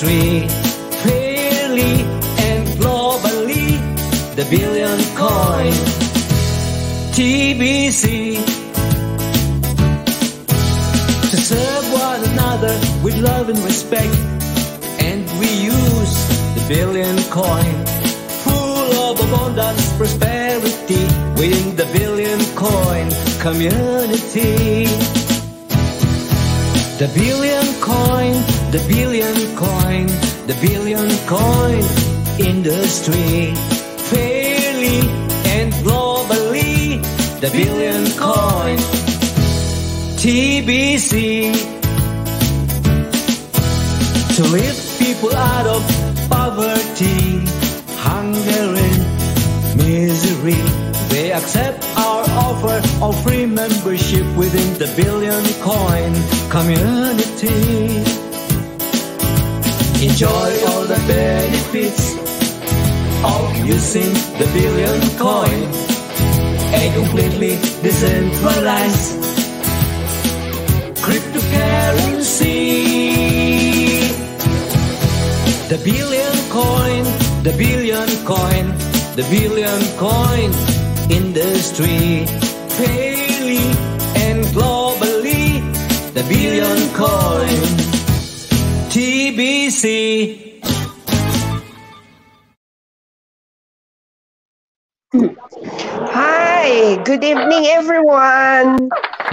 [0.00, 1.94] Fairly
[2.48, 3.78] and globally,
[4.34, 5.72] the billion coin.
[7.14, 8.34] TBC.
[11.30, 14.16] To serve one another with love and respect.
[14.98, 16.14] And we use
[16.56, 17.74] the billion coin.
[18.44, 21.04] Full of abundance, prosperity.
[21.38, 24.86] Within the billion coin community.
[26.98, 28.34] The billion coin,
[28.74, 30.06] the billion coin,
[30.48, 31.78] the billion coin
[32.44, 33.54] industry.
[34.10, 34.98] Fairly
[35.54, 37.00] and globally,
[37.40, 38.76] the billion coin.
[40.18, 41.54] TBC.
[44.34, 45.82] To lift people out of
[46.28, 47.46] poverty,
[48.02, 50.60] hunger and misery.
[51.14, 56.12] They accept our offer of free membership within the billion coin
[56.50, 58.23] community.
[60.04, 60.28] Enjoy
[60.68, 62.12] all the benefits
[63.24, 65.60] of using the billion coin.
[66.76, 69.16] A completely decentralized
[71.00, 72.52] cryptocurrency.
[75.72, 77.04] The billion coin,
[77.42, 78.66] the billion coin,
[79.16, 80.52] the billion coin
[81.10, 82.26] industry.
[82.76, 83.64] Fairly
[84.26, 85.64] and globally,
[86.12, 87.83] the billion coin.
[88.94, 90.62] TBC.
[96.14, 98.88] Hi, good evening, everyone.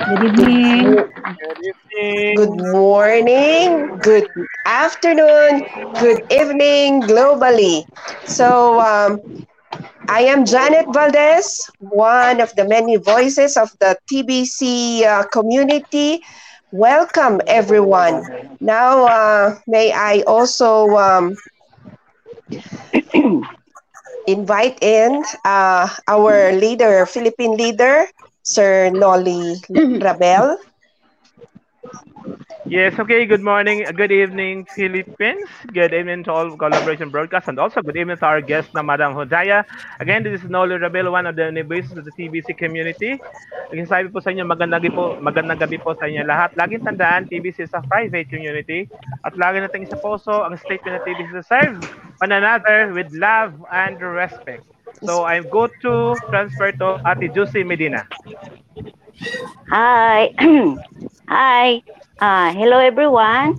[0.09, 0.97] Good evening.
[0.97, 2.35] Good evening.
[2.41, 4.25] Good morning, good
[4.65, 5.69] afternoon,
[6.01, 7.85] good evening globally.
[8.25, 9.45] So, um,
[10.09, 16.23] I am Janet Valdez, one of the many voices of the TBC uh, community.
[16.71, 18.23] Welcome, everyone.
[18.59, 21.35] Now, uh, may I also um,
[24.27, 28.05] invite in uh, our leader, Philippine leader,
[28.43, 29.55] Sir Noli
[30.01, 30.57] Rabel.
[32.71, 33.27] Yes, okay.
[33.27, 35.51] Good morning, uh, good evening, Philippines.
[35.75, 39.11] Good evening to all collaboration broadcast, and also good evening to our guest, na Madam
[39.11, 39.67] Hojaya.
[39.99, 43.19] Again, this is Noli Rabel, one of the voices of the TBC community.
[43.75, 46.55] Again, sabi po sa inyo, magandang gabi po, magandang gabi po sa inyo lahat.
[46.55, 48.87] Laging tandaan, TBC is a private community.
[49.27, 51.75] At lagi natin isa puso ang statement ng TBC to serve
[52.23, 54.63] one another with love and respect.
[55.03, 58.07] So, I'm go to transfer to Ate Juicy Medina.
[59.67, 60.31] Hi.
[61.27, 61.83] Hi.
[62.21, 63.57] Ah, hello everyone.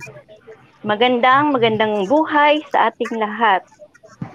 [0.87, 3.59] Magandang magandang buhay sa ating lahat.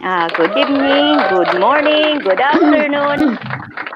[0.05, 3.41] Ah, good evening, good morning, good afternoon,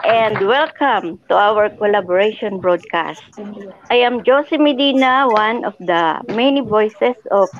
[0.08, 3.20] and welcome to our collaboration broadcast.
[3.92, 7.52] I am Josie Medina, one of the many voices of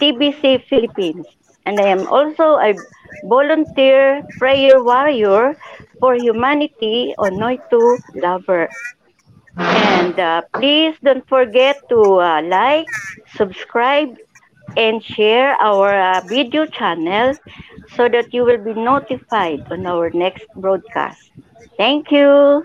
[0.00, 1.28] TBC Philippines,
[1.68, 2.72] and I am also a
[3.28, 5.60] volunteer prayer warrior
[6.00, 8.72] for humanity on Noitu Lover.
[9.56, 12.86] And uh, please don't forget to uh, like,
[13.36, 14.16] subscribe,
[14.76, 17.34] and share our uh, video channel
[17.94, 21.30] so that you will be notified on our next broadcast.
[21.76, 22.64] Thank you.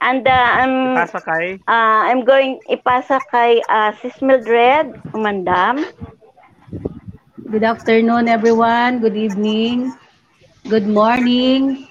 [0.00, 5.88] And uh, I'm Pasa kay uh, I'm going ipasa kay uh, Sis Mildred Umandam.
[7.48, 9.00] Good afternoon, everyone.
[9.00, 9.96] Good evening.
[10.68, 11.88] Good morning.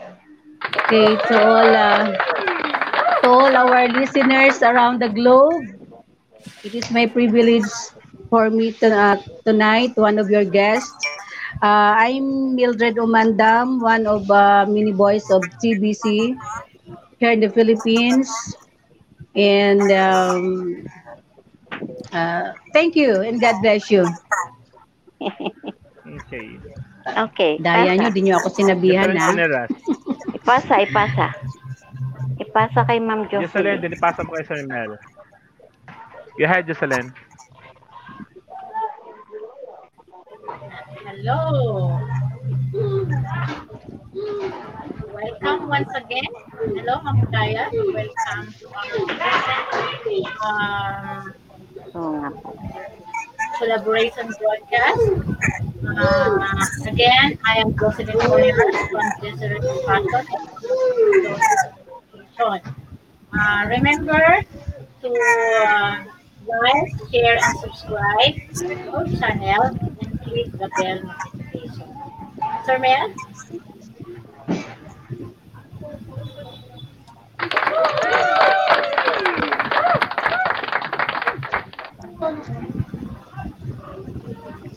[0.85, 2.13] Okay, to all, uh,
[3.25, 5.65] to all our listeners around the globe.
[6.61, 7.65] It is my privilege
[8.29, 10.93] for me to, uh, tonight, one of your guests.
[11.57, 16.37] Uh, I'm Mildred Umandam, one of uh, many boys of TBC
[17.17, 18.29] here in the Philippines.
[19.33, 20.85] And um,
[22.13, 24.05] uh, thank you and God bless you.
[26.05, 26.47] Okay.
[27.05, 27.57] Okay.
[27.57, 27.97] Daya pasa.
[27.97, 29.33] nyo, di nyo ako sinabihan ha.
[29.33, 29.73] generous.
[30.37, 31.33] Ipasa, ipasa.
[32.39, 33.81] Ipasa kay Ma'am Jocelyn, Jocelyn.
[33.81, 34.99] dinipasa mo kay Sir Mel.
[36.35, 37.15] Go ahead, Jocelyn.
[41.05, 41.39] Hello.
[45.15, 46.27] Welcome once again.
[46.75, 47.71] Hello, Ma'am Kaya.
[47.71, 48.91] Welcome to our
[50.43, 51.23] um,
[51.91, 52.03] po.
[53.59, 55.03] collaboration broadcast.
[55.85, 58.55] Uh, again, I am Jocelyn Warrior
[58.91, 59.63] from Deseret
[62.37, 62.75] Pastor.
[63.33, 64.43] Uh, remember
[65.01, 66.03] to uh,
[66.47, 69.63] like, share, and subscribe to our channel
[70.01, 71.89] and click the bell notification.
[72.65, 73.13] Sir Mel?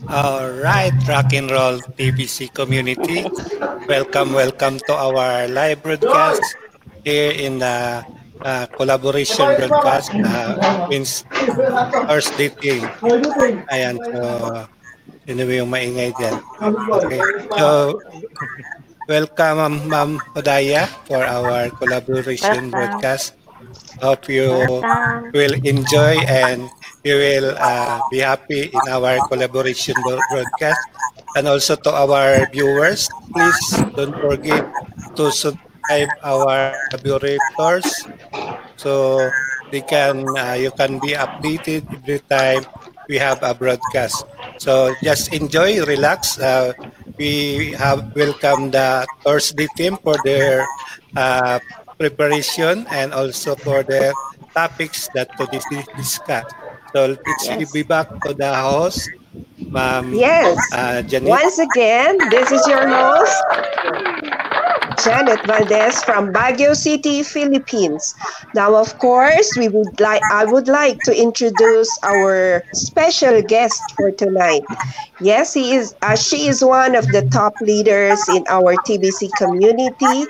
[0.09, 3.27] All right, rock and roll TBC community.
[3.87, 6.57] Welcome, welcome to our live broadcast
[7.05, 8.05] here in the
[8.43, 11.25] uh, collaboration broadcast uh, Queen's
[12.07, 12.83] Thursday team.
[13.71, 14.23] Ayan, so
[15.27, 16.37] yun yung maingay dyan.
[17.03, 17.21] Okay,
[17.59, 17.99] so
[19.09, 22.71] welcome Ma'am Hodaya for our collaboration Welcome.
[22.73, 23.35] broadcast.
[24.01, 25.33] Hope you Welcome.
[25.35, 26.71] will enjoy and
[27.05, 30.81] you will uh, be happy in our collaboration bro- broadcast.
[31.37, 33.61] And also to our viewers, please
[33.95, 34.65] don't forget
[35.17, 35.31] to
[35.89, 38.09] subscribe our collaborators
[38.77, 39.33] so
[39.71, 42.67] they can uh, you can be updated every time
[43.09, 44.25] we have a broadcast.
[44.59, 46.39] So just enjoy, relax.
[46.39, 46.73] Uh,
[47.19, 50.69] we have welcomed the Thursday team for their
[51.17, 51.59] uh,
[51.99, 54.17] preparation and also for the
[54.55, 56.45] topics that to dis- discuss.
[56.95, 57.73] So let's Yes.
[57.73, 59.11] be back to the host,
[59.71, 60.69] Ma'am Yes.
[60.73, 63.45] uh, Once again, this is your host,
[65.03, 68.15] Janet Valdez from Baguio City, Philippines.
[68.55, 74.11] Now, of course, we would like I would like to introduce our special guest for
[74.11, 74.63] tonight.
[75.21, 75.95] Yes, he is.
[76.03, 80.27] Uh, she is one of the top leaders in our TBC community,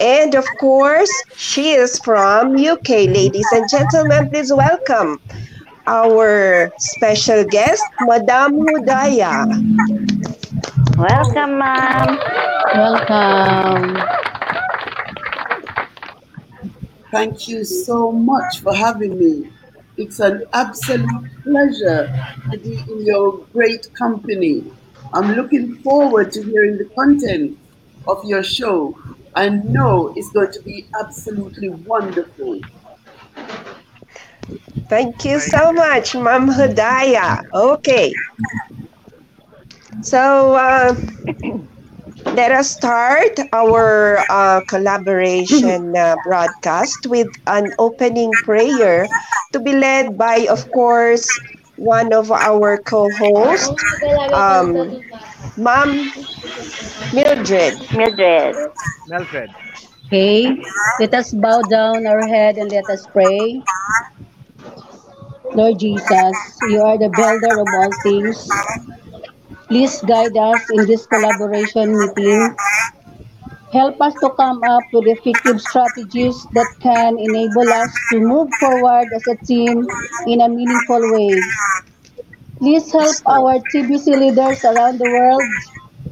[0.00, 3.08] and of course, she is from UK.
[3.10, 5.18] Ladies and gentlemen, please welcome
[5.86, 9.46] our special guest, Madame Hudaya.
[11.00, 12.18] Welcome, ma'am.
[12.74, 13.96] Welcome.
[17.10, 19.50] Thank you so much for having me.
[19.96, 21.08] It's an absolute
[21.42, 22.12] pleasure
[22.50, 24.70] to be in your great company.
[25.14, 27.58] I'm looking forward to hearing the content
[28.06, 28.98] of your show.
[29.34, 32.60] I know it's going to be absolutely wonderful.
[34.90, 37.42] Thank you so much, Ma'am Hudaya.
[37.54, 38.12] Okay.
[40.02, 40.94] So uh,
[42.34, 49.08] let us start our uh, collaboration uh, broadcast with an opening prayer
[49.52, 51.38] to be led by, of course,
[51.76, 53.84] one of our co-hosts,
[54.32, 55.04] um,
[55.56, 56.10] Ma'am
[57.12, 57.74] Mildred.
[57.92, 58.56] Mildred.
[59.06, 59.50] Mildred.
[60.06, 60.56] Okay,
[60.98, 63.62] let us bow down our head and let us pray.
[65.54, 68.66] Lord Jesus, you are the builder of all things.
[69.70, 72.56] Please guide us in this collaboration meeting.
[73.72, 79.06] Help us to come up with effective strategies that can enable us to move forward
[79.14, 79.86] as a team
[80.26, 81.38] in a meaningful way.
[82.58, 85.42] Please help our TBC leaders around the world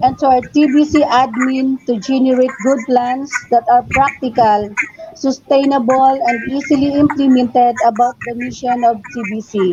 [0.03, 4.73] and to our TBC admin to generate good plans that are practical,
[5.21, 9.73] sustainable, and easily implemented about the mission of TBC.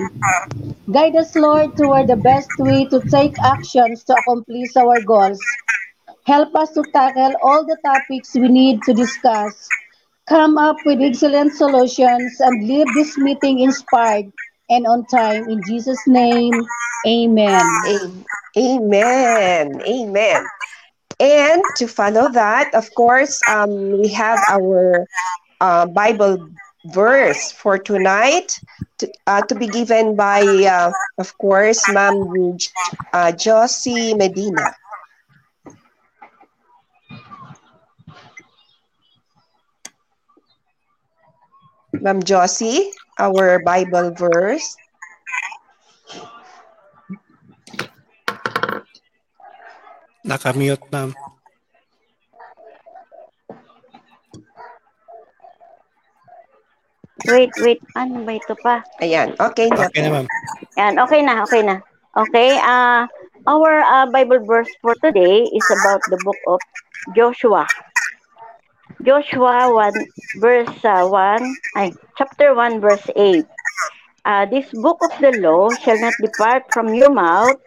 [0.92, 5.42] Guide us, Lord, toward the best way to take actions to accomplish our goals.
[6.26, 9.70] Help us to tackle all the topics we need to discuss,
[10.28, 14.32] come up with excellent solutions, and leave this meeting inspired
[14.70, 15.48] and on time.
[15.50, 16.54] In Jesus' name,
[17.08, 17.62] amen.
[17.86, 18.26] Am-
[18.58, 19.82] Amen.
[19.82, 20.46] Amen.
[21.20, 25.08] And to follow that, of course, um, we have our
[25.62, 26.50] uh, Bible
[26.92, 28.60] verse for tonight
[29.00, 32.58] to, uh, to be given by, uh, of course, Ma'am
[33.14, 34.76] uh, Josie Medina.
[41.94, 44.76] Ma'am Josie, our Bible verse.
[50.26, 51.14] Nakamute, ma'am.
[57.30, 57.80] Wait, wait.
[57.94, 58.82] Ano ba ito pa?
[59.02, 59.86] Ayan, okay na.
[59.86, 60.28] Okay na, ma'am.
[60.78, 61.78] Yan, okay na, okay na.
[62.18, 63.06] Okay, uh,
[63.46, 66.60] our uh, Bible verse for today is about the book of
[67.14, 67.70] Joshua.
[69.06, 73.46] Joshua 1 verse uh, 1, ay, chapter 1 verse 8.
[74.26, 77.58] Uh, this book of the law shall not depart from your mouth,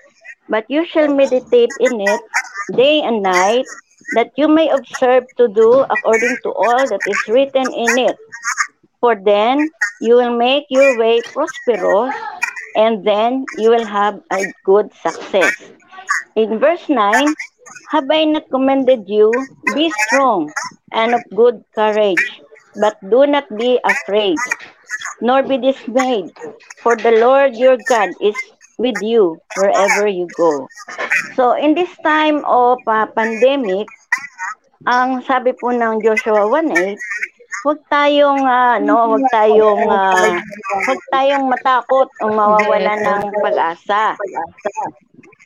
[0.49, 2.21] but you shall meditate in it
[2.75, 3.67] day and night,
[4.12, 8.17] that you may observe to do according to all that is written in it.
[9.00, 12.14] For then you will make your way prosperous,
[12.75, 15.55] and then you will have a good success.
[16.37, 17.35] In verse 9,
[17.90, 20.52] have I not commanded you, be strong
[20.93, 22.43] and of good courage,
[22.75, 24.43] but do not be afraid.
[25.21, 26.31] nor be dismayed,
[26.83, 28.37] for the Lord your God is
[28.78, 30.66] with you wherever you go.
[31.35, 33.90] So, in this time of uh, pandemic,
[34.87, 36.94] ang sabi po ng Joshua 1.8,
[37.66, 40.38] huwag tayong uh, no, huwag tayong uh,
[40.87, 44.14] huwag tayong matakot o mawawala ng pag-asa.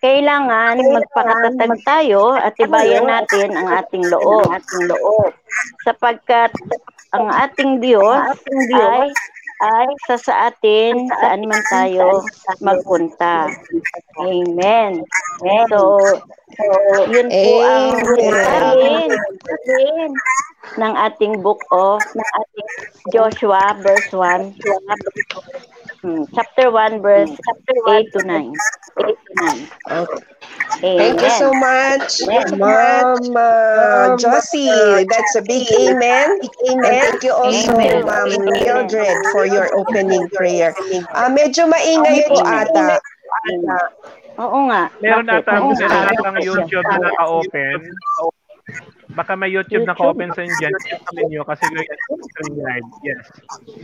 [0.02, 4.50] Kailangan magpakatatag tayo at ibayan natin ang ating loob.
[4.50, 5.30] Ating loob.
[5.86, 6.50] Sapagkat
[7.14, 8.34] ang ating Diyos
[8.74, 9.14] ay
[9.62, 12.26] ay sa sa atin saan man tayo
[12.59, 13.47] magpunta.
[14.19, 15.07] Amen.
[15.71, 15.99] So,
[16.59, 16.64] so
[17.07, 19.11] yun po ang sabihin
[20.78, 22.69] ng ating book of ng ating
[23.14, 24.50] Joshua verse 1
[26.02, 28.52] hmm, chapter 1 verse 8 to 9.
[28.99, 29.68] 8 to 9.
[29.90, 30.23] Okay.
[30.80, 32.23] Thank you so much,
[32.59, 35.06] Mom uh, Josie.
[35.06, 36.40] That's a big amen.
[36.66, 38.06] And thank you also, Amen.
[38.06, 40.75] Ma'am Mildred, for your opening prayer.
[41.14, 42.99] Ah, medyo maingay po ata.
[44.40, 44.90] Oo nga.
[44.99, 46.11] Meron ata, nga.
[46.11, 47.78] ata YouTube na naka-open.
[49.12, 50.75] Baka may YouTube naka-open sa inyo dyan.
[50.88, 51.87] Check ninyo kasi may
[52.57, 52.88] live.
[53.04, 53.25] Yes.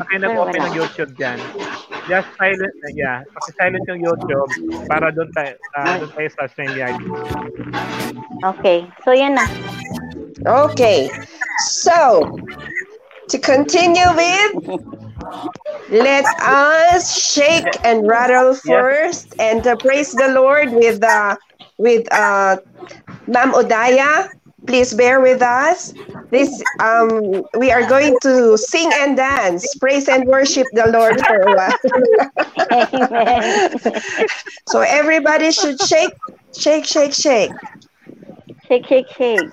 [0.00, 1.38] Baka yung nag-open ng YouTube dyan.
[2.08, 3.20] Just silent, yeah.
[3.36, 4.50] Paki-silent yung YouTube
[4.88, 6.96] para doon tayo, ah, doon tayo sa StreamYard.
[8.44, 8.88] Okay.
[9.04, 9.46] So, yan na.
[10.48, 11.12] Okay.
[11.68, 12.24] So,
[13.28, 14.80] to continue with,
[15.90, 21.36] let us shake and rattle first and uh, praise the Lord with uh,
[21.76, 22.56] with uh,
[23.26, 24.30] Ma'am Odaya.
[24.68, 25.94] Please bear with us.
[26.30, 31.40] This um, we are going to sing and dance, praise and worship the Lord for
[31.40, 31.72] a while.
[32.92, 33.78] Amen.
[34.66, 36.12] so everybody should shake,
[36.54, 37.50] shake, shake, shake.
[38.68, 39.46] Shake, shake, shake.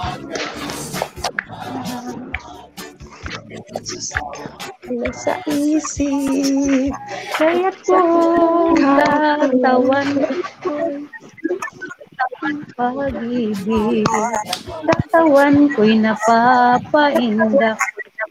[5.16, 6.92] Sa isip,
[7.38, 10.08] Kaya kung katawan
[10.60, 10.76] ko
[12.76, 14.04] pag-ibig,
[14.84, 17.80] katawan ko'y napapaindak,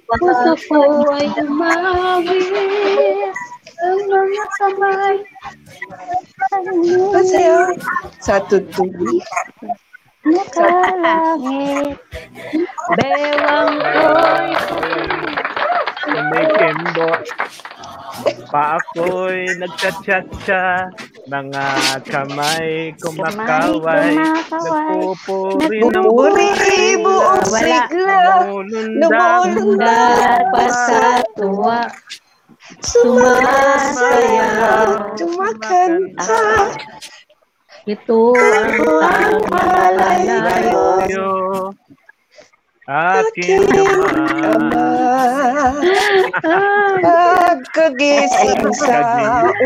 [0.05, 0.81] puso ko
[1.17, 3.33] ay umawit,
[3.77, 5.17] ang mga kamay
[7.13, 7.73] Masaya
[8.21, 9.21] sa tutubi.
[10.27, 11.97] Nakalangit.
[12.97, 14.49] bewang ko'y
[16.07, 17.09] Kumikimbo.
[18.51, 20.87] Pa ako'y nagchat-chat-cha.
[21.27, 21.67] Mga
[22.07, 24.15] kamay kumakaway.
[24.15, 28.47] Nagpupuri ng Puri buong sigla.
[28.47, 30.47] Lumulundag.
[30.55, 31.83] Pa sa tuwa,
[32.83, 35.15] Sumasayaw.
[35.15, 36.35] Tumakanta.
[37.87, 40.67] Ito ang tanggalay.
[41.07, 41.71] ko.
[42.87, 43.67] Aking
[44.47, 44.87] ama.
[47.03, 48.99] Pagkagising sa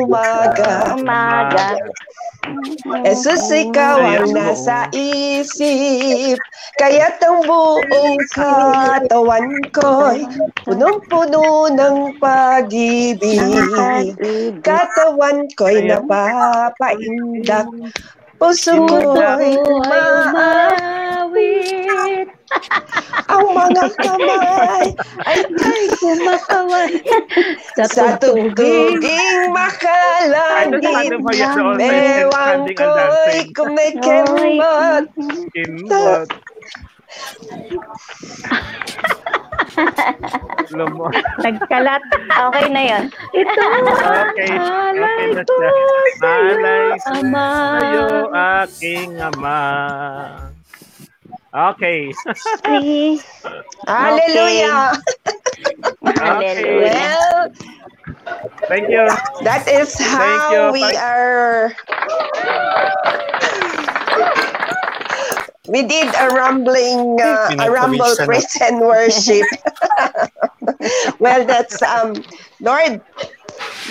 [0.01, 0.97] umaga.
[0.97, 1.77] Umaga.
[3.05, 6.37] Jesus, ikaw ang nasa isip.
[6.81, 10.25] Kaya't ang buong katawan ko'y
[10.65, 13.37] punong-puno ng pag-ibig.
[14.65, 17.69] Katawan ko'y napapaindak.
[18.41, 20.81] Puso ko'y umaawit.
[23.31, 24.85] Ang mga kamay
[25.23, 26.91] ay kay kumakaway
[27.79, 28.51] sa sa tubig.
[28.55, 31.15] tugiging makalangit.
[31.79, 35.05] And ko'y kumikimot.
[35.55, 36.27] Kimbot.
[40.75, 41.07] Lumo.
[41.39, 42.03] Nagkalat.
[42.31, 43.03] Okay na yun.
[43.31, 43.63] Ito
[44.31, 44.51] Okay.
[44.59, 45.69] Okay na siya.
[46.21, 48.05] Malay sa'yo,
[48.35, 49.59] aking ama.
[51.53, 52.13] Okay.
[52.63, 53.19] See?
[53.85, 54.95] Hallelujah.
[56.15, 56.79] Hallelujah.
[56.79, 57.51] Well,
[58.67, 59.03] Thank you.
[59.43, 60.71] that is how you.
[60.71, 60.95] we Bye.
[60.95, 61.75] are.
[65.67, 69.47] We did a rumbling, uh, a rumble praise and worship.
[71.19, 72.23] well, that's um,
[72.59, 73.01] Lord,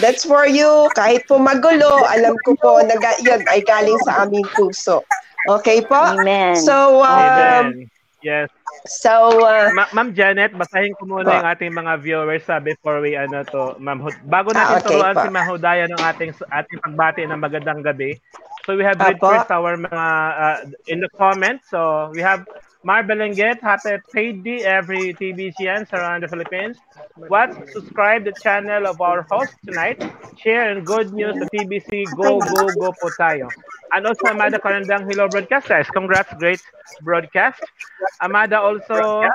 [0.01, 0.89] that's for you.
[0.97, 5.05] Kahit po magulo, alam ko po na yun ay galing sa aming puso.
[5.49, 6.01] Okay po?
[6.01, 6.57] Amen.
[6.57, 7.89] So, um, Amen.
[8.23, 8.49] Yes.
[8.87, 11.37] so, uh, Ma- Ma'am Janet, basahin ko muna Po.
[11.37, 15.01] yung ating mga viewers sa before we ano to, Ma'am Hud- Bago Ah, natin okay
[15.01, 15.23] turuan po.
[15.23, 18.19] si Ma'am Hudaya ng ating ating pagbati ng magandang gabi.
[18.67, 20.07] So we have read first our mga
[20.37, 21.69] uh, in the comments.
[21.73, 22.45] So we have
[22.83, 26.79] Mar Belenguet, happy payday every TBCNs around the Philippines.
[27.29, 27.53] What?
[27.69, 30.01] subscribe the channel of our host tonight.
[30.39, 32.07] Share and good news to TBC.
[32.17, 33.53] Go, go, go po tayo.
[33.93, 35.93] And also Amada Karandang Hello Broadcasters.
[35.93, 36.63] Congrats, great
[37.03, 37.61] broadcast.
[38.23, 39.29] Amada also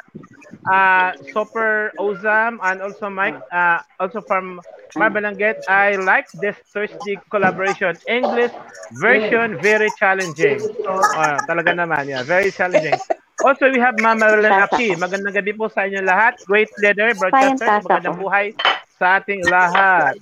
[0.71, 4.59] uh, Super Ozam and also Mike, uh, also from
[4.97, 5.61] Marbalanget.
[5.69, 7.93] I like this Thursday collaboration.
[8.07, 8.51] English
[8.97, 10.57] version, very challenging.
[10.89, 12.97] Oh, talaga naman, yeah, very challenging.
[13.45, 14.97] Also, we have Mama Marilyn Aki.
[14.97, 16.41] Magandang gabi po sa inyo lahat.
[16.49, 17.85] Great leader, broadcasters.
[17.85, 18.57] Magandang buhay
[18.97, 20.17] sa ating lahat.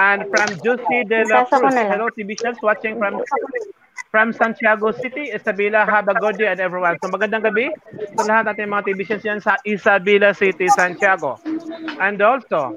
[0.00, 1.76] And from Juicy De La Cruz.
[1.76, 3.20] Hello, TV shows watching from
[4.08, 6.96] from Santiago City, Isabela, Habagodi, and everyone.
[7.04, 7.68] So magandang gabi
[8.16, 11.36] sa lahat natin mga TVCs yan sa Isabela City, Santiago.
[12.00, 12.72] And also,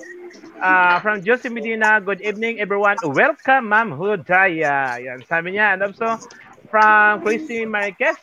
[0.60, 3.00] uh, from Josie Medina, good evening everyone.
[3.08, 5.00] Welcome, Ma'am Hudaya.
[5.00, 5.80] Yan, sabi niya.
[5.80, 6.20] And also,
[6.70, 8.16] from Christy Marquez.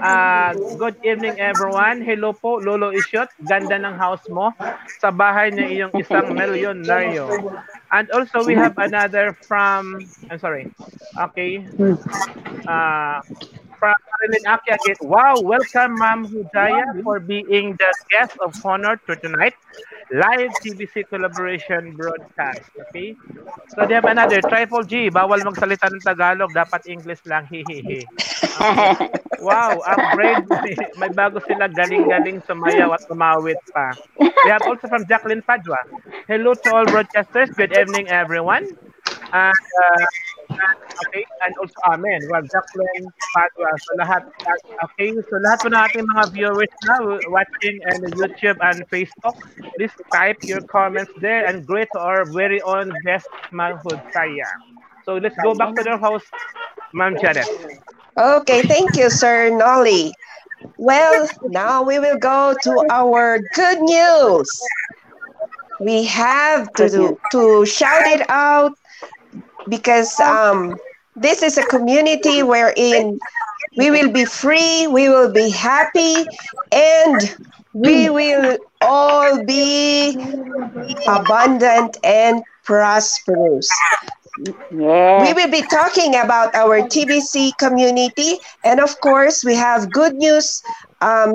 [0.00, 2.04] Uh, good evening everyone.
[2.04, 3.28] Hello po, Lolo Ishot.
[3.48, 4.52] Ganda ng house mo
[5.00, 7.26] sa bahay ng iyong isang milyonaryo.
[7.90, 10.68] And also we have another from, I'm sorry.
[11.16, 11.64] Okay.
[12.68, 13.20] Uh,
[13.80, 15.00] from Marilyn Aki again.
[15.00, 19.56] Wow, welcome Ma'am Hudaya for being the guest of honor to tonight.
[20.10, 22.66] Live TBC collaboration broadcast.
[22.90, 23.14] Okay?
[23.74, 25.06] So they have another, Triple G.
[25.06, 26.50] Bawal magsalita ng Tagalog.
[26.50, 27.46] Dapat English lang.
[27.46, 28.02] Hihihi.
[28.60, 29.08] Okay.
[29.40, 30.44] Wow, upgrade.
[31.00, 33.96] May bago sila galing-galing sumayaw at tumawit pa.
[34.20, 35.80] We have also from Jacqueline Padua.
[36.28, 37.48] Hello to all broadcasters.
[37.56, 38.68] Good evening, everyone.
[39.32, 40.04] And, uh,
[40.52, 42.20] okay, and also Amen.
[42.30, 43.70] Well, Jacqueline Padua.
[43.78, 44.22] So lahat,
[44.84, 46.94] okay, so lahat po na ating mga viewers na
[47.30, 49.36] watching on YouTube and Facebook,
[49.76, 54.48] please type your comments there and great to our very own guest, Manhood Saya.
[55.04, 56.24] So let's go back to the house,
[56.92, 57.48] Ma'am Janet.
[58.18, 60.12] Okay, thank you, Sir Nolly.
[60.76, 64.48] Well, now we will go to our good news.
[65.80, 68.76] We have to to shout it out
[69.68, 70.76] because um,
[71.16, 73.18] this is a community wherein
[73.76, 76.14] we will be free, we will be happy,
[76.72, 77.36] and
[77.72, 80.16] we will all be
[81.06, 83.68] abundant and prosperous.
[84.70, 85.22] Yeah.
[85.22, 90.62] We will be talking about our TBC community, and of course, we have good news
[91.00, 91.32] um,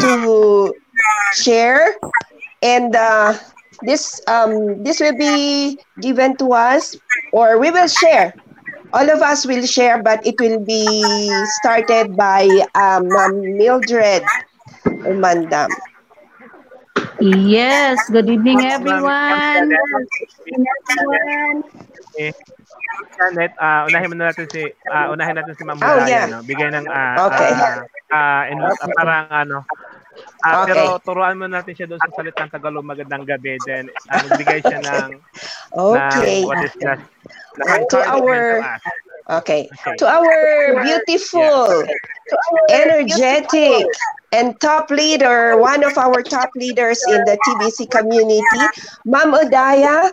[0.00, 0.74] to
[1.34, 1.96] share.
[2.62, 3.34] And uh,
[3.82, 6.96] this um, this will be given to us,
[7.32, 8.34] or we will share.
[8.92, 13.08] All of us will share, but it will be started by um,
[13.56, 14.22] Mildred
[15.04, 15.68] Umandam.
[17.20, 19.40] Yes, good evening, everyone.
[19.40, 19.80] Janet.
[22.14, 22.30] Okay.
[23.18, 26.26] Janet, uh, unahin muna natin si uh, unahin natin si Ma'am Oh, yeah.
[26.26, 26.38] no?
[26.42, 27.50] Bigay ng uh, Okay.
[27.54, 27.82] uh,
[28.14, 29.58] uh, in, uh, parang ano
[30.44, 30.70] Ah, Okay.
[30.70, 33.58] Pero turuan mo natin siya doon sa salitang Tagalog magandang gabi.
[33.66, 35.10] Then, uh, magbigay siya ng,
[35.74, 36.42] Okay.
[36.42, 37.00] ng what is that?
[37.90, 38.62] To our-.
[39.28, 39.68] Okay.
[39.98, 40.32] To our
[40.82, 41.84] beautiful,
[42.70, 43.86] energetic,
[44.32, 48.64] and top leader, one of our top leaders in the TBC community,
[49.04, 50.08] Ma'am Odaya,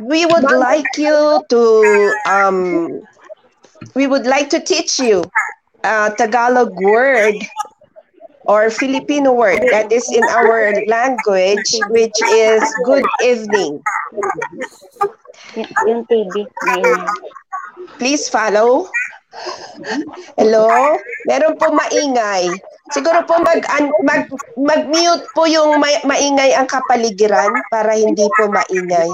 [0.00, 1.60] we would like you to
[2.26, 3.00] um
[3.94, 5.22] we would like to teach you
[5.84, 7.34] a Tagalog word
[8.50, 13.78] or Filipino word that is in our language, which is good evening.
[15.86, 16.50] Yung TV.
[18.02, 18.90] Please follow.
[20.34, 20.66] Hello?
[21.30, 22.50] Meron po maingay.
[22.90, 23.62] Siguro po mag,
[24.02, 24.26] mag,
[24.58, 29.10] mag-mute po yung ma- maingay ang kapaligiran para hindi po maingay.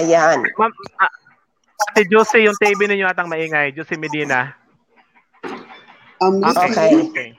[0.00, 0.40] Ayan.
[0.56, 1.12] Ma'am, ah,
[1.92, 3.76] si Josie, yung TV ninyo atang maingay.
[3.76, 4.63] Josie Medina.
[6.24, 6.94] I'm Okay.
[6.94, 7.10] listening.
[7.10, 7.38] okay.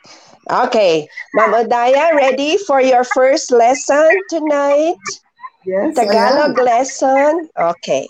[0.50, 1.08] Okay.
[1.34, 4.98] Ma'am Odaya, ready for your first lesson tonight?
[5.66, 6.14] Yes, I.
[6.14, 7.50] Tagalog lesson?
[7.58, 8.08] Okay.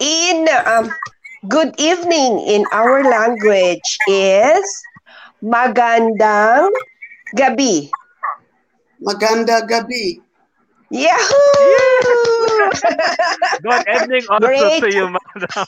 [0.00, 0.90] In um,
[1.48, 4.64] good evening in our language is
[5.42, 6.70] magandang
[7.36, 7.90] gabi.
[9.06, 10.04] Maganda gabi.
[10.90, 12.31] Yahoo!
[13.62, 14.80] Good evening also Great.
[14.80, 15.66] to you, madam.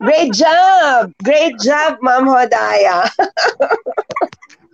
[0.00, 1.12] Great job!
[1.22, 3.10] Great job, Ma'am Hodaya.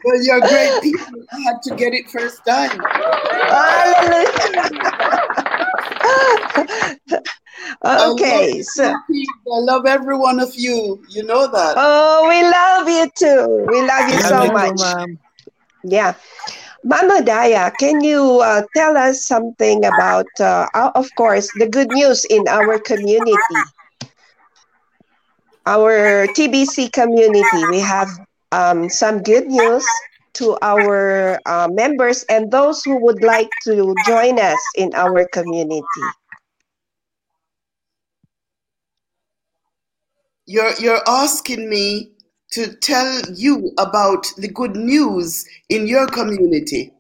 [0.05, 1.27] Well, you're great people.
[1.33, 2.79] I had to get it first time.
[3.51, 4.53] Hallelujah.
[8.13, 8.95] okay, so I
[9.47, 11.03] love every one of you.
[11.09, 11.75] You know that.
[11.77, 13.67] oh, we love you too.
[13.69, 14.79] We love you so you much.
[14.79, 15.19] ma'am.
[15.83, 16.15] Yeah.
[16.87, 22.25] Mama Daya, can you uh, tell us something about, uh, of course, the good news
[22.31, 23.35] in our community?
[25.67, 27.65] our TBC community.
[27.71, 28.09] We have
[28.53, 29.85] um, some good news
[30.35, 36.07] to our uh, members and those who would like to join us in our community.
[40.47, 42.13] You're you're asking me
[42.57, 46.91] to tell you about the good news in your community.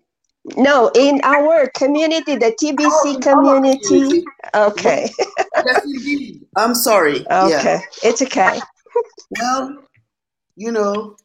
[0.57, 3.79] No, in our community, the TBC Oh, community.
[3.89, 4.25] community.
[4.55, 5.11] Okay.
[5.65, 6.43] Yes, indeed.
[6.57, 7.21] I'm sorry.
[7.23, 7.49] Okay.
[7.49, 7.81] Yeah.
[8.05, 8.61] It's okay.
[9.41, 9.83] Well,
[10.57, 11.17] you know,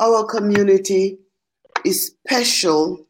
[0.00, 1.18] our community
[1.84, 3.06] is special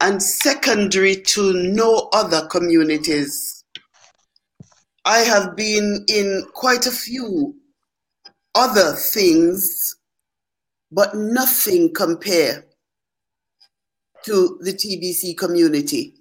[0.00, 3.64] and secondary to no other communities.
[5.04, 7.56] I have been in quite a few
[8.54, 9.96] other things,
[10.90, 12.64] but nothing compare
[14.24, 16.14] to the TBC community.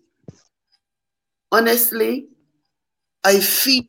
[1.51, 2.27] Honestly,
[3.23, 3.83] I feel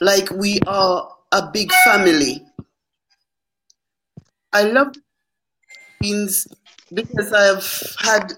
[0.00, 2.42] like we are a big family.
[4.52, 4.94] I love
[6.00, 6.46] Philippines
[6.94, 8.32] because I've had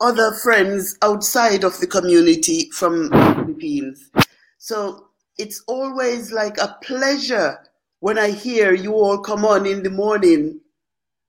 [0.00, 4.10] other friends outside of the community from Philippines.
[4.58, 7.58] So it's always like a pleasure
[8.00, 10.60] when I hear you all come on in the morning,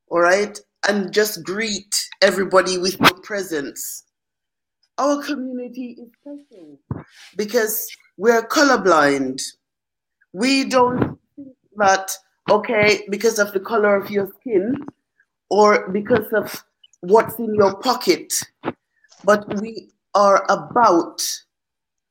[0.09, 4.03] all right, and just greet everybody with your presence.
[4.97, 6.79] Our community is special
[7.35, 9.41] because we're colorblind.
[10.33, 12.11] We don't think that,
[12.49, 14.75] okay, because of the color of your skin
[15.49, 16.63] or because of
[17.01, 18.33] what's in your pocket,
[19.23, 21.21] but we are about,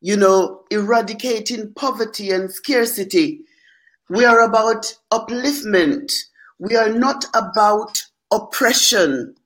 [0.00, 3.40] you know, eradicating poverty and scarcity.
[4.10, 6.12] We are about upliftment.
[6.58, 9.36] We are not about oppression.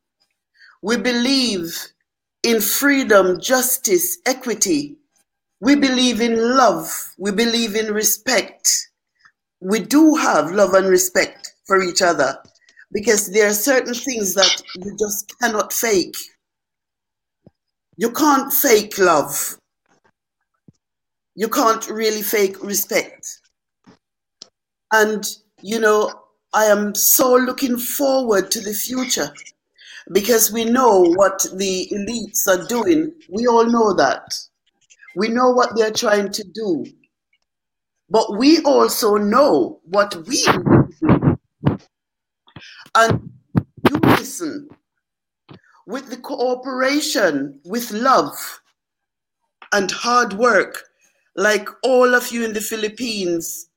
[0.83, 1.89] We believe
[2.43, 4.97] in freedom, justice, equity.
[5.61, 6.91] We believe in love.
[7.19, 8.71] We believe in respect.
[9.61, 12.39] We do have love and respect for each other
[12.91, 16.17] because there are certain things that you just cannot fake.
[17.99, 19.59] You can't fake love.
[21.35, 23.41] You can't really fake respect.
[24.95, 25.29] And,
[25.61, 26.09] you know,
[26.53, 29.29] I am so looking forward to the future
[30.13, 33.13] because we know what the elites are doing.
[33.29, 34.33] We all know that.
[35.17, 36.87] We know what they're trying to do.
[38.09, 41.39] But we also know what we do.
[42.95, 43.33] And
[43.91, 44.69] you listen
[45.89, 48.61] with the cooperation, with love
[49.73, 50.85] and hard work,
[51.35, 53.71] like all of you in the Philippines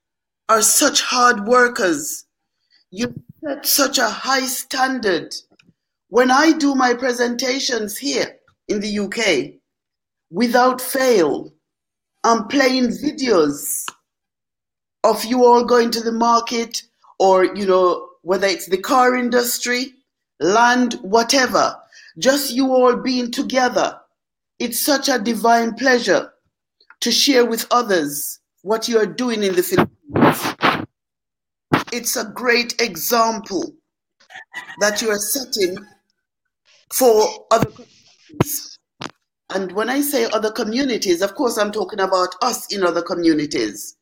[0.49, 2.25] are such hard workers.
[2.91, 5.35] You set such a high standard.
[6.09, 9.59] When I do my presentations here in the UK,
[10.31, 11.53] without fail,
[12.23, 13.85] I'm playing videos
[15.03, 16.83] of you all going to the market
[17.19, 19.93] or, you know, whether it's the car industry,
[20.39, 21.75] land, whatever,
[22.19, 23.99] just you all being together.
[24.59, 26.31] It's such a divine pleasure
[27.01, 29.96] to share with others what you are doing in the Philippines.
[31.91, 33.73] It's a great example
[34.79, 35.77] that you are setting
[36.91, 38.79] for other communities.
[39.53, 43.95] And when I say other communities, of course, I'm talking about us in other communities.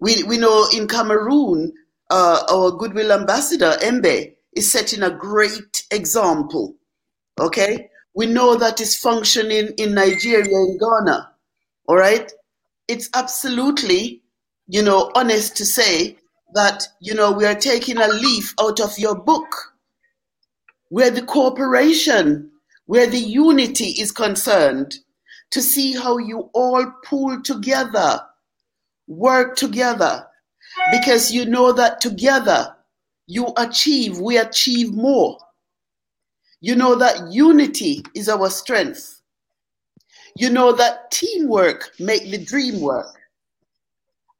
[0.00, 1.72] We, we know in Cameroon,
[2.10, 6.76] uh, our goodwill ambassador, Embe, is setting a great example.
[7.38, 7.88] Okay?
[8.14, 11.30] We know that is functioning in Nigeria and Ghana.
[11.88, 12.32] All right?
[12.88, 14.22] It's absolutely,
[14.68, 16.16] you know, honest to say
[16.54, 19.46] that, you know, we are taking a leaf out of your book
[20.88, 22.50] where the cooperation,
[22.86, 24.98] where the unity is concerned,
[25.50, 28.20] to see how you all pull together,
[29.06, 30.26] work together,
[30.90, 32.74] because you know that together
[33.26, 35.38] you achieve, we achieve more.
[36.60, 39.20] You know that unity is our strength.
[40.36, 43.15] You know that teamwork make the dream work.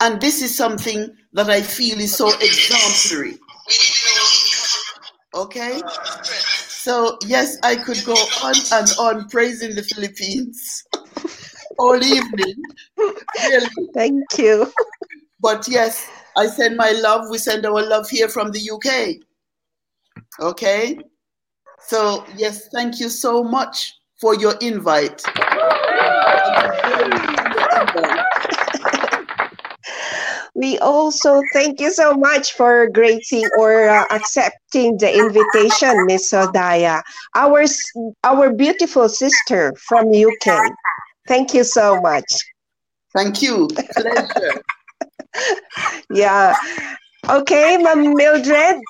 [0.00, 3.38] And this is something that I feel is so exemplary.
[5.35, 5.80] Okay?
[6.22, 10.85] So, yes, I could go on and on praising the Philippines
[11.78, 12.54] all evening.
[12.98, 13.66] Really.
[13.94, 14.70] Thank you.
[15.40, 17.30] But yes, I send my love.
[17.30, 19.16] We send our love here from the UK.
[20.40, 20.98] Okay?
[21.80, 25.22] So, yes, thank you so much for your invite.
[30.57, 37.03] We also thank you so much for gracing or uh, accepting the invitation, Miss Odaya,
[37.35, 37.64] our
[38.25, 40.73] our beautiful sister from UK.
[41.29, 42.25] Thank you so much.
[43.12, 43.69] Thank you.
[43.69, 44.62] Pleasure.
[46.09, 46.57] Yeah.
[47.29, 48.81] Okay, Ma'am Mildred.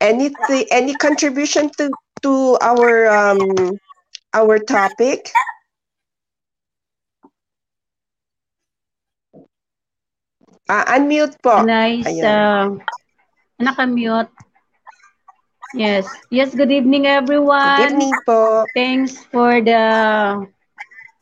[0.00, 0.34] Any
[0.72, 1.90] any contribution to
[2.22, 3.78] to our um
[4.34, 5.30] our topic?
[10.68, 11.60] Ah, unmute po.
[11.60, 12.08] Nice.
[12.08, 12.24] Ayan.
[12.24, 12.66] Uh,
[13.60, 14.32] nakamute.
[15.76, 16.08] Yes.
[16.32, 17.76] Yes, good evening everyone.
[17.76, 18.64] Good evening po.
[18.72, 19.82] Thanks for the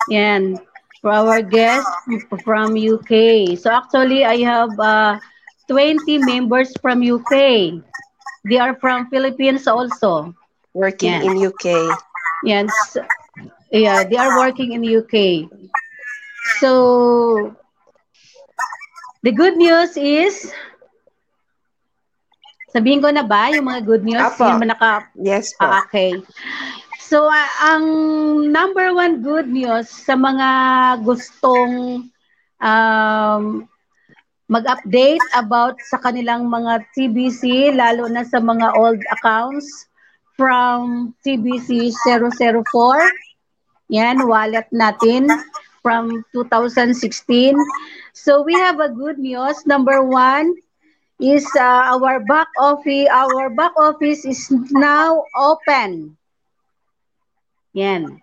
[0.07, 0.61] yan
[1.03, 1.89] for our guest
[2.47, 3.55] from UK.
[3.59, 5.19] So actually I have uh,
[5.67, 7.83] 20 members from UK.
[8.47, 10.37] They are from Philippines also.
[10.71, 11.27] Working Yan.
[11.27, 11.91] in UK.
[12.45, 12.71] Yes.
[13.75, 15.49] Yeah, they are working in UK.
[16.61, 17.57] So
[19.23, 20.51] the good news is
[22.73, 24.25] Sabihin ko na ba yung mga good news?
[24.25, 24.49] Apo.
[24.49, 25.69] Yung naka Yes po.
[25.69, 26.17] Ah, okay.
[27.05, 27.85] So, ah, ang
[28.49, 30.49] number one good news sa mga
[31.05, 32.09] gustong
[32.65, 33.69] um,
[34.49, 39.69] mag-update about sa kanilang mga TBC, lalo na sa mga old accounts
[40.41, 42.33] from TBC 004.
[43.93, 45.29] Yan, wallet natin
[45.85, 47.53] from 2016.
[48.13, 49.67] So, we have a good news.
[49.67, 50.55] Number one,
[51.23, 56.19] is uh, our back office our back office is now open.
[57.79, 58.19] Yan.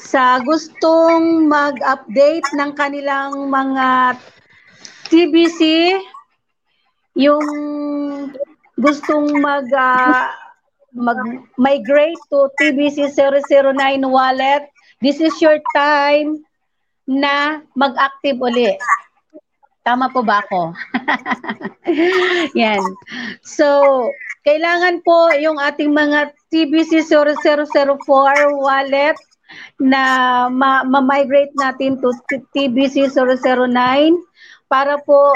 [0.00, 4.16] Sa gustong mag-update ng kanilang mga
[5.12, 5.92] TBC,
[7.20, 7.46] yung
[8.80, 10.32] gustong mag uh,
[10.90, 13.76] mag-migrate to TBC 009
[14.08, 14.66] wallet,
[15.04, 16.42] this is your time
[17.10, 18.70] na mag-active uli.
[19.82, 20.70] Tama po ba ako?
[22.62, 22.78] Yan.
[23.42, 24.06] So,
[24.46, 27.98] kailangan po yung ating mga TBC 0004
[28.62, 29.18] wallet
[29.82, 30.02] na
[30.46, 32.14] ma- ma-migrate natin to
[32.54, 33.74] TBC 009
[34.70, 35.34] para po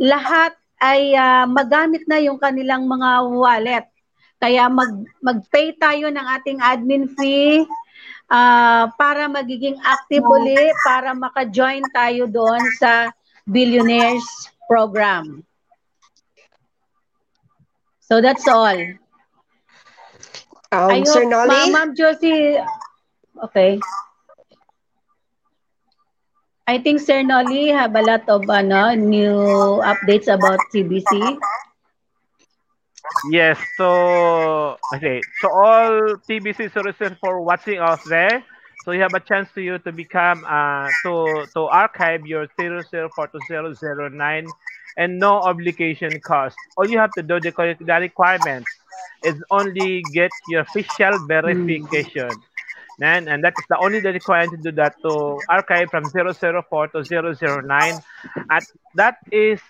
[0.00, 3.86] lahat ay ah, magamit na yung kanilang mga wallet.
[4.40, 7.64] Kaya mag mag-pay tayo ng ating admin fee
[8.34, 13.14] ah, para magiging active uli para maka-join tayo doon sa
[13.46, 15.46] Billionaires Program.
[18.02, 18.78] So that's all.
[20.74, 21.70] Um, I Sir hope, Ma- Nolly?
[21.70, 22.58] Ma'am Josie,
[23.46, 23.78] okay.
[26.66, 29.36] I think Sir Nolly have a lot of ano, new
[29.84, 31.38] updates about TBC.
[33.30, 38.44] Yes, so okay, so all TBC services for watching us there.
[38.84, 43.28] So you have a chance to you to become uh to to archive your 004
[43.28, 44.52] to 009
[44.96, 46.58] and no obligation cost.
[46.76, 48.70] All you have to do the, the requirements
[49.22, 52.42] is only get your official verification.
[53.00, 56.88] And, and that is the only the requirement to do that to archive from 004
[56.88, 58.02] to 009
[58.50, 58.64] at
[58.94, 59.60] that is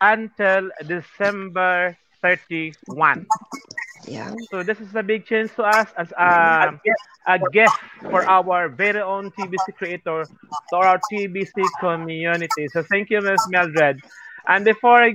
[0.00, 3.26] until December 31.
[4.06, 4.34] Yeah.
[4.50, 6.78] So this is a big change to us as a,
[7.26, 7.74] a gift
[8.10, 10.24] for our very own TBC creator,
[10.70, 12.68] to our TBC community.
[12.68, 13.46] So thank you, Ms.
[13.48, 14.00] Mildred.
[14.46, 15.14] And before I,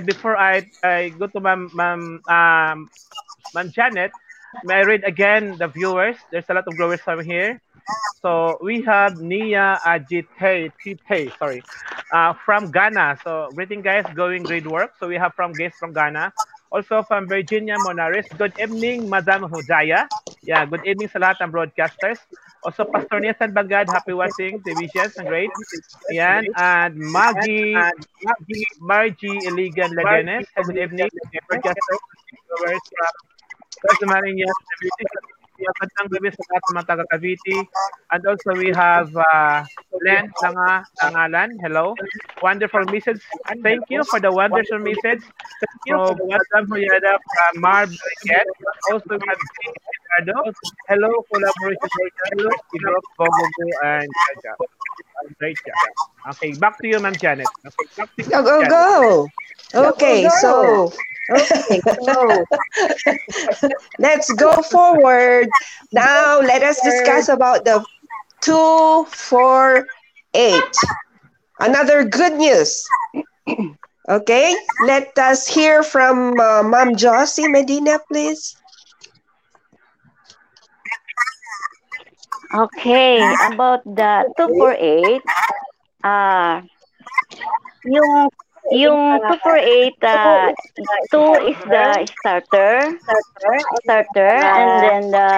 [0.00, 2.88] before I, I go to Ma'am Ma'am um,
[3.54, 4.12] Ma'am Janet,
[4.64, 6.16] may I read again the viewers?
[6.30, 7.60] There's a lot of viewers from here.
[8.20, 11.62] So we have Nia Ajite Tite, sorry,
[12.12, 13.18] uh, from Ghana.
[13.24, 14.92] So greeting guys, going great work.
[15.00, 16.32] So we have from guests from Ghana.
[16.70, 18.30] Also from Virginia Monaris.
[18.38, 20.06] Good evening, Madam Hujaya.
[20.46, 22.22] Yeah, good evening sa lahat ng broadcasters.
[22.62, 25.50] Also, Pastor Nathan Bagad, happy watching Divisions and great.
[26.12, 26.44] Yan.
[26.54, 30.46] And Maggie, Maggie Margie Iligan Ladenes.
[30.54, 31.08] Good evening,
[31.50, 32.00] broadcasters.
[35.60, 35.76] Cavite.
[35.80, 36.44] Magandang gabi sa
[36.84, 37.56] lahat Cavite.
[38.12, 39.64] And also we have uh,
[40.04, 41.50] Len Langa Langalan.
[41.60, 41.94] Hello.
[42.42, 43.20] Wonderful message.
[43.62, 45.22] Thank you for the wonderful message.
[45.60, 48.46] Thank you for Madam Huyada from Marb Briquet.
[48.92, 50.36] Also we have Ricardo.
[50.88, 51.90] Hello, collaboration
[52.32, 52.50] Hello,
[53.18, 54.52] Gogogo, and Jaja.
[55.38, 56.34] Great job.
[56.34, 57.48] Okay, back to you, Ma'am Janet.
[57.66, 58.68] Okay, back to you, Go, go, Janet.
[58.68, 59.28] go.
[59.74, 60.92] Okay, so
[61.30, 62.44] Okay, so
[63.98, 65.48] let's go forward.
[65.92, 67.84] Now, let us discuss about the
[68.42, 70.62] 248.
[71.60, 72.84] Another good news.
[74.08, 74.56] Okay,
[74.86, 78.56] let us hear from uh, Ma'am Josie Medina, please.
[82.50, 85.22] Okay, about the 248,
[86.02, 86.62] ah
[87.86, 88.28] yung
[88.68, 90.52] Yung 248, uh,
[91.10, 92.92] 2 is the starter,
[93.82, 95.30] starter, and then the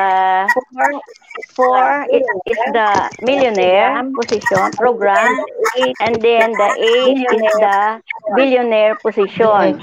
[1.54, 2.90] 4 is, is the
[3.22, 5.30] millionaire position program,
[6.02, 8.02] and then the 8 is the
[8.34, 9.78] billionaire position.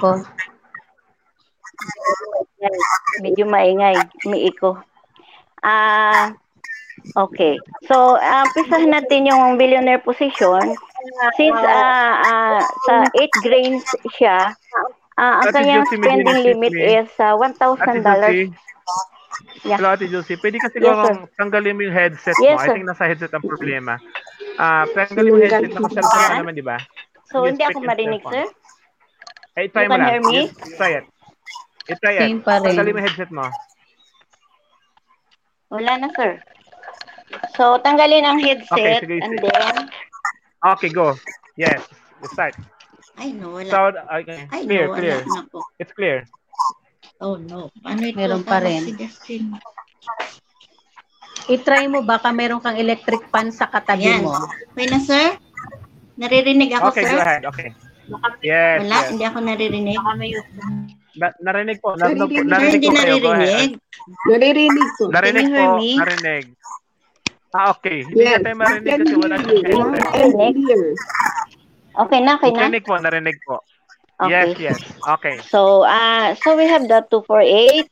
[3.24, 3.96] Medyo maingay,
[4.28, 4.84] umiiko.
[5.64, 6.36] Ah,
[7.16, 7.58] okay.
[7.88, 10.76] So, uh, pisahan natin yung billionaire position.
[11.40, 14.54] Since ah ah, sa 8 grains siya,
[15.18, 17.36] ah, ang Ate kanyang Josie, spending limit nag-shift is uh,
[17.80, 18.04] Ate $1,000.
[18.04, 18.46] Josie,
[19.64, 19.80] Yeah.
[19.80, 21.02] hello Ate Josie, pwede ka Yes, siguro
[21.36, 22.44] tanggalin mo yung headset mo.
[22.44, 22.74] Yes, I sir.
[22.76, 24.00] think nasa headset ang problema.
[24.60, 26.78] Ah, tanggalin mo yung headset, naka-cellphone ka naman, di ba?
[27.32, 28.46] So, Yes, hindi ako marinig, sir?
[29.56, 30.10] Eh, try You mo can lang.
[30.12, 30.38] hear me?
[30.48, 31.06] Yes, try it.
[31.90, 32.32] I-try it.
[32.46, 33.46] Tanggalin mo yung headset mo.
[35.70, 36.42] Wala na, sir.
[37.54, 39.46] So, tanggalin ang headset, Okay, sige, and sige.
[39.46, 39.76] then,
[40.60, 41.16] Okay, go.
[41.56, 41.80] Yes,
[42.20, 42.56] you start.
[43.16, 43.68] Ay, no, wala.
[43.68, 44.48] Sound, okay.
[44.50, 45.18] Ay, Clear, no, clear.
[45.22, 45.60] wala na po.
[45.78, 46.24] It's clear.
[47.20, 47.68] Oh, no.
[47.78, 48.16] Paano ito?
[48.16, 48.80] Meron pa rin.
[48.82, 49.60] Si Justin?
[51.48, 54.24] I-try mo, baka meron kang electric fan sa katabi Ayan.
[54.24, 54.36] mo.
[54.72, 55.36] Okay na, sir?
[56.16, 57.16] Naririnig ako, Okay, sir?
[57.16, 57.44] go ahead.
[57.46, 57.70] Okay.
[58.42, 59.08] Yes, Wala, yes.
[59.14, 59.96] hindi ako naririnig.
[61.16, 61.94] Na- narinig po.
[61.94, 62.40] Narinig, po.
[62.40, 62.40] Naririnig.
[62.40, 63.16] Sir, narinig hindi po kayo.
[63.30, 63.30] Ahead.
[63.30, 63.72] naririnig.
[64.26, 65.04] Naririnig ko.
[65.08, 65.64] Narinig po.
[66.00, 66.46] Narinig.
[67.54, 68.06] Ah, okay.
[68.06, 70.54] Hindi Yes, na tayo I marinig kasi wala siyang headset.
[72.00, 72.60] Okay na, okay na?
[72.70, 73.56] Narinig po, narinig po.
[74.20, 74.30] Okay.
[74.30, 74.80] Yes, yes.
[75.18, 75.36] Okay.
[75.48, 77.90] So, uh, so we have the 248.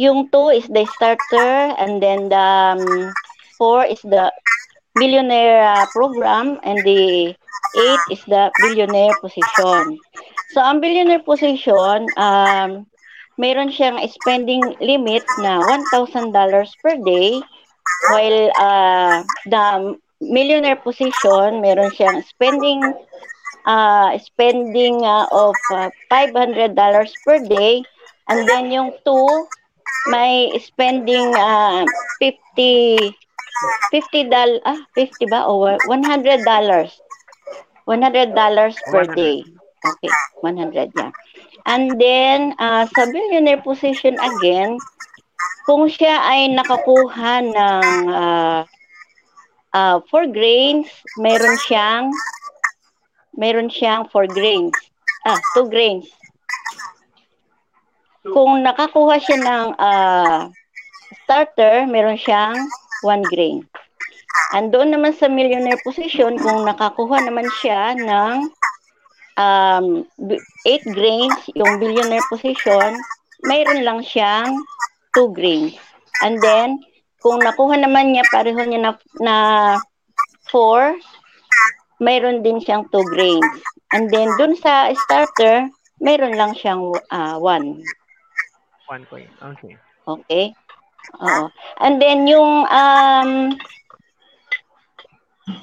[0.00, 3.12] Yung 2 is the starter, and then the um,
[3.60, 4.32] 4 is the
[4.98, 7.30] billionaire uh, program, and the
[7.76, 10.00] 8 is the billionaire position.
[10.50, 12.88] So, ang billionaire position, um,
[13.38, 16.32] mayroon siyang spending limit na $1,000
[16.82, 17.38] per day,
[18.10, 22.80] while uh, the millionaire position, meron siyang spending
[23.66, 26.76] uh, spending uh, of uh, $500
[27.24, 27.82] per day.
[28.28, 29.46] And then yung two
[30.08, 31.84] may spending uh,
[32.20, 33.12] 50
[33.92, 35.44] 50 dal ah 50 ba?
[35.48, 36.92] O 100 dollars.
[37.84, 39.16] 100 dollars per 100.
[39.16, 39.36] day.
[39.84, 41.12] Okay 100 yeah.
[41.64, 44.76] And then uh, sa billionaire position again
[45.64, 48.60] kung siya ay nakakuha ng uh,
[49.72, 52.12] uh, four grains meron siyang
[53.36, 54.74] meron siyang 4 grains.
[55.26, 56.06] Ah, 2 grains.
[58.24, 60.48] Kung nakakuha siya ng ah,
[61.24, 62.56] starter, meron siyang
[63.04, 63.66] 1 grain.
[64.54, 68.34] And doon naman sa millionaire position, kung nakakuha naman siya ng
[69.38, 69.86] um,
[70.18, 72.98] 8 grains, yung billionaire position,
[73.46, 74.50] mayroon lang siyang
[75.16, 75.74] 2 grains.
[76.22, 76.82] And then,
[77.22, 79.36] kung nakuha naman niya, pareho niya na, na
[80.52, 80.98] 4,
[82.02, 83.48] mayroon din siyang 2 grains.
[83.94, 85.70] And then, dun sa starter,
[86.02, 87.40] mayroon lang siyang 1.
[87.40, 89.28] One coin.
[89.40, 89.74] Okay.
[90.04, 90.46] Okay?
[91.22, 91.48] Oo.
[91.80, 93.30] And then, yung um,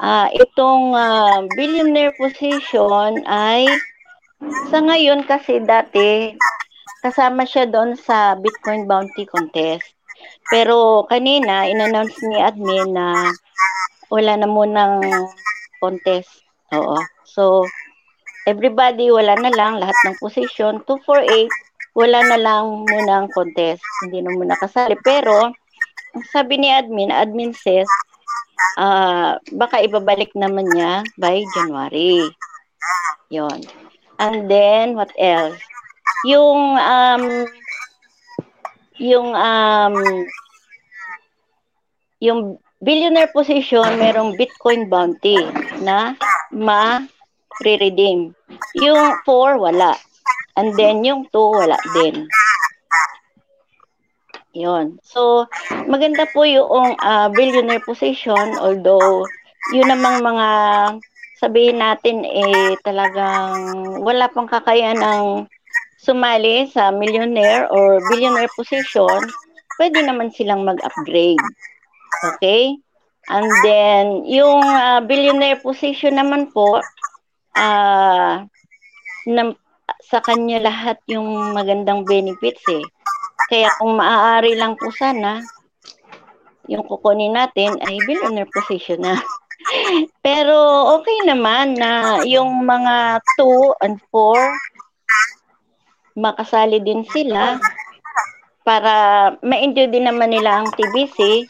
[0.01, 3.65] ah itong ah, billionaire position ay
[4.69, 6.37] sa ngayon kasi dati
[7.01, 9.85] kasama siya doon sa Bitcoin Bounty Contest.
[10.53, 13.33] Pero kanina, in-announce ni admin na
[14.13, 15.01] wala na munang
[15.81, 16.29] contest.
[16.75, 16.99] Oo.
[17.25, 17.65] So,
[18.45, 21.49] everybody, wala na lang, lahat ng position, 248,
[21.97, 23.81] wala na lang munang contest.
[24.05, 24.93] Hindi na muna kasali.
[25.01, 25.49] Pero,
[26.11, 27.87] ang sabi ni admin, admin says,
[28.79, 32.23] ah baka ibabalik naman niya by January.
[33.31, 33.63] Yon.
[34.19, 35.59] And then, what else?
[36.27, 37.23] Yung, um,
[39.01, 39.95] yung, um,
[42.21, 42.39] yung
[42.81, 45.37] billionaire position, merong Bitcoin bounty
[45.81, 46.13] na
[46.53, 48.33] ma-redeem.
[48.77, 49.97] Yung 4, wala.
[50.57, 52.27] And then, yung 2, wala din.
[54.51, 54.99] Yon.
[54.99, 55.47] So,
[55.87, 59.23] maganda po yung ah, billionaire position, although,
[59.71, 60.47] yun namang mga
[61.41, 63.57] sabihin natin eh talagang
[64.05, 65.25] wala pang kakayahan ng
[66.01, 69.21] sumali sa millionaire or billionaire position,
[69.77, 71.41] pwede naman silang mag-upgrade.
[72.33, 72.73] Okay?
[73.29, 76.81] And then, yung ah, billionaire position naman po,
[77.53, 78.49] ah
[79.29, 79.53] na,
[80.01, 82.81] sa kanya lahat yung magandang benefits eh.
[83.51, 85.43] Kaya kung maaari lang po sana,
[86.65, 89.21] yung kukunin natin ay billionaire position na.
[90.25, 90.57] Pero
[90.97, 94.70] okay naman na yung mga 2 and 4
[96.15, 97.59] makasali din sila
[98.61, 98.93] para
[99.41, 101.45] ma-enjoy din naman nila ang TBC.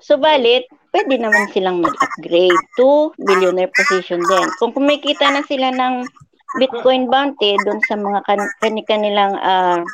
[0.00, 0.64] Subalit,
[0.94, 4.46] pwede naman silang mag-upgrade to billionaire position din.
[4.56, 6.08] Kung kumikita na sila ng
[6.56, 8.54] Bitcoin bounty doon sa mga kan-
[8.88, 9.84] kanilang uh,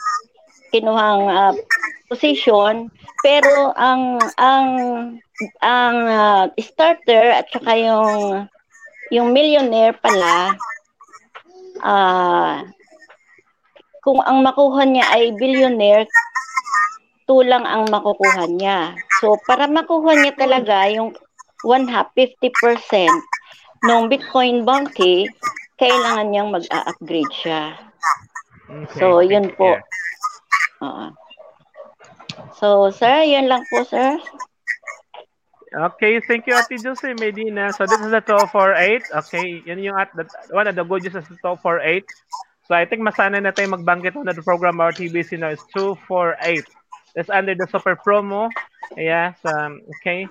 [0.71, 1.55] kinuhang uh,
[2.07, 2.87] position,
[3.27, 4.69] pero ang ang
[5.59, 8.47] ang uh, starter at saka yung
[9.11, 10.55] yung millionaire pala
[11.83, 12.63] uh,
[14.03, 16.11] kung ang makuha niya ay billionaire
[17.31, 18.99] tulang ang makukuha niya.
[19.23, 21.15] So, para makuha niya talaga yung
[21.63, 22.51] one half, 50%
[23.87, 25.31] ng Bitcoin bounty,
[25.79, 27.79] kailangan niyang mag-upgrade siya.
[28.67, 29.79] Okay, So, yun po.
[30.83, 31.07] Oo.
[32.59, 34.19] So, sir, yun lang po, sir.
[35.73, 37.73] Okay, thank you, Ate Jose Medina.
[37.73, 39.09] So this is the 248.
[39.25, 42.05] Okay, yun yung at the, one of the good is the 248.
[42.69, 46.63] So I think masana na tayo magbanggit on the program our TBC now is 248.
[47.15, 48.49] That's under the super promo.
[48.97, 50.29] Yes, um, okay.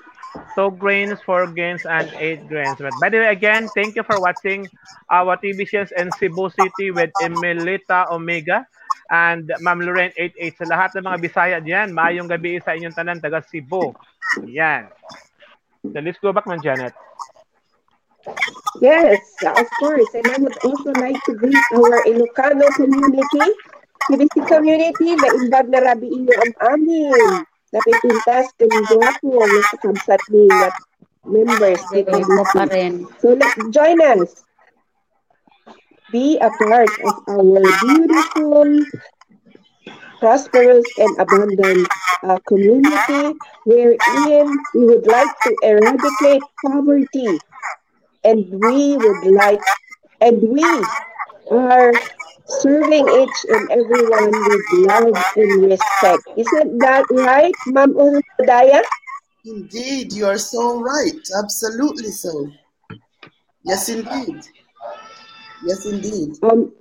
[0.56, 2.78] So grains, 4 grains, and 8 grains.
[2.80, 4.68] But by the way, again, thank you for watching
[5.12, 8.66] our TBCS in Cebu City with Emilita Omega
[9.12, 10.58] and Ma'am Lorraine 88.
[10.58, 13.92] Sa lahat ng mga Bisaya diyan, maayong gabi sa inyong tanan taga Cebu.
[14.48, 14.88] Yan.
[15.84, 16.96] So let's go back man, Janet.
[18.82, 20.10] Yes, of course.
[20.14, 23.46] And I would also like to greet our Ilocano community,
[24.10, 27.46] CBC community, na rabi inyo ang amin.
[27.72, 30.76] Napipintas kami gwapo ang nakakabsat ni that
[31.24, 32.20] members ni Ito
[32.52, 32.74] pa CBC.
[32.74, 32.94] rin.
[33.24, 34.44] So let's join us.
[36.12, 38.68] Be a part of our beautiful,
[40.20, 41.88] prosperous, and abundant
[42.28, 43.32] uh, community
[43.64, 47.40] wherein we would like to eradicate poverty
[48.24, 49.62] and we would like,
[50.22, 50.64] and we
[51.52, 51.94] are
[52.46, 56.24] serving each and everyone with love and respect.
[56.38, 58.84] Isn't that right, Ma'am Udaya?
[59.46, 61.22] Indeed, you are so right.
[61.44, 62.52] Absolutely so.
[63.64, 64.42] Yes, indeed.
[65.64, 66.34] Yes, indeed.
[66.44, 66.74] Um,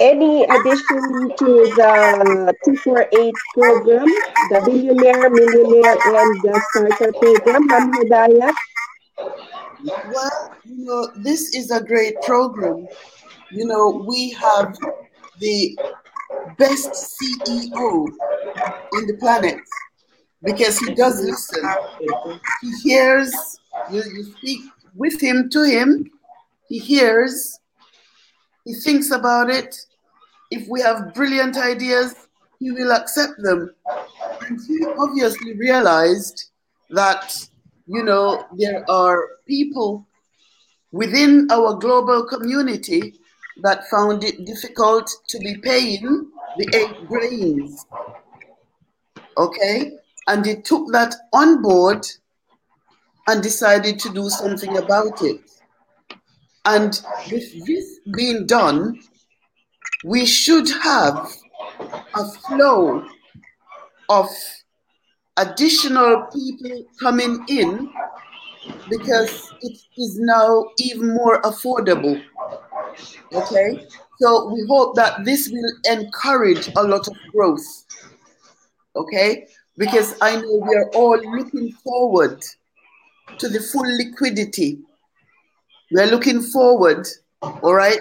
[0.00, 4.06] any addition to the 248 program,
[4.50, 8.52] the Billionaire, Millionaire, and the Starter program, Ma'am Hidayah?
[9.84, 12.86] Well, you know, this is a great program.
[13.50, 14.76] You know, we have
[15.40, 15.76] the
[16.58, 18.06] best CEO
[18.94, 19.60] in the planet
[20.42, 21.68] because he does listen.
[22.60, 23.32] He hears,
[23.90, 24.60] you, you speak
[24.94, 26.10] with him, to him,
[26.68, 27.58] he hears,
[28.64, 29.76] he thinks about it.
[30.50, 32.14] If we have brilliant ideas,
[32.58, 33.74] he will accept them.
[34.46, 36.50] And he obviously realized
[36.90, 37.48] that,
[37.86, 40.06] you know, there are people
[40.92, 43.14] within our global community
[43.62, 47.86] that found it difficult to be paying the eight grains.
[49.36, 49.92] Okay?
[50.28, 52.06] And they took that on board
[53.28, 55.40] and decided to do something about it.
[56.64, 59.00] And with this being done,
[60.04, 61.28] we should have
[62.14, 63.04] a flow
[64.08, 64.28] of
[65.36, 67.90] additional people coming in
[68.88, 72.22] because it is now even more affordable.
[73.32, 73.86] Okay?
[74.20, 77.64] So we hope that this will encourage a lot of growth.
[78.94, 79.46] Okay?
[79.76, 82.42] Because I know we are all looking forward
[83.38, 84.80] to the full liquidity.
[85.90, 87.06] We are looking forward,
[87.40, 87.98] all right,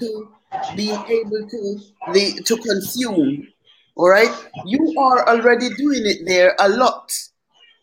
[0.00, 0.28] to
[0.76, 1.80] being able to
[2.12, 3.48] the to consume.
[3.96, 4.32] All right?
[4.64, 7.12] You are already doing it there a lot.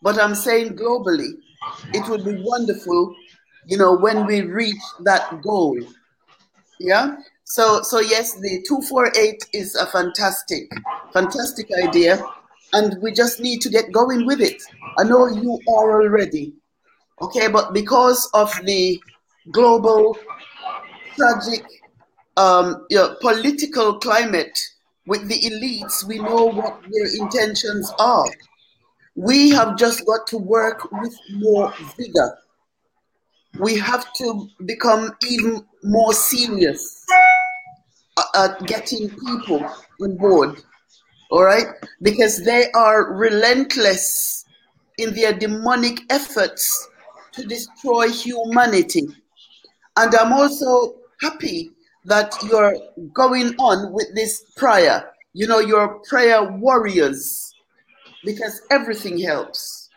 [0.02, 1.32] But I'm saying globally,
[1.92, 3.14] it would be wonderful,
[3.66, 5.78] you know, when we reach that goal.
[6.78, 7.16] Yeah.
[7.44, 10.70] So so yes, the two four eight is a fantastic,
[11.12, 12.22] fantastic idea,
[12.72, 14.62] and we just need to get going with it.
[14.98, 16.54] I know you are already,
[17.20, 19.00] okay, but because of the
[19.50, 20.16] global
[21.16, 21.66] tragic
[22.36, 24.58] um, you know, political climate
[25.10, 28.30] with the elites, we know what their intentions are.
[29.16, 32.38] We have just got to work with more vigor.
[33.58, 37.04] We have to become even more serious
[38.36, 39.68] at getting people
[40.00, 40.62] on board,
[41.32, 41.66] all right?
[42.02, 44.44] Because they are relentless
[44.98, 46.88] in their demonic efforts
[47.32, 49.08] to destroy humanity.
[49.96, 51.72] And I'm also happy
[52.04, 52.76] that you're
[53.12, 55.12] going on with this prayer.
[55.32, 57.54] You know, you're prayer warriors
[58.24, 59.88] because everything helps.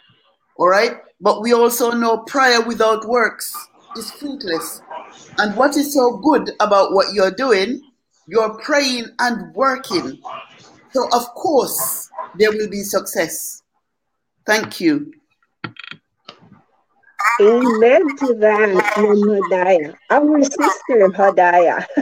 [0.57, 0.97] All right?
[1.21, 3.55] But we also know prayer without works
[3.95, 4.81] is fruitless.
[5.37, 7.81] And what is so good about what you're doing,
[8.27, 10.19] you're praying and working.
[10.91, 13.63] So, of course, there will be success.
[14.45, 15.13] Thank you.
[17.41, 19.95] Amen to that, Hodaya.
[20.13, 21.81] Our sister Hodaya.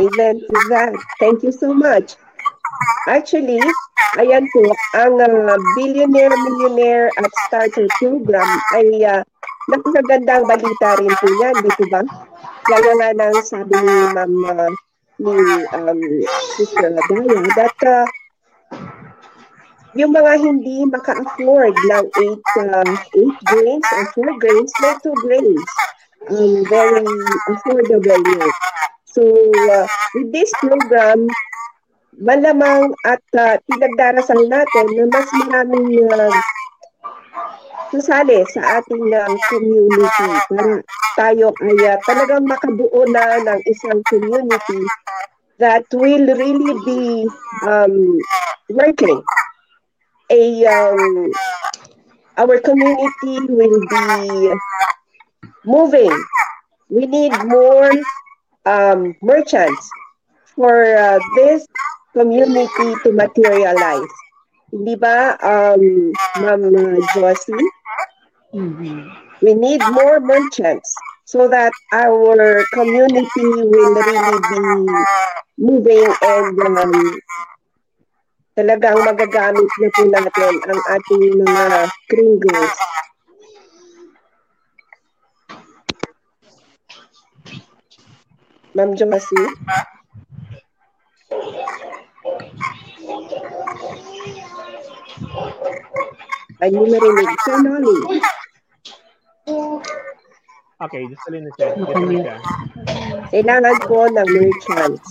[0.00, 0.94] Amen to that.
[1.18, 2.14] Thank you so much.
[3.10, 3.58] Actually,
[4.22, 4.62] ayan po,
[4.94, 8.46] ang uh, Billionaire Millionaire at Starter Program
[8.78, 9.22] ay uh,
[9.66, 12.02] napakagandang balita rin po yan, di po ba?
[12.70, 14.70] Gaya nga ng sabi ni Ma'am uh,
[15.18, 15.34] ni
[15.74, 16.00] um,
[16.54, 18.06] Sister Adaya that uh,
[19.92, 25.64] yung mga hindi maka-afford ng 8 uh, eight grains or 4 grains, may 2 grains.
[26.30, 27.02] Um, very
[27.50, 28.52] affordable yun.
[29.10, 29.22] So,
[29.68, 29.84] uh,
[30.16, 31.28] with this program,
[32.16, 36.32] malamang at uh, pinagdarasal natin na mas maraming uh,
[37.92, 40.80] sasali sa ating uh, community para
[41.20, 44.80] tayo ay uh, talagang makabuo na ng isang community
[45.60, 47.28] that will really be
[47.68, 48.16] um,
[48.72, 49.20] working.
[50.32, 51.30] A um,
[52.38, 54.54] our community will be
[55.64, 56.24] moving.
[56.88, 57.92] We need more
[58.64, 59.90] um, merchants
[60.56, 61.66] for uh, this
[62.16, 64.08] community to materialize.
[64.72, 67.68] Di ba, um, Ma'am uh, Josie?
[69.44, 70.88] We need more merchants
[71.24, 74.60] so that our community will really be
[75.58, 77.20] moving and um,
[78.52, 82.76] talagang magagamit na po natin ang ating mga kringles.
[88.72, 89.48] Ma'am Josie?
[96.62, 97.30] Ay, mo narinig.
[97.42, 98.22] Sir Nolly.
[100.82, 101.74] Okay, just alin na siya.
[103.34, 105.06] Kailangan po ng merchants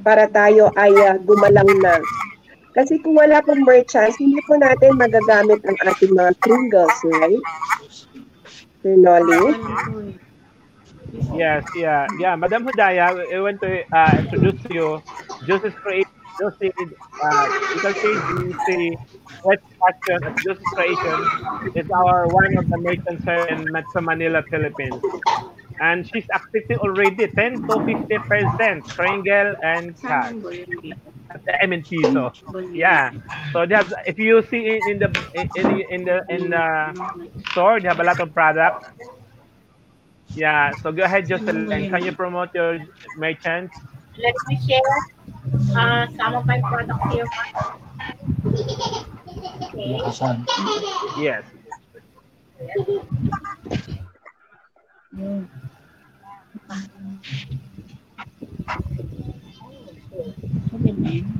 [0.00, 2.00] para tayo ay uh, gumalang na.
[2.72, 7.44] Kasi kung wala pong merchants, hindi po natin magagamit ang ating mga kringles, right?
[8.82, 9.44] Sir Nolly?
[11.34, 12.36] Yes, yeah, yeah.
[12.36, 14.88] Madam Hudaya, I want to uh, introduce to you
[15.46, 16.10] Joseph Creation.
[16.40, 16.72] Joseph,
[17.22, 18.14] uh, you can see
[18.66, 18.96] the
[19.44, 21.18] West Fashion at Joseph Creation
[21.74, 25.02] is our one of the merchants here in Metro Manila, Philippines.
[25.80, 30.34] And she's accepting already 10 to 50 percent kringle and cash.
[31.62, 32.32] I mean piso.
[32.72, 33.10] Yeah.
[33.52, 36.94] So they have, if you see in, in the in, in the in the
[37.50, 38.88] store, they have a lot of products.
[40.34, 41.68] Yeah, so go ahead, Jocelyn.
[41.68, 42.78] Can you promote your
[43.14, 43.76] merchants?
[44.18, 44.80] Let me share
[45.76, 47.26] uh, some of my products here.
[49.62, 50.42] Okay.
[51.16, 51.44] Yes.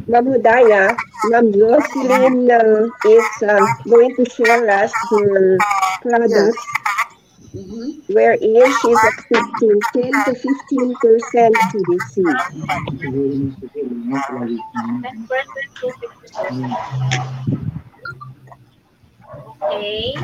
[0.08, 0.96] Ma'am Hudaya,
[1.30, 5.58] Ma'am Jocelyn uh, is uh, going to share us her
[6.00, 6.56] products
[8.08, 12.40] wherein she's accepting 10 to 15 percent to percent.
[19.62, 20.14] Okay.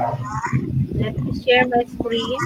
[0.94, 2.38] Let me share my screen.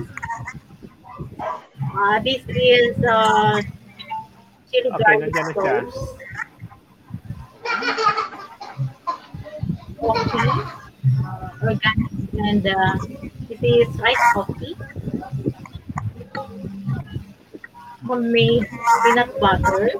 [1.94, 3.62] Uh, this is uh,
[4.72, 5.76] chili Okay, nandiyan na siya.
[10.00, 10.48] Coffee,
[11.22, 12.10] uh, organic,
[12.40, 12.96] and uh,
[13.52, 14.74] this is rice coffee.
[18.08, 18.66] Homemade
[19.04, 19.92] peanut butter.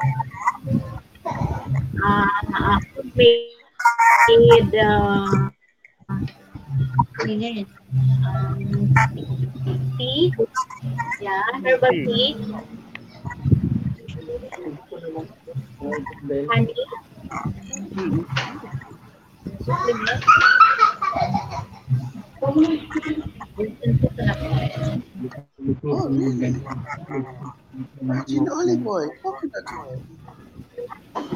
[2.01, 5.29] Uh, uh, homemade uh,
[8.25, 8.89] um,
[10.01, 10.33] tea.
[11.21, 12.41] Yeah, herbal tea.
[19.65, 20.25] Supplement.
[25.85, 26.55] Oh, really?
[28.51, 30.03] Olive oil, coconut oil.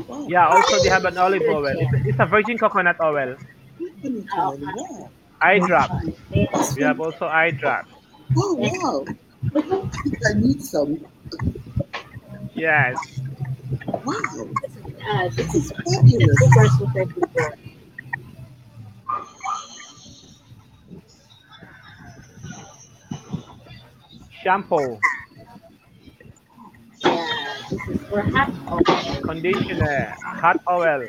[0.08, 1.66] Wow, Yeah, also they have an olive oil.
[1.66, 3.36] It's, it's a virgin coconut oil.
[3.78, 5.10] coconut oil.
[5.40, 5.90] Eye drop.
[6.76, 7.86] We have also eye drop.
[8.36, 9.04] Oh, wow.
[9.54, 11.04] I think I need some.
[12.54, 12.96] Yes.
[14.06, 14.48] Wow,
[15.10, 16.38] Uh, this is fabulous.
[16.38, 17.56] super, super duper.
[24.42, 24.98] Shampoo,
[27.04, 29.22] Yeah, this is for hot oil.
[29.24, 31.02] conditioner, hot oil,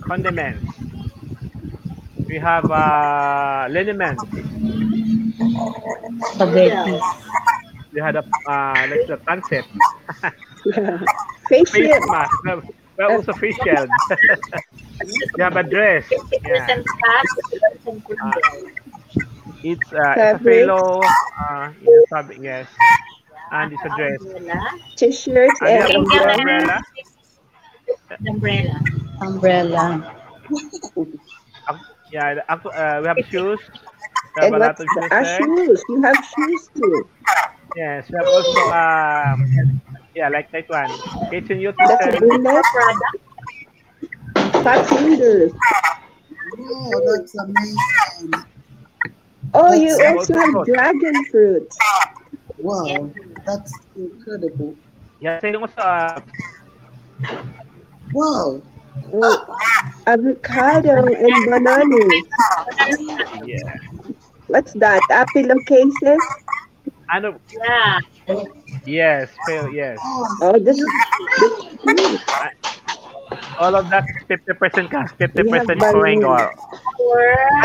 [0.00, 0.64] condiments.
[2.28, 4.20] We have uh, liniment.
[6.34, 6.98] Spaghetti.
[7.92, 9.18] We had a uh, like the
[10.64, 11.06] pancit.
[11.48, 12.10] Face Face shield.
[12.10, 12.32] mask.
[12.44, 12.64] We have-
[12.98, 13.88] we have also face shield.
[15.36, 16.04] we have a dress.
[16.10, 16.66] Yeah.
[16.66, 18.34] kringles.
[19.62, 22.66] It's uh, it's a fellow uh, yes, fabric, yes,
[23.52, 24.20] and it's a dress.
[24.20, 24.70] Umbrella.
[24.96, 26.32] T-shirts And umbrella.
[26.34, 26.82] umbrella.
[28.26, 28.80] Umbrella.
[29.20, 30.14] Umbrella.
[31.68, 31.78] Uh,
[32.12, 33.60] yeah, actu- uh, we have shoes.
[34.36, 35.24] We have And a lot of shoes there.
[35.38, 35.82] shoes?
[35.88, 37.08] You have shoes too.
[37.76, 40.90] Yes, we have also um, yeah, like that one.
[41.30, 42.42] Kitchen That's a utensil.
[42.42, 42.66] bullet.
[44.66, 45.52] Fat fingers.
[46.58, 48.34] Oh, that's amazing.
[49.54, 51.70] Oh, you That's- also have dragon fruit.
[52.58, 53.08] Wow,
[53.46, 54.74] that's incredible.
[55.22, 56.18] Yeah, sino mo sa
[58.10, 58.58] Wow.
[59.14, 59.38] Oh,
[60.10, 62.02] avocado and banana.
[63.46, 63.78] yeah.
[64.50, 64.98] What's that?
[65.14, 66.18] Apple cases?
[67.14, 67.38] Ano?
[67.54, 68.02] Yeah.
[68.84, 69.98] Yes, fail, yes.
[70.42, 70.88] Oh, this is
[73.58, 75.50] All of that 50% cash, 50% We
[75.92, 76.24] going balloons.
[76.24, 76.52] or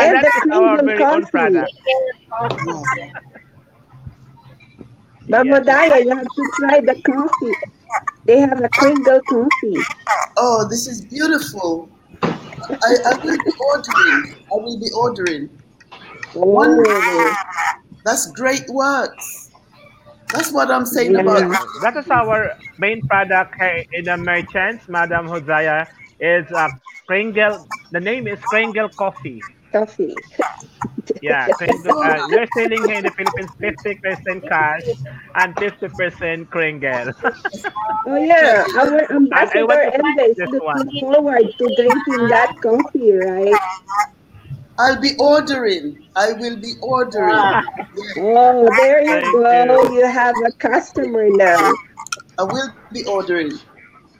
[0.00, 1.30] And the that is our Kingdom very own coffee.
[1.30, 1.72] product.
[5.28, 7.54] Mama Daya, you have to try the coffee.
[8.26, 9.82] They have a Kringle coffee.
[10.36, 11.88] Oh, this is beautiful.
[12.22, 14.34] I, I will be ordering.
[14.52, 15.50] I will be ordering.
[16.36, 17.34] Oh,
[18.04, 19.43] That's great works.
[20.34, 21.50] That's what I'm saying about
[21.82, 23.54] That is our main product
[23.92, 25.86] in the merchants, Madam Hosea,
[26.18, 26.68] is uh,
[27.06, 27.68] Kringle.
[27.92, 29.40] The name is Kringle Coffee.
[29.72, 30.14] coffee.
[31.20, 34.82] Yeah, Kringle, uh, we're selling here in the Philippines 50% cash
[35.34, 37.12] and 50% Kringle.
[38.06, 40.90] Oh yeah, our ambassador want to try Enda is this looking one.
[41.00, 43.54] forward to drinking that coffee, right?
[44.78, 46.04] I'll be ordering.
[46.16, 47.62] I will be ordering.
[48.18, 49.82] Oh, there you Thank go.
[49.84, 49.98] you.
[49.98, 51.72] You have a customer now.
[52.38, 53.52] I will be ordering.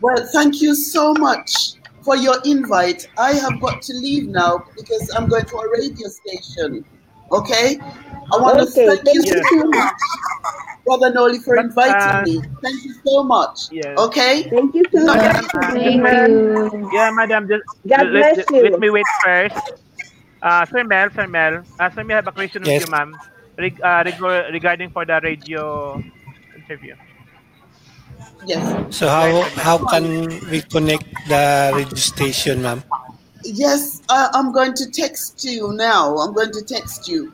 [0.01, 3.09] Well, thank you so much for your invite.
[3.19, 6.85] I have got to leave now because I'm going to a radio station.
[7.33, 7.79] Okay?
[7.81, 9.93] I want Okay, to thank you thank so much,
[10.87, 12.43] Brother Noli, for inviting uh, me.
[12.63, 13.59] Thank you so much.
[13.73, 13.99] Yes.
[13.99, 14.43] Okay?
[14.51, 15.47] Thank you so much.
[15.73, 16.91] Thank you.
[16.93, 18.71] Yeah, Madam, just God let, bless you.
[18.71, 19.57] let me wait first.
[20.45, 23.17] Uh, Sir Mel, Sir Mel, uh, Sir Mel, I have a question with you, ma'am,
[23.57, 25.97] reg- uh, reg- regarding for the radio
[26.55, 26.95] interview.
[28.45, 28.61] Yes.
[28.95, 32.85] So how how can we connect the radio station, ma'am?
[33.43, 36.17] Yes, I, I'm going to text you now.
[36.19, 37.33] I'm going to text you.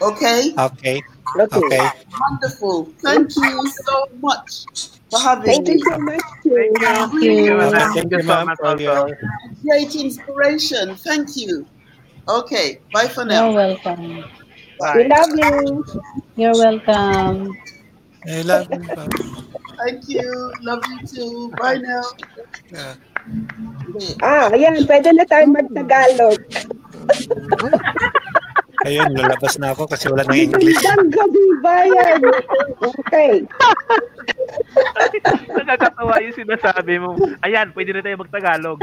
[0.00, 0.54] Okay?
[0.54, 1.02] Okay.
[1.34, 1.58] Okay.
[1.58, 1.90] Okay.
[2.14, 2.84] Wonderful.
[3.02, 4.66] Thank you so much
[5.10, 5.82] for having Thank you me.
[5.82, 6.22] so much.
[6.42, 6.74] Too.
[6.78, 7.32] Thank you.
[7.32, 7.92] you, madam.
[7.92, 9.14] Thank so you, ma'am, much for also.
[9.66, 10.94] Great inspiration.
[10.94, 11.66] Thank you.
[12.28, 12.80] Okay.
[12.92, 13.56] Bye for You're now.
[13.56, 14.24] welcome.
[14.94, 15.08] We Bye.
[15.08, 15.84] love you.
[16.36, 17.56] You're welcome.
[18.28, 18.84] I love you.
[19.80, 20.52] Thank you.
[20.60, 21.32] Love you too.
[21.56, 22.04] Bye now.
[22.68, 22.94] Yeah.
[24.20, 24.84] Ah, ayan.
[24.84, 26.36] Pwede na tayo mag-Tagalog.
[28.86, 30.78] Ayun, lalabas na ako kasi wala nang English.
[30.78, 32.20] Magandang gabi, bayan.
[32.78, 33.42] Okay.
[35.50, 37.18] Nakakatawa yung sinasabi mo.
[37.42, 38.78] Ayan, pwede na tayo mag-Tagalog.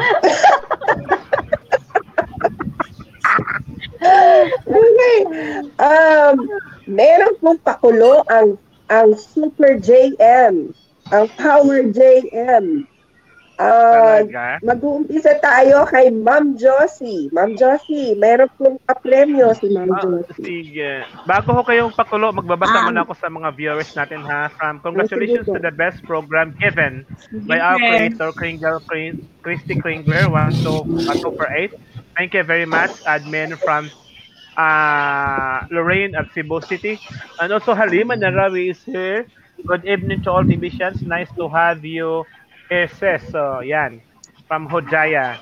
[4.65, 5.17] Okay.
[5.77, 6.35] Um,
[6.85, 10.69] meron pong pakulo ang ang Super JM,
[11.09, 12.85] ang Power JM.
[13.55, 14.59] Uh, Talaga?
[14.67, 17.31] mag-uumpisa tayo kay Ma'am Josie.
[17.31, 20.43] Ma'am Josie, meron pong papremyo si Ma'am Ah, Josie.
[20.43, 20.91] sige.
[21.23, 24.51] Bago ko kayong pakulo, magbabasa Um, muna ako sa mga viewers natin ha.
[24.51, 27.07] From congratulations sige to the best program given
[27.47, 31.71] by our creator, Kringle, Krin- Christy Kringler, 1 to, 1 to per 8.
[32.15, 33.91] Thank you very much, admin from
[34.55, 36.95] uh, Lorraine at Cebu City.
[37.41, 39.27] And also Halima Narawi is here.
[39.67, 41.01] Good evening to all divisions.
[41.01, 42.23] Nice to have you
[42.69, 43.19] here, sis.
[43.31, 43.99] So, yan.
[44.47, 45.39] From Hojaya.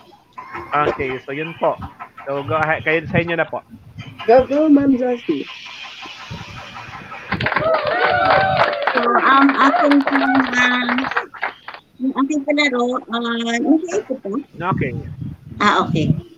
[0.73, 1.77] Okay, so yun po.
[2.25, 2.81] So, go ahead.
[2.81, 3.61] Kayo sa inyo na po.
[4.25, 5.45] Go, go, Ma'am Josie.
[8.97, 10.89] So, ang aking pong, ah,
[12.01, 14.41] yung aking palaro, ah, nag-iipot po.
[14.41, 14.93] Okay.
[15.61, 16.32] Ah, okay.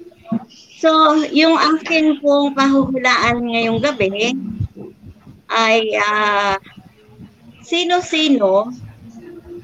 [0.75, 4.35] So, yung akin pong pahuhulaan ngayong gabi
[5.49, 6.57] ay ah,
[7.65, 8.69] sino-sino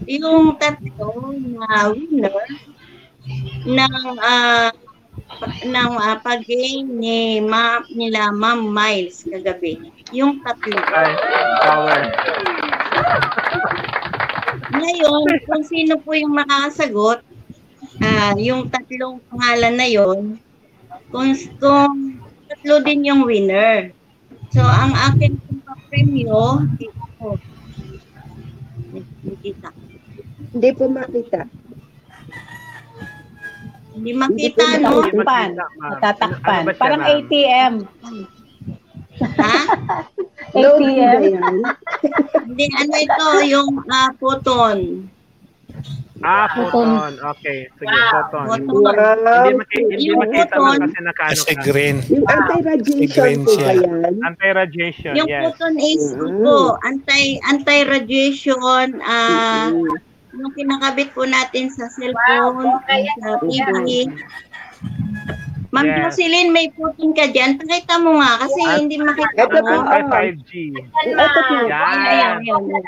[0.09, 2.34] yung tatlo na winner
[3.70, 3.95] ng
[5.41, 9.80] pa- ng uh, pag-game ni ma nila Ma'am Miles kagabi.
[10.12, 10.78] Yung tatlo.
[10.78, 11.12] Ay,
[11.62, 12.01] power.
[14.72, 17.22] Ngayon, kung sino po yung makakasagot,
[18.01, 20.41] ah yung tatlong pangalan na yon,
[21.12, 21.93] kung, kung
[22.47, 23.91] tatlo din yung winner.
[24.51, 26.66] So, ang akin pong premyo.
[29.22, 29.51] Hindi.
[30.51, 31.47] Hindi po makita.
[33.91, 34.99] Hindi makita, Hindi po no?
[35.03, 35.24] makita.
[35.24, 35.47] Tatakpan.
[35.51, 35.91] Hindi makita, ma'am.
[35.91, 36.62] Natatakpan.
[36.64, 37.12] Ano ba siya, Parang ma'am?
[37.12, 37.74] ATM.
[39.22, 39.57] Ha?
[40.51, 41.07] 8 Loading p.m.
[41.07, 41.55] ba yan?
[42.43, 45.07] Hindi, ano ito, yung ah, puton.
[46.22, 47.18] Ah, photon.
[47.34, 47.66] Okay.
[47.74, 48.46] Sige, photon.
[48.62, 48.94] Puton.
[48.94, 49.42] Wow.
[49.42, 50.62] Hindi, maki- hindi Yung makita photon.
[50.62, 51.62] lang kasi nakaano Kasi ka.
[51.64, 51.96] green.
[52.08, 53.66] Yung anti-radiation Green po siya.
[53.66, 54.14] ba yan?
[54.22, 55.44] Anti-radiation, Yung yes.
[55.48, 56.40] puton is Mm.
[56.40, 59.98] po, anti anti-radiation ah Mm.
[60.32, 62.70] yung kinakabit po natin sa cellphone,
[63.18, 64.06] sa TV.
[65.72, 66.14] Ma'am Yes.
[66.14, 67.56] Jocelyn, may puton ka dyan.
[67.56, 69.64] Pakita mo nga kasi hindi makita Ito po.
[69.64, 69.88] mo.
[69.88, 70.52] Anti-5G.
[71.08, 71.56] Ito po.
[71.64, 72.84] Ayan, ayan, ayan.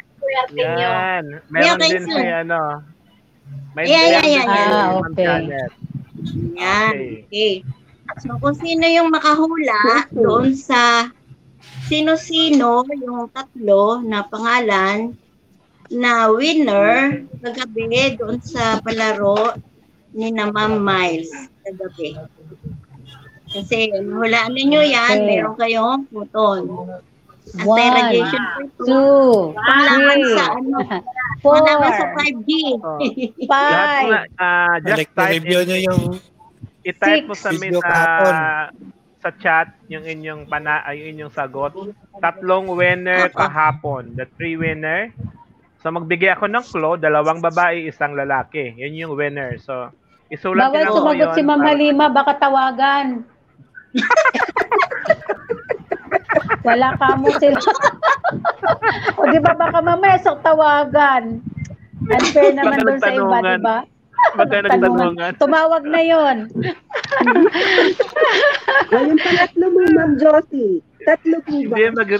[0.55, 1.23] Yan.
[1.49, 2.61] Meron Okay, din si ano.
[3.75, 4.69] May Yeah, yeah, yeah, yeah.
[4.71, 5.25] Ah, okay.
[5.25, 5.71] Janet.
[6.57, 6.95] Yan.
[6.95, 7.23] Okay.
[7.27, 7.53] Okay.
[8.21, 11.09] So kung sino yung makahula doon sa
[11.87, 15.15] sino-sino yung tatlo na pangalan
[15.89, 19.57] na winner kagabi doon sa palaro
[20.13, 21.31] ni na Ma'am Miles
[21.65, 22.15] kagabi.
[23.53, 25.27] Kasi hulaan ninyo yan, Okay.
[25.29, 26.61] meron kayong puton.
[27.55, 28.81] One, Anti-radiation po ito.
[28.81, 30.77] two, Panglaban three, sa ano,
[31.43, 32.49] four, panglaban sa 5G.
[32.81, 32.97] Oh.
[32.97, 36.01] Lahat po five, nga, ah, just type review in, nyo yung
[36.81, 37.45] i-type mo six.
[37.45, 38.33] sa Video sa kahapon.
[39.19, 41.71] sa chat yung inyong pana ay yung inyong sagot.
[42.17, 45.13] Tatlong winner kahapon, the three winner.
[45.79, 48.73] So magbigay ako ng clue, dalawang babae, isang lalaki.
[48.75, 49.55] Yun yung winner.
[49.59, 49.93] So
[50.27, 53.07] isulat Bawal niyo lang po sumagot yun si Ma'am para- Halima, baka tawagan.
[56.63, 57.59] Wala ka mo sila.
[59.19, 61.39] o di ba baka mamaya sa tawagan.
[62.03, 63.77] Unfair naman doon sa iba, di ba?
[64.35, 65.31] Baka nagtanungan.
[65.39, 66.37] Tumawag na yon.
[68.91, 70.79] O yung pangatlo mo, Ma'am Josie.
[71.03, 71.75] Tatlo po ba?
[71.75, 72.11] Hindi, mag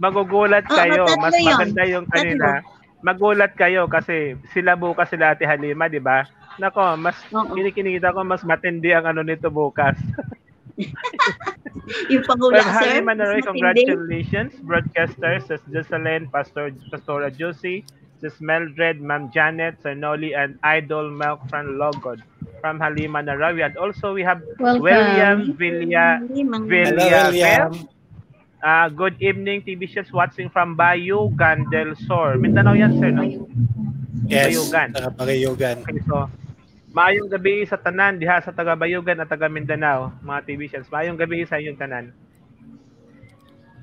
[0.00, 1.04] magugulat kayo.
[1.04, 1.46] tatlo Mas yun.
[1.52, 2.64] maganda yung kanina.
[3.00, 6.24] Magulat kayo kasi sila bukas sila Ate Halima, di ba?
[6.60, 7.56] Nako, mas Oo.
[7.56, 9.96] kinikinita ko mas matindi ang ano nito bukas.
[12.12, 13.02] Yung panghula, Well, sir.
[13.02, 13.42] Mas matindi.
[13.46, 14.52] congratulations.
[14.62, 17.84] Broadcasters, Sis Jocelyn, Pastor Pastora Josie,
[18.20, 22.20] Sis Meldred, Ma'am Janet, Sir Noli, and Idol Milk from Logod
[22.60, 23.64] from Halima Narawi.
[23.64, 24.82] And also we have Welcome.
[24.84, 27.70] William Villa Limang- Vil- Hello, Villarreal.
[27.72, 27.88] William.
[28.60, 32.36] Uh, good evening, TV shows watching from Bayugan del Sur.
[32.36, 33.24] Mindanao yan, sir, no?
[34.28, 34.52] Yes.
[34.52, 34.92] Bayugan.
[34.92, 35.80] Taga Bayugan.
[35.80, 36.28] Okay, so,
[36.90, 40.88] maayong gabi sa tanan, diha sa taga Bayugan at taga Mindanao, mga TV shows.
[40.88, 42.04] Maayong gabi sa inyong tanan.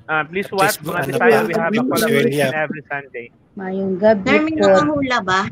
[0.04, 1.38] Uh, please watch Facebook, mga ano Bisaya.
[1.42, 3.26] We have a collaboration every Sunday.
[3.54, 4.60] Mayong gabi Sir, may po.
[4.62, 5.42] nakahula ba?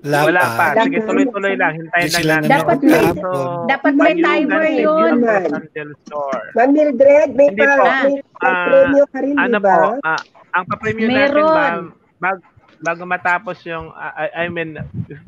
[0.00, 0.66] Wala, Wala pa.
[0.72, 0.82] pa.
[0.82, 1.72] Sige, tuloy-tuloy lang.
[1.76, 2.48] Hintayin lang natin.
[2.50, 3.44] Dapat may- kahapon.
[3.68, 5.12] dapat may timer yun.
[5.20, 6.38] Joseph San del Sur.
[6.54, 7.64] Ma'am Mildred, may pa,
[8.00, 9.74] may Ah, premyo ka rin, ano ba?
[9.74, 10.20] po, ah,
[10.50, 11.52] ang pa-premium natin, Meron.
[11.52, 11.84] ma'am,
[12.16, 12.38] bag,
[12.84, 14.76] bago matapos yung, ah, I, I mean,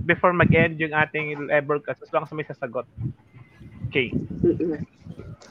[0.04, 2.84] before mag-end yung ating broadcast, as long as may sasagot.
[3.88, 4.12] Okay.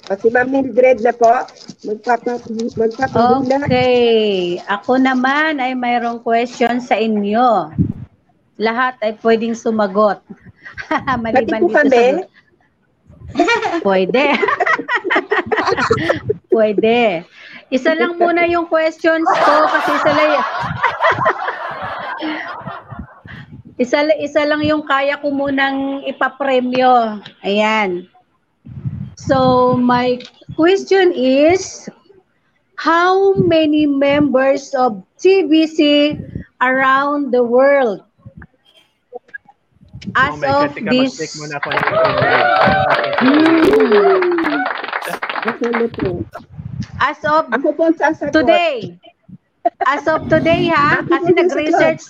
[0.05, 1.33] O si Ma'am Mildred na po,
[1.81, 2.37] magpapa,
[2.77, 3.65] magpapahula.
[3.65, 4.61] Okay.
[4.69, 7.73] Ako naman ay mayroong question sa inyo.
[8.61, 10.21] Lahat ay pwedeng sumagot.
[11.25, 12.21] Maliban dito kami.
[12.21, 12.29] sa...
[13.87, 14.37] Pwede.
[16.53, 17.25] Pwede.
[17.73, 20.31] Isa lang muna yung questions ko kasi isa lang
[23.75, 27.19] isa, isa lang yung kaya ko munang ipapremyo.
[27.43, 28.07] Ayan.
[29.15, 30.19] So, my
[30.55, 31.89] question is,
[32.75, 36.15] how many members of TBC
[36.61, 38.03] around the world?
[40.13, 41.69] As Oh of God, this, muna ako
[45.91, 46.11] po.
[47.01, 48.31] as of Ako po ang sasagot.
[48.31, 48.95] today,
[49.87, 52.01] as of today ha, Ako kasi nag-research,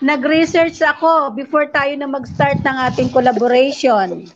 [0.00, 4.26] nag-research ako before tayo na mag-start ng ating collaboration.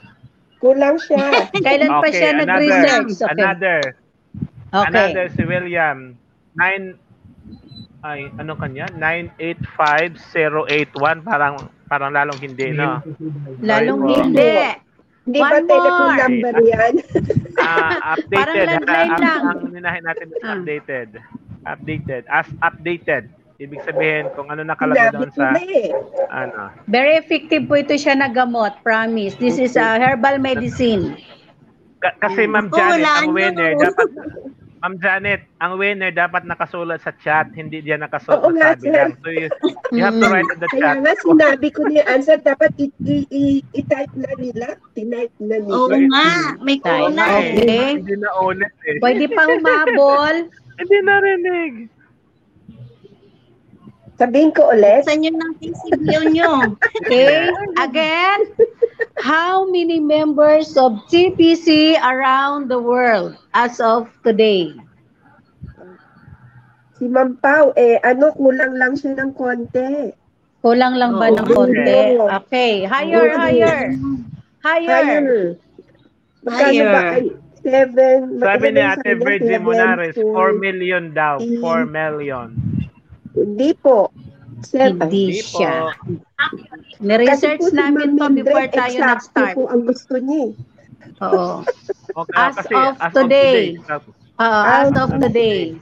[0.65, 1.29] Kulang siya.
[1.67, 3.13] Kailan pa Okay, siya another, nag-research?
[3.21, 3.33] Okay.
[3.37, 3.79] another,
[4.73, 4.89] Okay.
[4.89, 6.17] another si William.
[6.57, 6.97] 9,
[8.03, 8.89] ay, ano kanya?
[8.97, 10.89] 985081.
[11.21, 11.55] Parang,
[11.85, 13.01] parang lalong hindi, no?
[13.61, 14.21] Lalong Sorry po.
[14.23, 14.53] hindi.
[15.25, 16.21] Hindi ba One telephone more.
[16.21, 16.95] number yan?
[17.57, 18.67] Ah, Parang updated.
[18.67, 19.17] landline ha?
[19.17, 19.41] lang.
[19.47, 20.53] Ang, ang ninahin natin is Ah.
[20.55, 21.09] updated.
[21.65, 22.23] Updated.
[22.27, 23.25] As updated.
[23.55, 25.95] Ibig sabihin kung ano nakalagay doon sa eh.
[26.27, 26.75] ano.
[26.85, 28.83] Very effective po ito siya na gamot.
[28.83, 29.39] Promise.
[29.39, 31.15] This is a herbal medicine.
[31.99, 34.09] Ka- kasi Ma'am Janet, ang winner dapat
[34.85, 38.93] Ma'am Janet, ang winner dapat nakasulat sa chat, hindi diyan nakasulat Oo nga, sabi sir.
[38.93, 39.11] lang.
[39.17, 39.47] So you,
[39.89, 40.97] you have to write in the Kaya chat.
[41.01, 44.67] nga sinabi ko yung answer, dapat i- i- i- i-type na nila.
[44.93, 45.73] Tinype na nila.
[45.73, 46.27] Oo nga,
[46.61, 47.23] may corona.
[47.41, 47.97] Okay.
[47.97, 48.99] Hindi na ulit eh.
[48.99, 50.37] Pwede pa humabol.
[50.83, 51.73] Hindi narinig.
[54.15, 55.05] Sabihin ko ulit.
[55.07, 56.53] Saan yun ng PCBO nyo?
[57.03, 57.51] Okay.
[57.83, 58.41] Again,
[59.19, 64.71] how many members of TPC around the world as of today?
[66.95, 70.15] Si Ma'am Pao, eh, ano, kulang lang siya ng konti.
[70.63, 71.55] Kulang lang ba ng Oo.
[71.67, 72.03] konti?
[72.47, 72.87] Okay.
[72.87, 73.99] Higher, higher.
[74.63, 74.95] Higher.
[74.95, 75.59] Higher.
[76.45, 76.93] Magkano Higher.
[76.93, 77.03] ba?
[77.65, 78.19] Seven.
[78.45, 79.11] Sabi ni Ate?
[79.17, 80.53] Virgie Monares, four.
[80.53, 81.41] 4 million daw.
[81.41, 81.65] Mm.
[81.65, 82.49] 4 million.
[83.35, 84.09] Hindi po.
[84.63, 85.03] Seven.
[85.03, 85.49] Hindi Hindi po.
[85.59, 85.75] siya.
[87.03, 89.55] Niresearch Kasi po si namin to before tayo nag-start.
[89.55, 90.41] po ang gusto niya.
[90.49, 90.53] eh.
[91.21, 91.61] Oo.
[92.15, 93.75] Okay, As kasi of as today.
[93.75, 95.75] of today, Oo, as Ah, of today.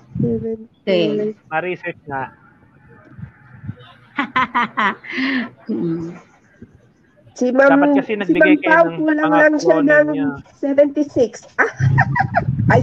[0.80, 1.36] Okay.
[1.52, 2.32] ma-research na.
[7.32, 10.28] Si Ma'am, Dapat kasi si nagbigay Ma'am kayo ng mga lang siya ng niya.
[10.60, 11.48] 76.
[11.56, 11.72] Ah,
[12.72, 12.80] Ay,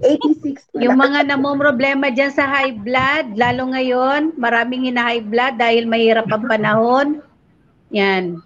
[0.00, 0.80] 86 pala.
[0.80, 6.44] Yung mga namumroblema dyan sa high blood, lalo ngayon, maraming hina-high blood dahil mahirap ang
[6.48, 7.06] panahon.
[7.92, 8.40] Yan.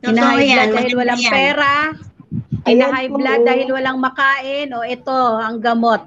[0.00, 1.74] Hina-high blood dahil walang pera.
[2.64, 4.72] Hina-high blood dahil walang makain.
[4.72, 6.00] O ito, ang gamot.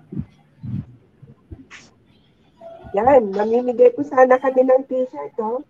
[2.97, 5.61] Yan, mamimigay po sana kami ng t-shirt, oh.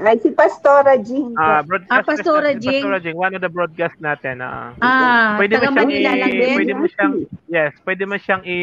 [0.00, 1.32] Ay, si Pastora po.
[1.36, 2.50] Ah, broadcasters Ah, Pastora.
[2.56, 2.82] Jing.
[2.82, 4.40] Pastora Jing, one of the broadcast natin.
[4.40, 4.72] ah.
[4.80, 6.56] Ah, pwede mo taga siyang Manila lang i, din?
[6.56, 7.12] pwede mo siyang
[7.46, 8.56] yes, pwede mo siyang i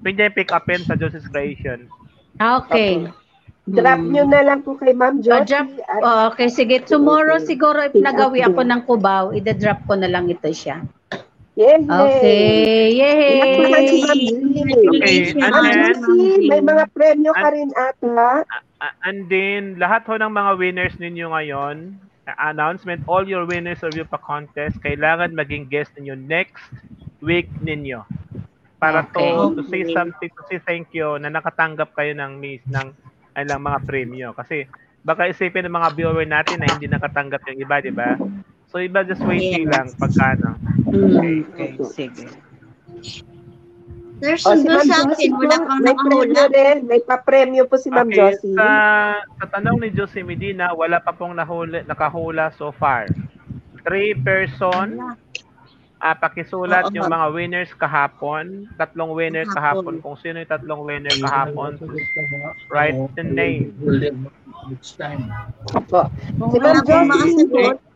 [0.00, 1.88] pwede niya pick upin sa Joseph's Creation.
[2.36, 3.08] Ah, Okay.
[3.64, 4.12] Drop Hmm.
[4.12, 5.48] nyo na lang po kay Ma'am Ah, Josie.
[5.48, 5.68] drop.
[5.88, 6.84] at Oh, okay, sige.
[6.84, 10.84] Tomorrow siguro if nagawi up ako ng Cubao, ida-drop ko na lang ito siya.
[11.54, 11.86] Yay!
[11.86, 12.90] Okay.
[12.98, 13.94] Si!
[14.02, 14.68] Ma'am Jean.
[14.74, 15.94] Okay, and then
[16.50, 18.42] may mga premyo ka rin ata.
[19.06, 21.94] and then lahat ho ng mga winners ninyo ngayon,
[22.42, 26.58] announcement, all your winners of Yupa contest, kailangan maging guest ninyo next
[27.22, 28.02] week ninyo.
[28.82, 29.32] Para Okay.
[29.32, 32.92] to, to say something, to say thank you na nakatanggap kayo ng miss ng
[33.38, 34.28] ilang mga premyo.
[34.36, 34.66] Kasi
[35.00, 38.18] baka isipin ng mga viewer natin na hindi nakatanggap yung iba, di ba?
[38.74, 40.58] So iba just waiting lang pagka ano.
[40.90, 42.26] Mm, okay, sige.
[44.18, 46.10] Sir, O, si Ma'am Josie po, wala pang may nakahula.
[46.10, 46.76] premyo rin.
[46.90, 48.50] May pa-premyo po si Ma'am Okay, Josie.
[48.58, 48.66] sa,
[49.38, 53.06] sa tanong ni Josie Medina, wala pa pong nahuli, nakahula so far.
[53.86, 54.98] Three person,
[56.02, 58.66] ah pakisulat Oo, yung mga winners kahapon.
[58.74, 60.02] Tatlong winners kahapon.
[60.02, 61.78] Kung sino yung tatlong winner kahapon,
[62.74, 63.70] write the name.
[65.70, 66.10] Opo.
[66.50, 67.93] Si Ma'am Josie,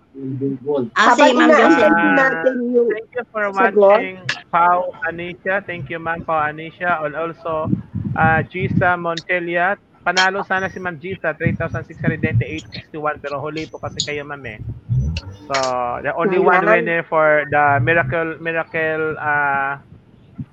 [0.96, 4.16] ah, habang si Ma'am ina-attend natin yung Thank you for watching,
[4.50, 5.62] Pau Anisha.
[5.64, 7.04] Thank you, ma'am, Pau Anisha.
[7.04, 7.70] And also,
[8.16, 9.76] uh, Gisa Montelia.
[10.02, 13.20] Panalo sana si Ma'am Gisa, 3,698.61.
[13.22, 14.58] Pero huli po kasi kayo, ma'am, eh.
[15.48, 15.56] So,
[16.04, 19.80] the only one winner for the Miracle, Miracle, uh,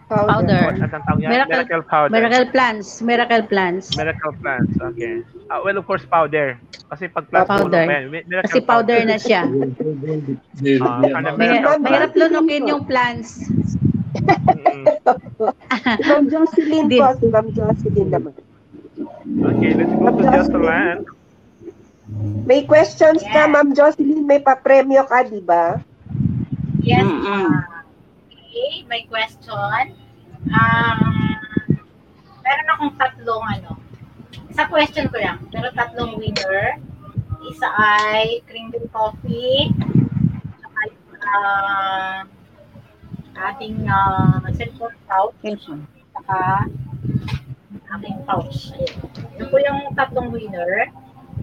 [0.05, 0.77] Powder.
[0.77, 1.29] asang tawag yan?
[1.29, 2.11] Miracle- Miracle Powder.
[2.13, 2.87] Miracle plants.
[3.01, 3.85] Miracle plants.
[3.97, 5.13] Miracle plants, okay.
[5.49, 6.57] Uh, well, of course, powder.
[6.89, 7.83] Kasi pag plants, Powder.
[7.83, 8.03] yan.
[8.09, 9.41] Miracle Kasi powder na siya.
[11.09, 13.49] Ano, May, miracle mahirap lunukin yung plants.
[14.15, 14.21] Si
[16.07, 17.05] Ma'am Jocelyn po.
[17.19, 18.33] Si Ma'am Jocelyn naman.
[19.43, 20.97] Okay, let's go to Jocelyn.
[22.45, 24.23] May questions ka, Ma'am Jocelyn.
[24.23, 25.81] May pa-premyo ka, di ba?
[26.79, 27.01] Yes.
[27.01, 27.49] Mm-mm.
[28.55, 29.95] Ah, okay, may question.
[30.47, 30.99] Um,
[32.39, 33.71] meron akong tatlong ano.
[34.47, 35.43] Isa question ko lang.
[35.51, 36.79] Pero tatlong winner.
[37.51, 39.75] Isa ay Kringle Coffee.
[40.63, 40.81] Saka
[41.35, 42.19] uh,
[43.51, 45.35] ating uh, cellphone pouch.
[46.15, 46.71] Saka
[47.99, 48.71] aking pouch.
[48.71, 48.95] Ayun.
[49.35, 50.95] Yun po yung tatlong winner.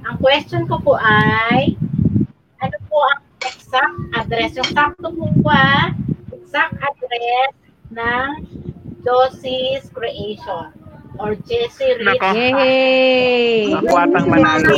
[0.09, 1.77] Ang question ko po ay,
[2.59, 4.57] ano po ang exact address?
[4.57, 5.93] Yung sakto po ba,
[6.53, 7.53] exact address
[7.97, 8.29] ng
[9.01, 10.69] Josie's Creation
[11.17, 12.21] or Jessie Rich.
[12.21, 12.29] Nako.
[12.37, 13.73] Yay!
[13.73, 14.77] Nakuwatang manalo.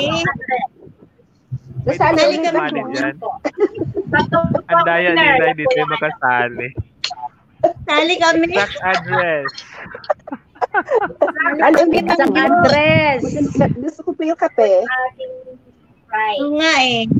[1.83, 2.91] Nasaan ulit tumali ako?
[2.95, 3.15] dyan.
[4.15, 6.69] Ang ang daya nila, hindi tayo yung makasali.
[7.91, 8.45] Sali kami.
[8.55, 9.51] Exact address.
[11.59, 13.21] Alam mo, Isang address.
[13.83, 14.87] Gusto ko po yung kape.
[16.39, 17.11] Oo nga eh.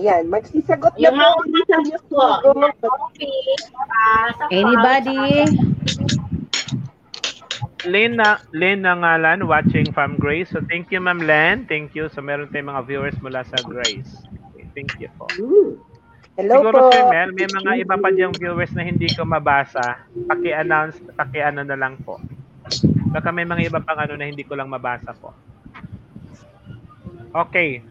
[0.00, 2.16] Yan, magsisagot na Yung mga po.
[2.16, 3.44] Po, yung coffee,
[3.92, 5.44] ah, sa Anybody?
[7.84, 10.52] Len na, Len na ngalan, watching from Grace.
[10.52, 11.68] So thank you, Ma'am Len.
[11.68, 12.08] Thank you.
[12.12, 14.24] So meron tayong mga viewers mula sa Grace.
[14.52, 15.28] Okay, thank you po.
[16.40, 16.92] Hello Siguro, po.
[16.92, 20.00] Sir Mel, may mga iba pa diyang viewers na hindi ko mabasa.
[20.28, 22.16] Paki-announce, paki-ano na lang po.
[23.12, 25.36] Baka may mga iba pang ano na hindi ko lang mabasa po.
[27.36, 27.84] Okay.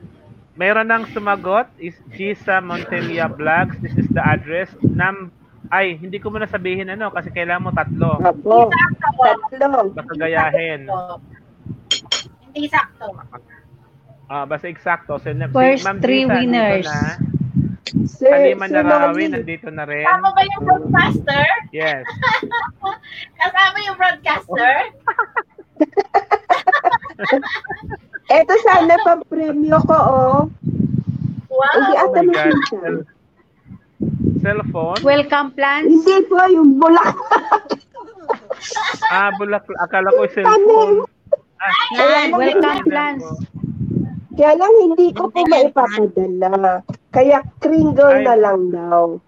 [0.60, 3.80] Meron nang sumagot is Gisa Montelia Vlogs.
[3.80, 4.68] This is the address.
[4.84, 5.32] Nam
[5.72, 8.20] ay, hindi ko muna sabihin ano kasi kailangan mo tatlo.
[8.20, 8.68] Apo.
[9.24, 9.96] Tatlo.
[9.96, 10.90] Baka gayahin.
[12.44, 13.08] Hindi sakto.
[14.28, 15.16] Ah, basta eksakto.
[15.22, 16.86] So, na- si First Ma'am three Gisa, winners.
[16.86, 17.16] Na.
[18.06, 19.34] Sir, Halima Sir Narawi, Noli.
[19.42, 20.06] nandito na rin.
[20.06, 21.46] Kasama ba yung broadcaster?
[21.72, 22.06] Yes.
[23.40, 24.74] Kasama yung broadcaster?
[28.30, 30.40] Eto sana pang premyo ko, oh.
[31.50, 31.74] Wow!
[31.74, 32.28] Hindi Oh ata God.
[32.30, 32.78] makita.
[32.80, 33.08] Cell-
[34.40, 35.00] Cellphone?
[35.04, 35.90] Welcome plants.
[35.90, 37.16] Hindi po, yung bulak.
[39.10, 39.66] Ah, bulak.
[39.82, 41.04] Akala ko cellphone.
[41.60, 43.30] Ah, Yan, welcome ko.
[44.32, 46.80] Kaya lang hindi ko po maipapadala.
[47.12, 48.24] Kaya kringle Ay.
[48.24, 49.20] na lang daw.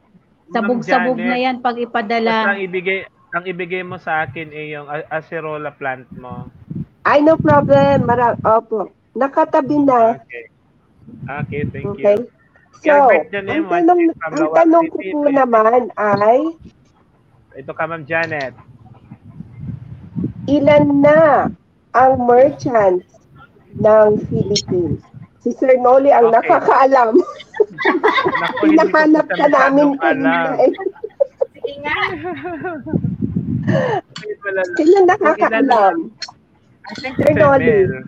[0.48, 2.34] Sabog-sabog na yan pag Basta ipadala.
[2.48, 6.48] ang ibigay, ang ibigay mo sa akin ay yung a- acerola plant mo.
[7.04, 8.06] Ay, no problem.
[8.06, 8.90] Mara Opo.
[9.18, 10.18] Nakatabi na.
[10.22, 10.46] Okay.
[11.30, 12.16] Okay, thank Okay.
[12.18, 12.30] you.
[12.82, 12.94] So,
[13.32, 14.02] Janem, ang tanong,
[14.34, 16.40] ang tanong ko po naman ay,
[17.58, 18.54] Ito ka, Ma'am Janet.
[20.50, 21.20] ilan na
[21.94, 23.06] ang merchants
[23.78, 25.02] ng Philippines?
[25.42, 26.50] Si Sir Noli ang Okay.
[26.50, 27.18] nakakaalam.
[29.22, 30.54] Pa ka namin kanina.
[30.62, 30.72] eh.
[31.54, 31.98] Sige nga.
[34.82, 35.96] Ilan nakakaalam?
[36.92, 37.34] I think Sir.
[37.34, 38.04] Mel.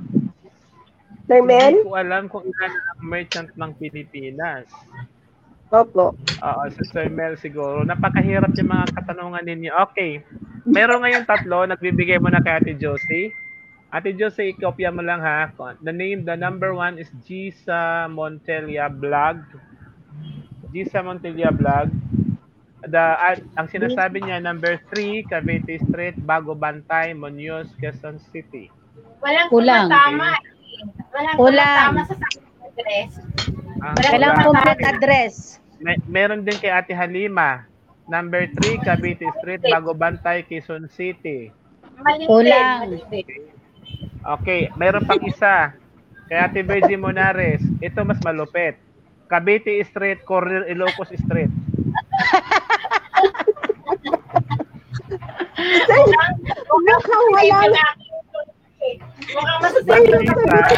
[1.23, 1.73] Sir Mel?
[1.79, 4.67] Hindi ko alam kung ilan ang merchant ng Pilipinas.
[5.73, 6.13] Opo.
[6.19, 7.81] Oo, sa Sir Mel siguro.
[7.88, 9.71] Napakahirap yung mga katanungan ninyo.
[9.89, 10.21] Okay.
[10.67, 11.65] Meron ngayon tatlo.
[11.65, 13.31] Nagbibigay mo na kay Ate Josie.
[13.93, 15.49] Ate Josie, ikopya mo lang ha.
[15.81, 19.41] The name, the number one is Gisa Montelia Vlog.
[20.73, 21.93] Gisa Montelia Vlog.
[22.84, 28.67] The, ah, ang sinasabi niya, number three, Cavite Street, Bago Bantay, Muñoz, Quezon City.
[29.23, 29.88] Walang Kulang.
[29.88, 30.31] tumatama.
[31.13, 31.91] Walang Kulang.
[31.95, 32.15] tumatama sa
[32.67, 33.11] address.
[33.79, 34.45] Ah, Wala Kailangan wala.
[34.47, 35.34] complete address.
[35.79, 37.67] May, meron din kay Ate Halima.
[38.05, 41.51] Number 3, Cavite Street, Bago Bantay, Quezon City.
[42.27, 42.99] Kulang.
[44.23, 45.71] Okay, mayroon pang isa.
[46.27, 48.75] Kay Ate Virgie Monares, ito mas malupit.
[49.27, 51.51] Cavite Street, corner Ilocos Street.
[56.84, 57.86] Mukhang wala na.
[59.34, 59.99] Mukhang mas Sir,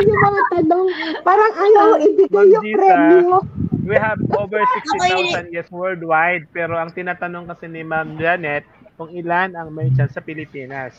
[0.05, 0.87] yung mga tanong,
[1.25, 3.41] parang ayaw ibigay yung premyo.
[3.85, 4.61] We have over
[4.97, 8.65] 60,000 yes worldwide, pero ang tinatanong kasi ni Ma'am Janet,
[8.97, 10.95] kung ilan ang merchant sa Pilipinas.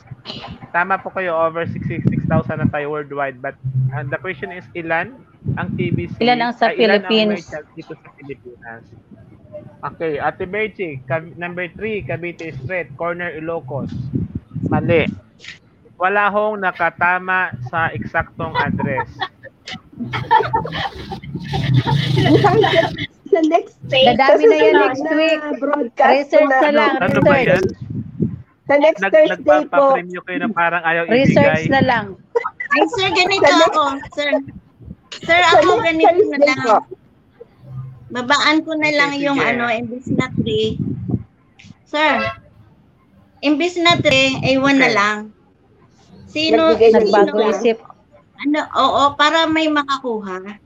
[0.71, 2.29] Tama po kayo, over 66,000
[2.63, 3.59] na tayo worldwide, but
[3.91, 5.17] uh, the question is ilan
[5.55, 6.19] ang TBC?
[6.19, 7.47] Ilan ang sa ay, ilan ang Philippines?
[7.73, 8.83] dito sa Pilipinas?
[9.87, 11.01] Okay, Ate Bertie,
[11.37, 13.89] number 3, Cavite Street, corner Ilocos.
[14.67, 15.07] Mali.
[15.97, 19.09] Wala hong nakatama sa eksaktong address.
[23.27, 25.41] Sa, next Dadami na yan next week.
[25.59, 27.59] broadcast Research na lang, Ano ba yan?
[27.59, 27.71] research.
[28.65, 29.53] Sa next Nag, Thursday po.
[29.61, 31.71] nagpapapremyo kayo na parang ayaw Research ibigay.
[31.71, 32.05] na lang.
[32.69, 33.83] Ay, sir, ganito ako.
[34.13, 34.29] Sir,
[35.23, 36.83] sir, ako ganito na lang.
[38.07, 40.79] Babaan ko na lang yung ano, imbis na 3.
[41.85, 42.13] Sir,
[43.43, 45.17] imbis na 3, ay 1 na lang.
[46.27, 47.51] Sino, ng Nagbago Sino?
[47.51, 47.79] isip.
[48.37, 50.61] ano, oo, para may makakuha.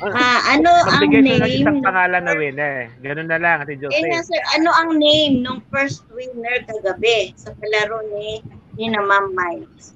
[0.00, 1.84] Ah, ano ang Magbigay siya ng isang name?
[1.84, 2.88] pangalan na winner.
[3.04, 4.24] Ganun na lang, Ate Eh nga, Jose.
[4.24, 8.40] sir, ano ang name nung first winner kagabi sa palaro ni,
[8.76, 9.92] ni na Ma'am Miles?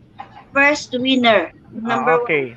[0.52, 1.56] First winner.
[1.88, 2.52] Ah, Number okay.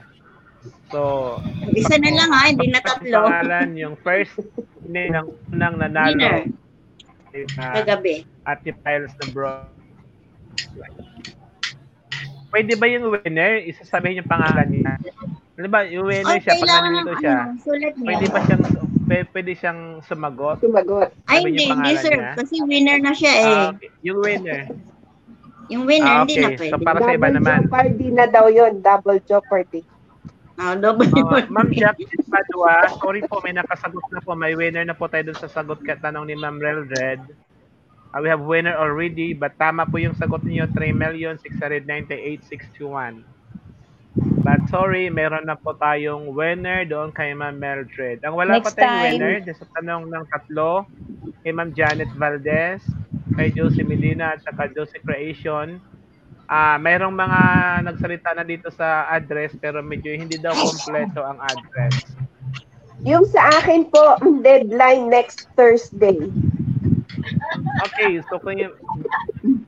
[0.88, 1.36] So.
[1.76, 3.28] Isa na lang ha, hindi na tatlo.
[3.28, 4.40] pangalan, yung first
[4.88, 6.48] hindi ng unang nanalo Winner
[7.60, 8.24] na kagabi.
[8.48, 9.52] Ate Piles na bro.
[12.48, 14.96] Pwede ba yung winner, isasabihin yung pangalan niya?
[15.60, 17.60] Ano ba, yung winner siya, pag ng siya, ano,
[18.08, 18.64] pwede ba siyang,
[19.36, 20.58] pwede, siyang sumagot?
[20.64, 21.12] Sumagot.
[21.28, 22.16] Ay, hindi, hindi sir.
[22.16, 22.34] niya?
[22.40, 23.62] Kasi winner na siya eh.
[23.76, 23.90] Okay.
[24.08, 24.64] Yung winner.
[25.68, 26.58] Yung winner, Ah, hindi na okay.
[26.58, 26.72] pwede.
[26.72, 27.60] So, para sa iba Double naman.
[27.68, 28.74] Jeopardy na daw yun.
[28.80, 29.84] Double Jeopardy.
[30.58, 31.46] Ah, double Oh, yun.
[31.54, 34.34] Ma'am Jacqueline Padua, sorry po, may nakasagot na po.
[34.36, 37.22] May winner na po tayo dun sa sagot ka tanong ni Ma'am Reldred.
[38.12, 43.22] Uh, we have winner already, but tama po yung sagot niyo 3,698,621.
[44.42, 48.24] But sorry, meron na po tayong winner doon kay Ma'am Mildred.
[48.26, 49.14] Ang wala Next pa tayong time.
[49.14, 50.88] winner, sa tanong ng tatlo,
[51.46, 52.82] kay Ma'am Janet Valdez,
[53.38, 55.78] kay Josie Medina, at saka Josie Creation.
[56.48, 57.40] Ah, mayroong mga
[57.84, 62.08] nagsalita na dito sa address pero medyo hindi daw kompleto ang address.
[63.04, 66.18] Yung sa akin po, ang deadline next Thursday.
[67.84, 68.74] Okay, so kung yung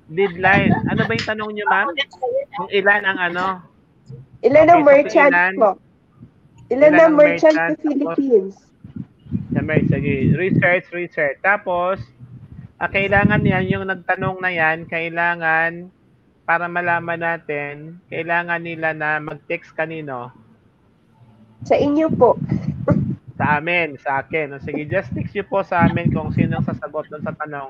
[0.10, 1.88] deadline, ano ba yung tanong niyo, ma'am?
[2.56, 3.46] Kung ilan ang ano?
[4.40, 5.54] Ilan ang Okay, so merchant ilan?
[5.60, 5.70] po?
[6.72, 7.84] Ilan Ilan ang ang merchant sa merchant?
[7.84, 8.56] Philippines?
[9.52, 11.38] Sa Mer- sige, research, research.
[11.44, 12.00] Tapos,
[12.80, 15.92] ah, kailangan yan, yung nagtanong na yan, kailangan,
[16.50, 20.34] para malaman natin, kailangan nila na mag-text kanino?
[21.62, 22.42] Sa inyo po.
[23.38, 24.58] Sa amin, sa akin.
[24.58, 27.70] O, sige, just text nyo po sa amin kung sino ang sasagot doon sa tanong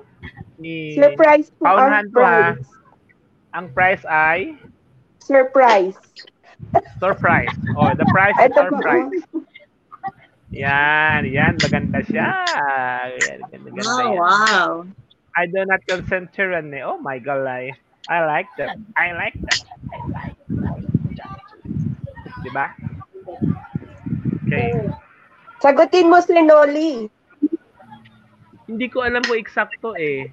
[0.56, 2.68] ni Surprise po Paunahan ang prize.
[3.52, 4.56] Ang price ay
[5.20, 6.00] Surprise.
[7.04, 7.52] surprise.
[7.76, 9.12] Oh, the price is surprise.
[10.56, 12.32] Yan, yan, maganda siya.
[12.48, 14.16] Yan, ganda, ganda Oh, yan.
[14.16, 14.72] wow.
[15.36, 16.80] I do not consent tyranny.
[16.80, 17.76] Oh my God, I,
[18.08, 18.80] I like that.
[18.96, 19.60] I like that.
[19.92, 20.80] I like that.
[22.46, 22.68] Diba?
[24.48, 24.72] Okay.
[25.60, 27.12] Sagutin mo si Noli.
[28.70, 30.32] Hindi ko alam kung eksakto eh.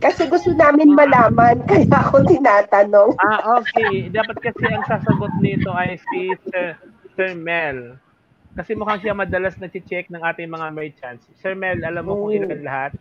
[0.00, 3.14] Kasi gusto namin malaman, kaya ako tinatanong.
[3.20, 4.08] Ah, okay.
[4.08, 6.76] Dapat kasi ang sasagot nito ay si Sir,
[7.14, 8.00] Sir Mel.
[8.56, 11.28] Kasi mukhang siya madalas nag-check ng ating mga merchants.
[11.38, 12.92] Sir Mel, alam mo kung ilan lahat?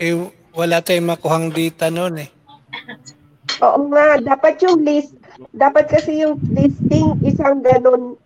[0.00, 0.16] Eh,
[0.52, 2.30] wala tayong makuhang data noon eh.
[3.60, 5.12] Oo nga, dapat yung list,
[5.52, 8.16] dapat kasi yung listing isang ganun,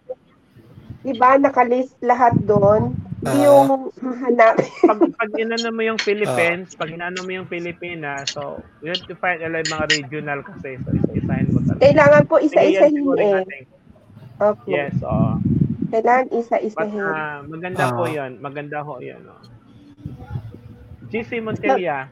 [1.03, 2.95] di ba, nakalist lahat doon.
[3.25, 3.41] Ah.
[3.41, 4.69] yung hahanapin.
[4.85, 9.17] Pag, pag inano mo yung Philippines, pag inano mo yung Pilipinas, so you have to
[9.17, 10.77] find alam yung mga regional kasi.
[10.85, 11.81] So, isa-isahin mo talaga.
[11.81, 13.41] Kailangan po isa-isahin eh.
[13.41, 13.73] ating-
[14.35, 14.77] Okay.
[14.77, 15.41] Yes, oo.
[15.89, 17.01] Kailangan But isa-isahin.
[17.01, 18.13] ah, maganda po Ah.
[18.13, 18.31] yun.
[18.45, 19.23] Maganda ho yun.
[19.25, 19.41] Oh.
[21.09, 22.09] GC Montilla.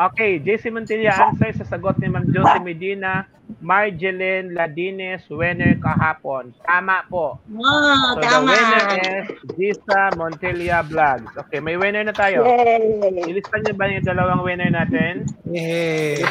[0.00, 3.28] Okay, JC Montilla answer sa sagot ni Ma'am Josie Medina,
[3.60, 6.56] Marjeline Ladines, winner kahapon.
[6.64, 7.36] Tama po.
[7.52, 8.48] Wow, So the tama.
[8.48, 9.28] winner is
[9.60, 11.28] Gisa Montilla Vlogs.
[11.44, 12.48] Okay, may winner na tayo.
[12.48, 13.28] Yay!
[13.28, 15.28] Ilistan niyo ba yung dalawang winner natin?
[15.44, 16.24] Yung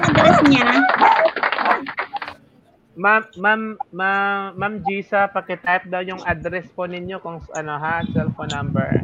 [0.00, 0.64] address niya,
[3.00, 3.62] Ma'am, ma'am,
[3.92, 9.00] ma'am, ma'am Gisa, paki-type daw yung address po ninyo kung ano ha, cellphone number.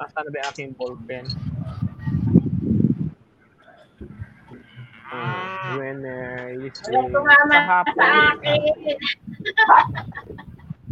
[0.00, 1.26] Asa na ba yung aking ballpen?
[5.12, 8.34] Oh, winner is Walang tumama sa kahapon.
[8.34, 8.98] akin.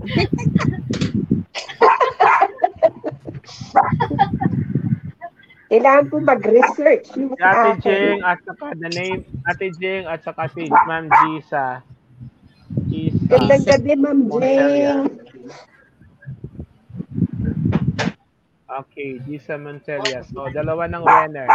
[5.73, 10.79] Kailangan po mag-research Si Ate Jing at saka the name, Ate Jing at saka si
[10.87, 11.83] Ma'am Gisa.
[12.91, 13.19] Gisa.
[13.31, 15.11] Gandang gabi, Ma'am Jing.
[18.65, 20.25] Okay, Gisa Montelia.
[20.25, 21.49] So, dalawa ng winner.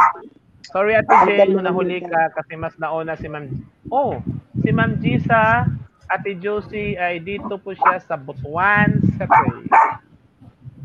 [0.70, 3.50] Sorry, Ate Jing, nahuli ka kasi mas nauna si Ma'am.
[3.90, 4.22] Oh,
[4.62, 5.66] si Ma'am Gisa,
[6.06, 9.66] Ate Josie ay dito po siya sa Butuan, Sepay.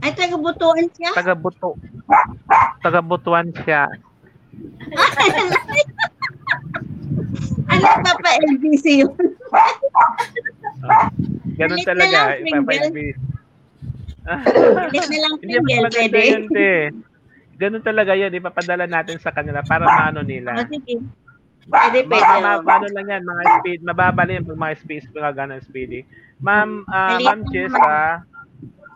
[0.00, 1.12] Ay, taga-butuan siya?
[1.16, 1.76] Taga Buto.
[2.80, 3.88] Taga Butuan siya.
[7.64, 9.16] Ano pa pa LBC yun?
[10.84, 11.10] Ah,
[11.56, 12.38] ganun talaga.
[12.38, 12.92] lang,
[14.24, 16.20] Galit na lang Hindi maganda pwede?
[16.24, 16.72] yun, te.
[17.60, 18.32] Ganun talaga yun.
[18.32, 20.56] Ipapadala natin sa kanila para maano nila.
[20.56, 21.04] O, sige.
[21.68, 22.24] Pwede, pwede.
[22.44, 22.76] Ma, ma, oh.
[22.76, 26.04] ano lang yan, mga speed, mababali yan pag mga space, mga ganun speedy.
[26.44, 27.96] Ma'am, ah, Maliit Ma'am lang Jessa,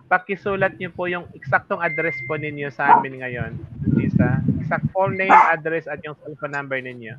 [0.08, 3.56] pakisulat niyo po yung eksaktong address po ninyo sa amin ngayon.
[3.96, 7.16] Jessa, exact full name, address, at yung cellphone number ninyo.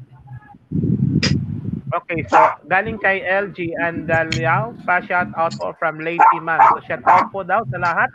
[1.90, 6.62] Okay, so galing kay LG Andaliao, pa-shout out po from Lady Ma'am.
[6.72, 8.10] So shout out po daw sa lahat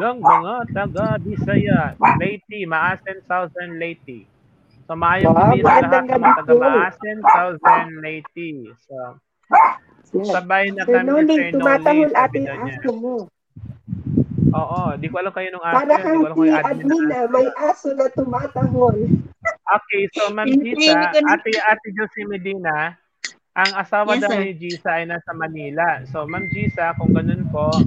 [0.00, 1.92] ng mga taga Bisaya.
[2.16, 4.24] Lady, Maasen, Southern Lady.
[4.88, 6.56] So maayong gabi sa lahat ng mga taga.
[6.56, 8.52] Maasen, Southern Lady.
[8.80, 8.96] So
[10.24, 12.54] sabay na kami Noli, Sir tumatahol niya.
[12.56, 13.16] aso mo.
[14.48, 17.04] Oo, di ko alam kayo nung aso, Para kang si admin.
[17.04, 18.96] na may aso na tumatahol.
[19.68, 22.96] Okay, so Ma'am na- ate, ate Josie Medina,
[23.58, 24.38] ang asawa Yes, daw sir.
[24.38, 26.06] ni Gisa ay nasa Manila.
[26.06, 27.82] So Ma'am Gisa, kung ganun po,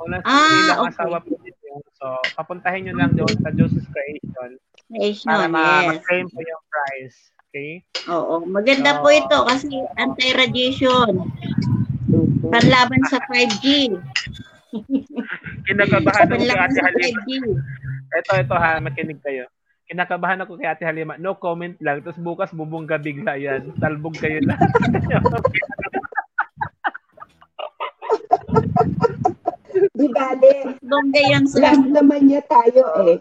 [0.00, 0.92] kung nasa Ah, Manila okay.
[0.96, 4.56] asawa po ninyo, so papuntahin nyo lang doon sa Josie's Creation
[4.88, 6.00] Creation, para ma- yes.
[6.00, 7.16] ma-claim po yung prize.
[7.52, 7.84] Okay?
[8.08, 11.12] Oo, maganda po So, ito kasi anti-radiation.
[12.48, 13.92] Panlaban sa 5G.
[15.68, 17.20] Kinakabahan kay Panlaban Ate Halima.
[17.20, 17.30] 5G.
[18.12, 19.44] Ito, ito ha, makinig kayo.
[19.92, 21.20] Kinakabahan ako kay Ate Halima.
[21.20, 22.00] No comment lang.
[22.00, 23.76] Tapos bukas bubungga bigla yan.
[23.76, 24.72] Talbog kayo lahat.
[29.92, 31.76] Di bale, Bongga yan sa...
[31.76, 33.20] love naman niya tayo eh.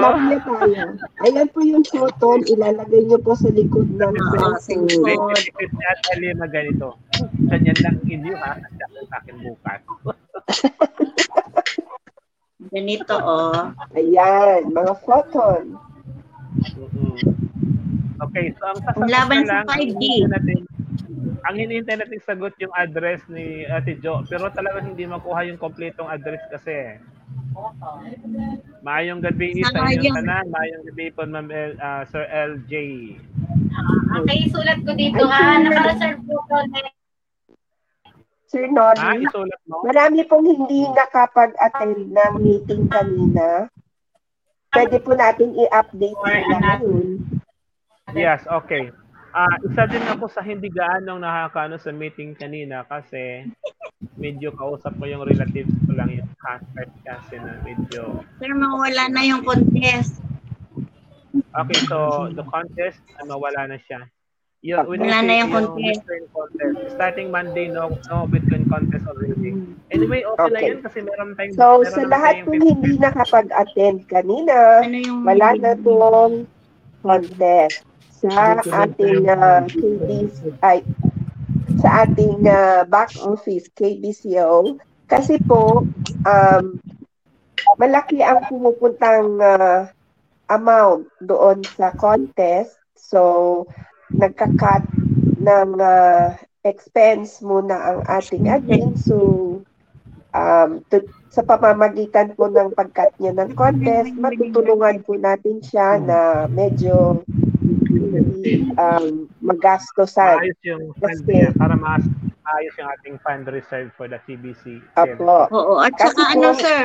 [0.00, 0.96] Love niya tayo.
[1.28, 4.16] Ayan po yung photo, ilalagay niyo po sa likod ng.
[4.16, 4.80] If si
[5.60, 6.96] Ate Halima ganito,
[7.52, 8.56] ganyan lang inyo ha.
[9.12, 9.80] Sa akin bukas.
[12.72, 13.68] Ganito, oh.
[13.92, 15.76] Ayan, mga photon.
[16.72, 17.16] Mm-mm.
[18.22, 19.92] Okay, so ang sasagot Laban na sa lang, ang 5G.
[19.92, 20.58] hinihintay natin,
[21.42, 26.06] ang hinihintay natin sagot yung address ni Ate Jo, pero talagang hindi makuha yung kompletong
[26.08, 26.96] address kasi.
[28.80, 32.72] Maayong gabi sa inyong tanan, maayong gabi po Ma'am L, ah, Sir LJ.
[34.12, 35.68] Ang kaisulat ko dito ha, sir.
[35.68, 36.78] naka-reserve po ko na
[38.52, 39.80] Sir Ah, Nolly, isulat mo?
[39.80, 43.64] marami pong hindi nakapag-attend ng meeting kanina.
[44.68, 47.16] Pwede po natin i-update sila ngayon.
[48.12, 48.92] Yes, okay.
[49.32, 53.48] Ah, isa din ako sa hindi gaanong nakakaano sa meeting kanina kasi
[54.20, 59.24] medyo kausap ko yung relatives ko lang yung husband kasi na medyo Sir, mawala na
[59.24, 60.20] yung contest.
[61.56, 64.04] Okay, so the contest, ano, wala na siya.
[64.62, 66.06] Yung, when Wala na yung contest.
[66.06, 66.94] Bitcoin contest.
[66.94, 69.58] Starting Monday, no, no Bitcoin contest already.
[69.90, 70.70] Anyway, okay, na Okay.
[70.70, 71.58] yun kasi meron tayong...
[71.58, 75.26] So, meron sa lahat po hindi nakapag-attend kanina, Ano yung...
[75.26, 76.46] wala na pong
[77.02, 77.82] contest
[78.22, 80.86] sa ating uh, KBC, ay,
[81.82, 84.78] sa ating uh, back office, KBCO.
[85.10, 85.82] Kasi po,
[86.22, 86.64] um,
[87.82, 89.90] malaki ang pumupuntang uh,
[90.46, 92.78] amount doon sa contest.
[92.94, 93.66] So,
[94.16, 94.84] nagka-cut
[95.42, 98.94] ng uh, expense muna ang ating admin.
[98.94, 99.16] So,
[100.32, 101.02] um, to,
[101.32, 107.24] sa pamamagitan po ng pagkat niya ng contest, matutulungan po natin siya na medyo
[108.76, 110.38] um, magastosan.
[110.38, 112.04] Maayos yung fund Kasi- niya para maas
[112.42, 114.82] maayos yung ating fund reserve for the TBC.
[114.98, 115.46] Apo.
[115.54, 116.80] Oo, at Kasi saka ano, po, sir?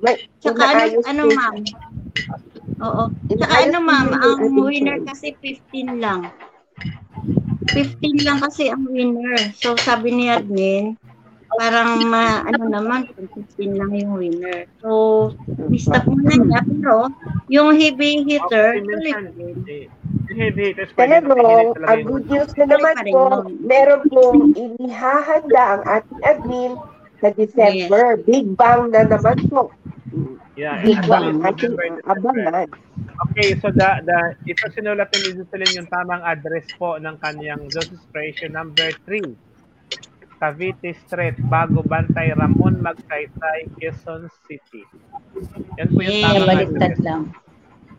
[0.00, 1.54] May, Tsaka ano, ano ma'am?
[2.80, 3.02] Oo.
[3.30, 6.26] Inaayos ano, ma'am, ang winner kasi 15 lang.
[7.70, 9.52] 15 lang kasi ang winner.
[9.54, 10.96] So, sabi ni admin,
[11.58, 13.28] parang ma, ano naman, kung
[13.58, 14.66] 15 lang yung winner.
[14.82, 15.30] So,
[15.78, 16.60] stop muna niya.
[16.64, 17.10] Pero,
[17.50, 19.12] yung heavy hitter, tuloy.
[20.30, 23.22] Heavy hitters pwede talaga ang good news na naman po,
[23.66, 26.72] meron pong inihahanda ang ating admin
[27.20, 28.18] sa December.
[28.24, 29.74] Big bang na naman po.
[30.58, 32.68] Yeah, Big think November, abangan.
[33.20, 34.18] Okay, so the, the,
[34.48, 39.20] ito sinulat ni Jocelyn yung tamang address po ng kanyang Justice Station number 3.
[40.40, 44.88] Cavite Street, Bago Bantay, Ramon Magsaysay, Quezon City.
[45.76, 47.04] Yan po yung tamang baliktad address.
[47.04, 47.22] lang.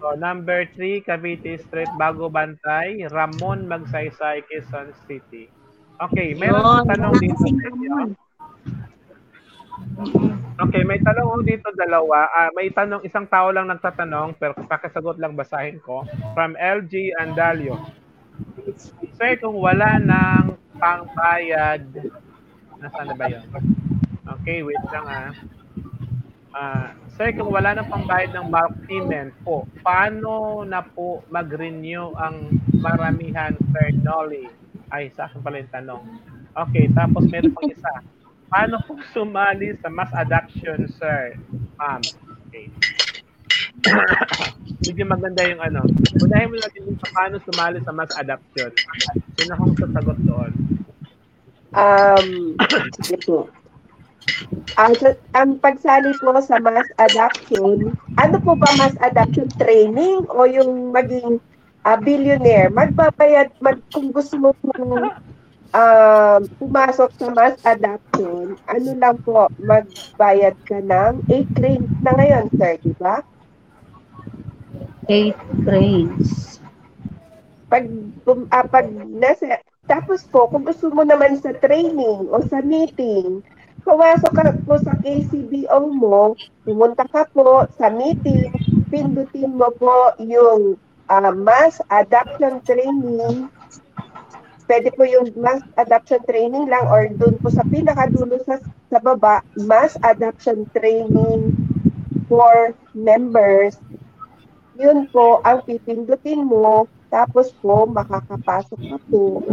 [0.01, 5.53] So, number 3, Cavite Street, Bago Bantay, Ramon Magsaysay, Quezon City.
[6.01, 7.45] Okay, meron Yun, akong tanong dito.
[7.45, 8.09] Ramon.
[10.61, 12.29] Okay, may tanong dito dalawa.
[12.29, 16.05] Ah, may tanong, isang tao lang nagtatanong, pero pakisagot lang basahin ko.
[16.37, 17.81] From LG Andalio.
[19.17, 21.81] Sir, kung wala ng pangbayad,
[22.77, 23.45] nasaan na ba yun?
[24.39, 25.29] Okay, wait lang ah.
[26.51, 32.59] Ah, sir, kung wala ng pangbayad ng bulk payment po, paano na po mag-renew ang
[32.75, 34.51] maramihan Sir Nolly?
[34.91, 36.03] Ay, sa akin pala yung tanong.
[36.51, 37.93] Okay, tapos meron pang isa.
[38.51, 41.39] Paano po sumali sa mass adoption, sir?
[41.79, 42.03] Ma'am.
[42.51, 42.67] Okay.
[44.83, 45.87] Medyo maganda yung ano.
[46.19, 48.75] Unahin mo natin yung paano sumali sa mass adoption.
[49.39, 50.51] Sino akong sasagot doon?
[51.71, 52.59] Um,
[52.99, 53.47] sige po.
[54.75, 61.39] Ang, pagsali po sa mass adoption, ano po ba mass adoption training o yung maging
[61.87, 62.67] ah, billionaire?
[62.67, 64.51] Magbabayad, mag, kung gusto mo
[65.71, 72.45] um, pumasok sa mass adoption, ano lang po, magbayad ka ng 8 cranes na ngayon,
[72.55, 73.23] sir, di ba?
[75.11, 76.59] Eight cranes.
[77.71, 77.87] pag,
[78.27, 83.39] pum, ah, pag nasa, tapos po, kung gusto mo naman sa training o sa meeting,
[83.87, 86.35] pumasok ka po sa KCBO mo,
[86.67, 88.51] pumunta ka po sa meeting,
[88.91, 90.75] pindutin mo po yung
[91.07, 93.47] ah, mass adoption training,
[94.71, 98.55] pwede po yung mass adoption training lang or doon po sa pinakadulo sa,
[98.87, 101.51] sa baba, mass adoption training
[102.31, 103.75] for members
[104.81, 109.43] yun po ang pipindutin mo, tapos po makakapasok ka po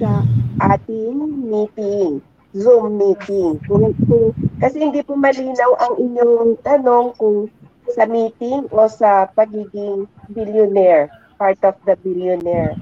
[0.00, 0.24] sa
[0.72, 2.24] ating meeting,
[2.56, 3.60] Zoom meeting.
[3.68, 7.52] Kung, kung, kasi hindi po malinaw ang inyong tanong kung
[7.92, 12.72] sa meeting o sa pagiging billionaire, part of the billionaire.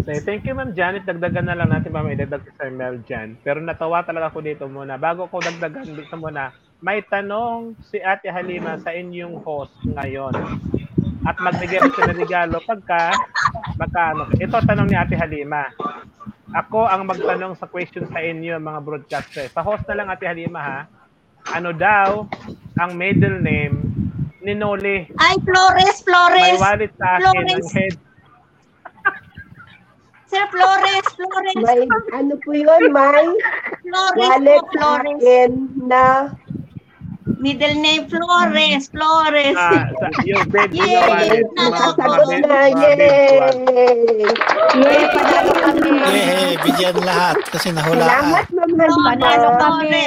[0.00, 1.04] So, thank you, Ma'am Janet.
[1.04, 3.36] Dagdagan na lang natin, Ma'am, idagdag Sir Mel dyan.
[3.44, 4.96] Pero natawa talaga ako dito muna.
[4.96, 10.32] Bago ko dagdagan dito muna, may tanong si Ate Halima sa inyong host ngayon.
[11.28, 13.12] At magbigay ko siya ng regalo pagka,
[13.76, 14.32] magkano.
[14.40, 15.68] Ito tanong ni Ate Halima.
[16.50, 19.46] Ako ang magtanong sa question sa inyo, mga broadcaster.
[19.52, 20.80] Sa host na lang, Ate Halima, ha?
[21.52, 22.24] Ano daw
[22.80, 23.76] ang middle name
[24.40, 25.12] ni Noli?
[25.20, 26.58] Ay, Flores, May Flores.
[26.58, 27.68] wallet sa akin Flores.
[27.76, 27.94] head.
[30.30, 31.58] Sir Flores, Flores.
[31.58, 31.82] May
[32.14, 33.26] ano po yun, may
[33.82, 35.18] Flores wallet po, Flores.
[35.18, 35.50] akin
[35.90, 36.30] na
[37.40, 39.56] Middle name Flores, Flores.
[39.58, 41.02] Ah, sa, yung bed, Yay!
[41.02, 41.46] wallet.
[41.58, 42.58] Nakasagot na.
[42.70, 43.42] Yay!
[44.78, 45.90] Yay, panalo kami.
[46.14, 48.06] Eh, bigyan lahat kasi nahulaan.
[48.06, 49.10] Salamat, Ma'am Halima.
[49.18, 50.06] Panalo kami.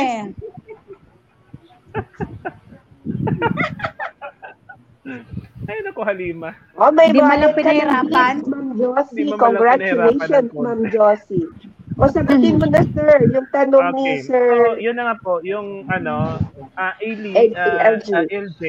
[5.03, 5.43] Flores.
[5.63, 6.51] Ay, naku, Halima.
[6.75, 8.35] Oh, may lang wallet ka ng pinahirapan?
[8.35, 9.31] gift, Ma'am Josie.
[9.31, 10.29] Congratulations, pinahirapan
[10.59, 11.47] Ma'am Josie.
[11.95, 14.25] O sagutin mo na, sir, yung tanong ni Okay.
[14.25, 14.49] Sir.
[14.49, 16.41] So, yun na nga po, yung ano,
[16.73, 18.09] ah Ailey, L- ah, LJ.
[18.17, 18.61] ah, LJ,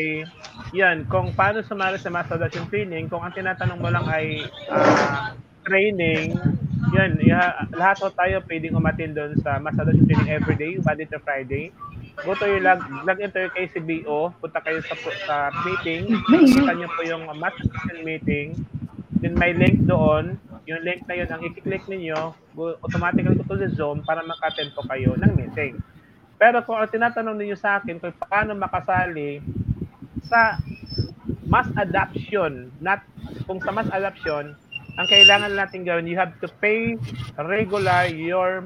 [0.76, 5.32] yan, kung paano sumali sa mass adoption training, kung ang tinatanong mo lang ay ah,
[5.64, 6.36] training,
[6.92, 11.18] yan, ya, lahat po tayo pwedeng umatin doon sa mass adoption training everyday, Monday to
[11.24, 11.72] Friday.
[12.22, 14.94] Go to your log, log into your KCBO, punta kayo sa,
[15.26, 15.36] sa
[15.66, 18.54] meeting, kita nyo po yung adoption meeting,
[19.18, 20.38] then may link doon,
[20.70, 24.86] yung link na yun, ang i-click ninyo, go- automatically to the Zoom para maka-attend po
[24.86, 25.74] kayo ng meeting.
[26.38, 29.42] Pero kung ang tinatanong ninyo sa akin kung paano makasali
[30.30, 30.62] sa
[31.50, 33.02] mass adoption, not
[33.44, 34.54] kung sa mass adoption,
[34.94, 36.94] ang kailangan natin gawin, you have to pay
[37.36, 38.62] regular your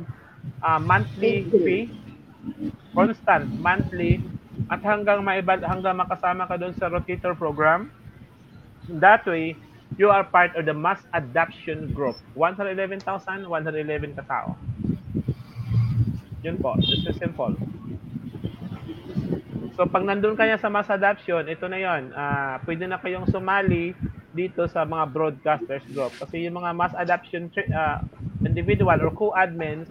[0.61, 1.89] uh, monthly fee,
[2.94, 4.23] constant monthly,
[4.66, 7.94] at hanggang maibad hanggang makasama ka doon sa rotator program.
[8.89, 9.55] That way,
[9.97, 12.16] you are part of the mass adoption group.
[12.35, 14.59] 111,111 katao.
[16.43, 16.74] Yun po.
[16.82, 17.55] This is simple.
[19.78, 22.10] So, pag nandun kanya sa mass adoption, ito na yon.
[22.10, 23.94] Ah, pwede na kayong sumali
[24.35, 26.10] dito sa mga broadcasters group.
[26.19, 28.02] Kasi yung mga mass adoption ah,
[28.43, 29.86] individual or co-admins,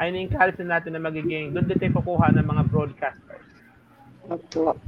[0.00, 3.46] ay ni-encourage na natin na magiging, doon din tayo kukuha ng mga broadcasters.
[4.30, 4.78] Opo.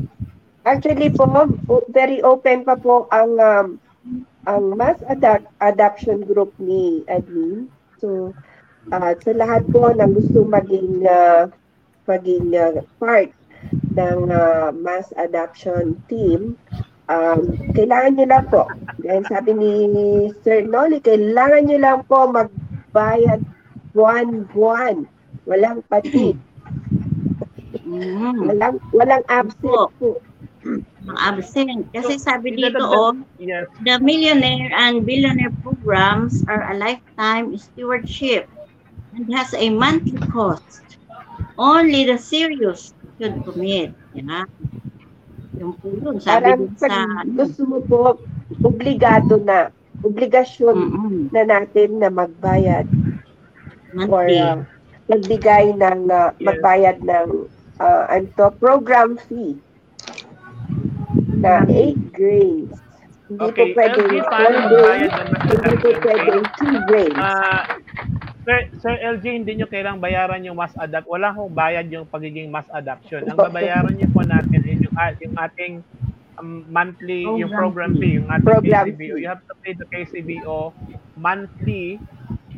[0.65, 1.29] Actually po,
[1.93, 3.67] very open pa po ang um,
[4.49, 7.69] ang mass adapt adoption group ni admin.
[8.01, 8.33] So,
[8.93, 11.53] ah, sa lahat po na gusto maging ah,
[12.09, 13.33] maging ah, part
[13.93, 16.57] ng ah, mass adoption team,
[17.09, 17.41] um,
[17.77, 18.63] kailangan nyo lang po,
[19.01, 20.07] dahil sabi ni
[20.45, 23.41] Sir Noli, kailangan nyo lang po magbayad
[23.95, 25.07] buwan-buwan.
[25.47, 26.35] Walang pati.
[27.87, 28.51] Mm.
[28.51, 30.19] Walang, walang absent po.
[30.65, 31.87] Ang absent.
[31.95, 33.71] Kasi sabi dito, oh, Yes.
[33.87, 38.51] the millionaire and billionaire programs are a lifetime stewardship
[39.15, 40.83] and has a monthly cost.
[41.55, 43.95] Only the serious should commit.
[44.17, 44.49] Yan.
[45.61, 48.19] Yung po yun, sabi Parang sa, gusto mo po,
[48.65, 49.71] obligado na,
[50.03, 52.91] obligasyon mm-mm, na natin na magbayad
[54.09, 54.57] or uh,
[55.07, 56.47] magbigay ng uh, Yes.
[56.49, 57.29] magbayad ng
[57.79, 59.59] uh, ano to, program fee
[61.35, 62.79] na 8 grades.
[63.27, 66.89] Hindi Okay, po pwedeng LG, 4 paano grades, magbayad ng mass hindi po pwedeng 2
[66.89, 67.19] grades.
[67.19, 67.63] Ah,
[68.45, 71.09] Sir, Sir LG, hindi nyo kailang bayaran yung mass adapt.
[71.09, 73.25] Wala akong bayad yung pagiging mass adoption.
[73.25, 75.75] Ang babayaran nyo po natin is yung, yung ating
[76.37, 79.17] um, monthly, yung program Program fee, yung ating Program KCBO.
[79.17, 79.21] fee.
[79.25, 80.73] You have to pay the KCBO
[81.17, 81.99] monthly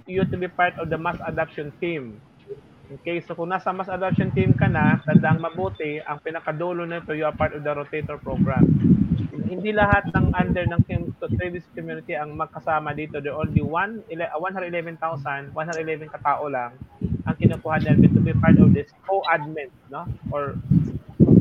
[0.06, 2.22] you to be part of the mass adoption team.
[2.86, 7.26] Okay, so kung nasa mass adoption team ka na, tandang mabuti, ang pinakadulo nito, you
[7.26, 8.62] are part of the rotator program.
[9.46, 10.82] Hindi lahat ng under ng
[11.34, 13.18] Travis community ang magkasama dito.
[13.18, 16.78] There only one, ele- uh, 111,000, 111 katao lang
[17.26, 20.06] ang kinukuha namin to be part of this co-admin, no?
[20.30, 20.54] Or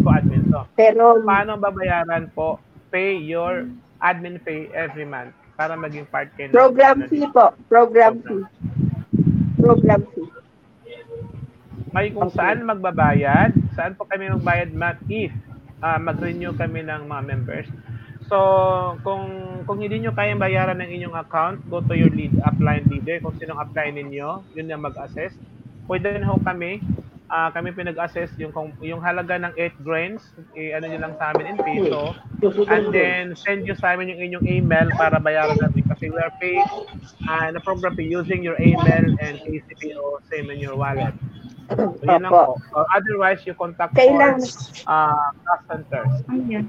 [0.01, 0.49] co-admin.
[0.49, 2.57] So, Pero paano babayaran po?
[2.89, 3.69] Pay your
[4.01, 6.52] admin fee every month para maging part kayo.
[6.52, 7.23] program community.
[7.23, 8.45] fee po, program fee.
[9.57, 10.30] Program fee.
[11.90, 12.36] May kung Okay.
[12.36, 15.32] saan magbabayad, saan po kami magbayad mat if
[15.80, 17.68] ah, mag-renew kami ng mga members.
[18.26, 18.38] So,
[19.06, 19.30] kung
[19.64, 23.22] kung hindi nyo kayang bayaran ng inyong account, go to your lead upline leader.
[23.22, 25.32] Kung sinong upline ninyo, yun na mag-assess.
[25.86, 26.82] Pwede na ho kami,
[27.36, 30.24] ah, kami pinag-assess yung kung, yung halaga ng 8 grains,
[30.56, 32.16] eh, ano nyo lang sa amin in peso.
[32.72, 35.84] And then, send you sa amin yung inyong email para bayaran natin.
[35.84, 36.64] Kasi we are paying
[37.28, 41.12] uh, the program fee using your email and KCPO same in your wallet.
[41.74, 42.62] So, yun lang po.
[42.78, 46.14] Or otherwise, you contact Kailangan, for uh, cash centers.
[46.30, 46.66] Ano yan?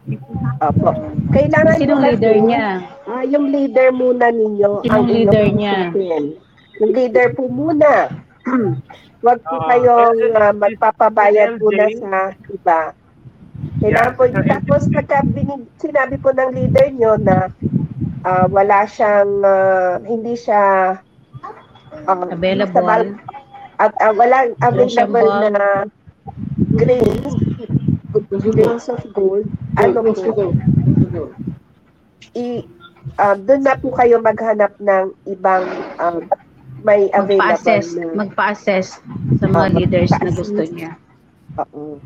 [0.65, 0.89] opo.
[1.37, 2.67] Kailangan Sinong leader niya?
[3.05, 4.83] Ah, yung leader muna ninyo.
[4.83, 5.93] Sinong ang leader niya?
[6.81, 8.09] Yung leader po muna.
[9.27, 12.95] Huwag po Ah, kayong ah, magpapabayad muna sa iba.
[13.83, 17.51] Kailangan Yeah, po, tapos pagka binig, sinabi po ng leader nyo na
[18.23, 20.63] ah, wala siyang, ah, hindi siya
[22.07, 22.71] ah, Available.
[22.71, 23.35] basta
[23.83, 25.85] at ah, walang available na
[26.79, 27.35] grains,
[28.41, 29.45] grains of gold,
[29.77, 30.55] ano po,
[32.33, 32.65] i,
[33.19, 35.65] ah, doon na po kayo maghanap ng ibang
[35.99, 36.21] ah,
[36.87, 38.15] may available Magpa-assess, na.
[38.15, 38.89] magpa-assess
[39.37, 40.93] sa mga Oh, leaders na gusto niya.
[41.59, 41.99] Oo.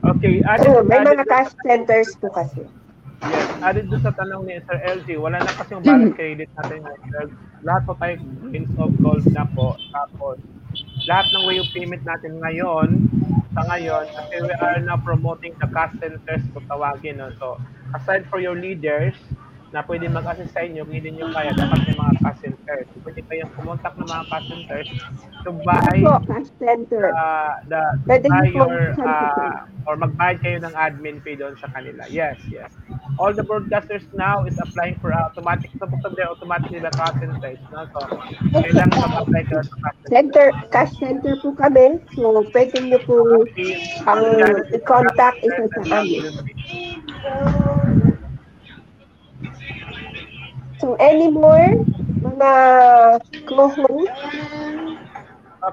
[0.00, 2.66] Okay, Ano, added, may added mga cash centers po kasi.
[3.20, 6.78] Yes, added doon sa tanong ni Sir LG, wala na kasi yung balance credit natin.
[7.62, 9.74] Lahat po tayo grains of gold na po.
[9.90, 10.38] Tapos,
[11.04, 12.88] lahat ng way of payment natin ngayon,
[13.52, 17.18] sa ngayon, kasi we are now promoting the cash centers kung tawagin.
[17.18, 17.34] No?
[17.38, 17.58] So,
[17.92, 19.18] aside for your leaders,
[19.68, 22.88] na pwede mag-assist sa inyo, kung hindi nyo kaya, dapat may mga cash centers.
[23.04, 24.88] Pwede kayong kumontak ng mga cash centers
[25.44, 25.96] to buy
[26.56, 27.12] center.
[27.12, 32.04] uh, the Pwede buy your uh, or magbayad kayo ng admin fee doon sa kanila.
[32.08, 32.72] Yes, yes.
[33.20, 37.84] All the broadcasters now is applying for automatic of them automatically the content size, no?
[37.92, 38.00] So
[38.52, 40.08] kailangan mag-apply ka sa content.
[40.08, 42.00] Center, cash center po kami.
[42.16, 43.44] So, pwede niyo po
[44.08, 44.22] ang
[44.72, 46.32] i-contact isa sa amin.
[50.78, 51.74] So, any more
[52.22, 52.52] mga
[53.50, 54.14] co-host?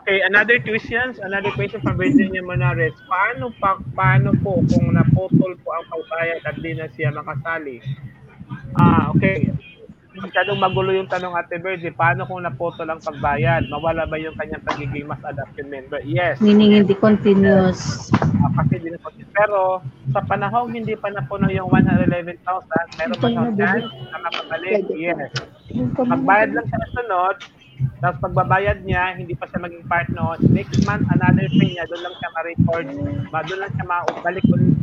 [0.02, 2.98] Okay, another questions, another question from Virginia Monares.
[3.06, 7.86] Paano pa, paano po kung naputol po ang pagbayad at di na siya makasali?
[8.76, 9.54] Ah, okay.
[10.16, 13.68] Masyadong magulo yung tanong Ate Virgie, paano kung naputol ang pagbayad?
[13.68, 16.00] Mawala ba yung kanyang pagiging mas adoption member?
[16.08, 16.40] Yes.
[16.40, 18.08] Meaning hindi continuous.
[18.16, 19.12] Ah, kasi din po.
[19.36, 19.84] Pero
[20.16, 22.40] sa panahong hindi pa napuno yung 111,000,
[22.96, 24.88] meron ba siyang chance na makabalik?
[24.96, 25.32] Yes.
[26.00, 27.36] Magbayad lang sa sunod,
[28.00, 30.40] tapos pagbabayad niya, hindi pa siya maging part noon.
[30.56, 32.86] Next month, another pay niya, doon lang siya ma-record,
[33.36, 34.76] ma doon lang siya ma-balik ulit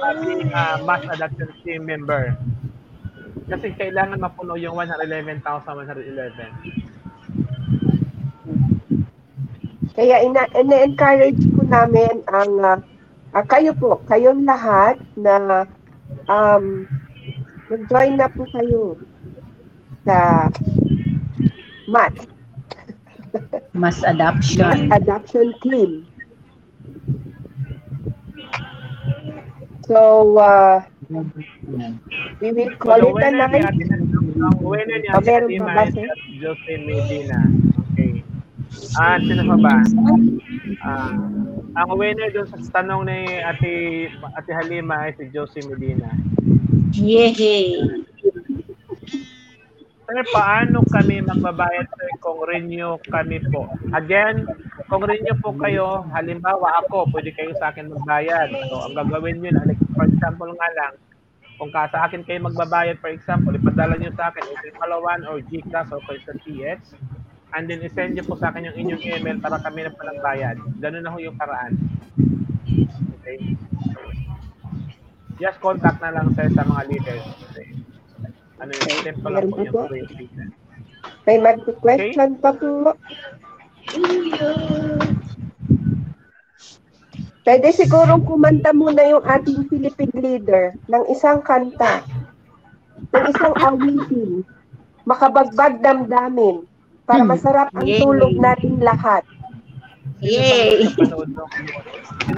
[0.00, 2.36] uh, being uh, mass adoption team member.
[3.50, 5.42] Kasi kailangan mapuno yung 111,111.
[9.98, 12.78] Kaya ina, ina-encourage po namin ang ah,
[13.34, 15.66] ah, kayo po, kayong lahat na
[16.30, 16.86] um,
[17.66, 18.94] mag-join na po kayo
[20.06, 20.46] sa
[21.90, 22.14] MAT,
[23.74, 24.90] Mass adoption.
[24.92, 26.06] adoption team.
[29.86, 30.82] So, uh,
[32.40, 33.66] we will So, call the it a night.
[33.66, 33.82] Ate,
[34.40, 35.30] ang winner ni Ah, Ate
[35.94, 36.08] sir?
[36.42, 37.38] Jose Medina.
[37.92, 38.22] Okay.
[38.98, 39.76] Ah, sino pa ba?
[40.82, 41.14] Ah,
[41.76, 43.72] ang winner dun sa tanong ni Ate
[44.38, 46.10] Ate Halima ay si Josie Medina.
[46.94, 47.78] Yay!
[50.06, 53.66] Sir, paano kami magbabayad sir kung renew kami po?
[53.96, 54.44] Again,
[54.92, 58.52] kung renew po kayo, halimbawa ako, pwede kayo sa akin magbayad.
[58.68, 60.94] So, ang gagawin nyo na, like, for example nga lang,
[61.56, 65.40] kung ka sa akin kayo magbabayad, for example, ipadala nyo sa akin, either Palawan or
[65.44, 66.96] GCash or sa TX,
[67.56, 70.56] and then isend nyo po sa akin yung inyong email para kami na palang bayad.
[70.78, 71.74] Ganun na ho yung paraan.
[73.20, 73.58] Okay?
[75.40, 77.24] Just contact na lang sir sa mga leaders.
[77.50, 77.68] Okay?
[78.60, 80.59] Ano yung pa lang po yung.
[81.28, 82.96] May mag-question pa po.
[87.40, 92.04] Pwede sigurong kumanta muna yung ating Philippine leader ng isang kanta,
[93.10, 94.44] ng isang awitin,
[95.08, 96.62] makabagbag damdamin,
[97.08, 97.98] para masarap ang Yay.
[97.98, 99.26] tulog nating lahat.
[100.22, 100.86] Yay!
[100.94, 101.26] Sino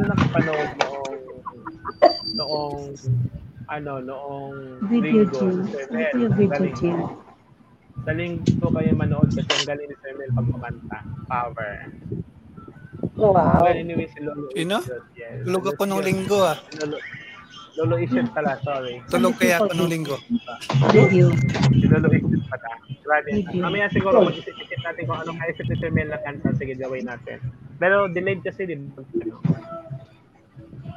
[0.07, 1.19] nakapanood noong,
[2.33, 2.81] noong, noong,
[3.69, 4.57] ano, noong
[4.89, 5.29] Video
[5.93, 6.73] Mel, yung video
[8.03, 10.99] Galing po kayo manood kasi ang galing ni Sir Mel pag kumanta.
[11.31, 11.73] Power.
[13.15, 13.63] Wow.
[13.63, 14.83] Well, anyway, si Lolo Sino?
[15.15, 15.47] Yes.
[15.47, 16.59] Tulog ako nung Lolo linggo ah.
[16.83, 16.99] Lolo,
[17.79, 18.99] Lolo Isyot pala, sorry.
[19.07, 20.19] Tulog kaya ako nung linggo.
[20.91, 21.31] Video.
[21.71, 22.71] Si Lolo Isyot pala.
[23.07, 23.29] Grabe.
[23.55, 26.51] Mamaya siguro mag-isip-isip natin kung anong maisip ni Sir Mel na kanta.
[26.59, 27.39] Sige, gawin natin.
[27.79, 28.99] Pero delayed kasi, di ba?
[28.99, 29.39] Ano?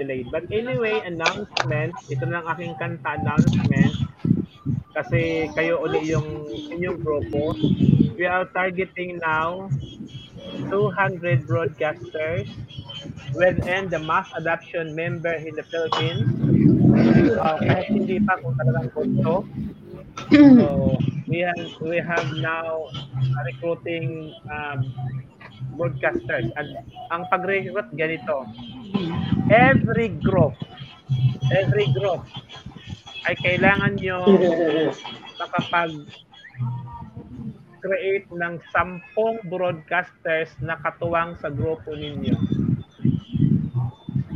[0.01, 0.27] Delayed.
[0.33, 1.93] But anyway, announcement.
[2.09, 3.93] Ito na ang aking kanta announcement.
[4.95, 7.51] Kasi kayo uli yung inyong grupo.
[8.15, 9.67] We are targeting now
[10.71, 12.47] 200 broadcasters
[13.35, 16.31] within the mass adoption member in the Philippines.
[17.35, 19.43] Uh, kahit hindi pa kung talagang gusto.
[20.31, 20.95] So,
[21.27, 22.87] we have, we have now
[23.43, 24.79] recruiting um,
[25.75, 26.55] broadcasters.
[26.55, 26.71] At
[27.11, 28.47] ang pag-recruit ganito.
[29.51, 30.55] Every group,
[31.51, 32.23] every group
[33.25, 34.19] ay kailangan nyo
[35.39, 35.91] makapag
[37.79, 42.33] create ng sampung broadcasters na katuwang sa grupo ninyo.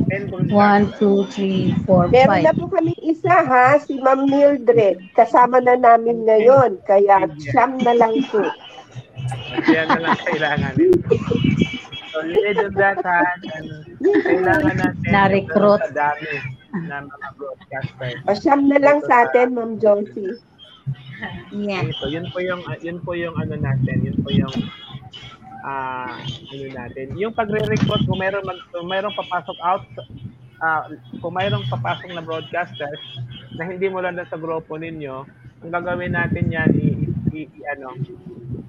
[0.06, 2.58] 10 One, two, three, four, Meron na five.
[2.58, 4.98] po kami isa ha, si Ma'am Mildred.
[5.14, 8.42] Kasama na namin ngayon, kaya siyam na lang po.
[9.66, 10.74] Yan na lang kailangan.
[10.76, 10.94] eh.
[12.10, 13.66] So, need to that hand and
[14.20, 15.78] kailangan natin Na-recruit.
[15.80, 18.20] sa dami na mga broadcasters.
[18.26, 20.38] O siyam na lang sa atin, Ma'am Josie.
[21.52, 21.90] Yeah.
[22.00, 24.54] So, yun po yung yun po yung ano natin, yun po yung
[25.60, 27.12] ah ano natin.
[27.20, 29.84] Yung pagre-recruit kung meron mag, kung meron papasok out
[30.60, 30.88] ah
[31.24, 33.00] kung mayroong papasok na broadcasters
[33.56, 35.24] na hindi mo lang sa grupo ninyo,
[35.64, 36.88] ang gagawin natin yan i,
[37.32, 37.96] i, i ano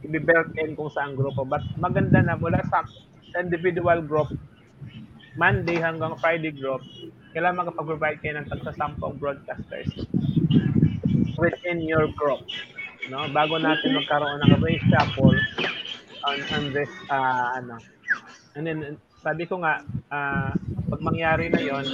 [0.03, 1.47] i-build in kung saan grupo.
[1.47, 2.83] But maganda na mula sa
[3.39, 4.27] individual group
[5.39, 6.83] Monday hanggang Friday group,
[7.31, 9.87] kailangan makapag-provide kayo ng tagsasampung broadcasters
[11.39, 12.43] within your group.
[13.07, 13.27] No?
[13.31, 15.35] Bago natin magkaroon ng race shuffle
[16.27, 17.79] on, on this, uh, ano.
[18.55, 18.79] And then,
[19.23, 19.81] sabi ko nga,
[20.11, 20.51] uh,
[20.91, 21.85] pag mangyari na yon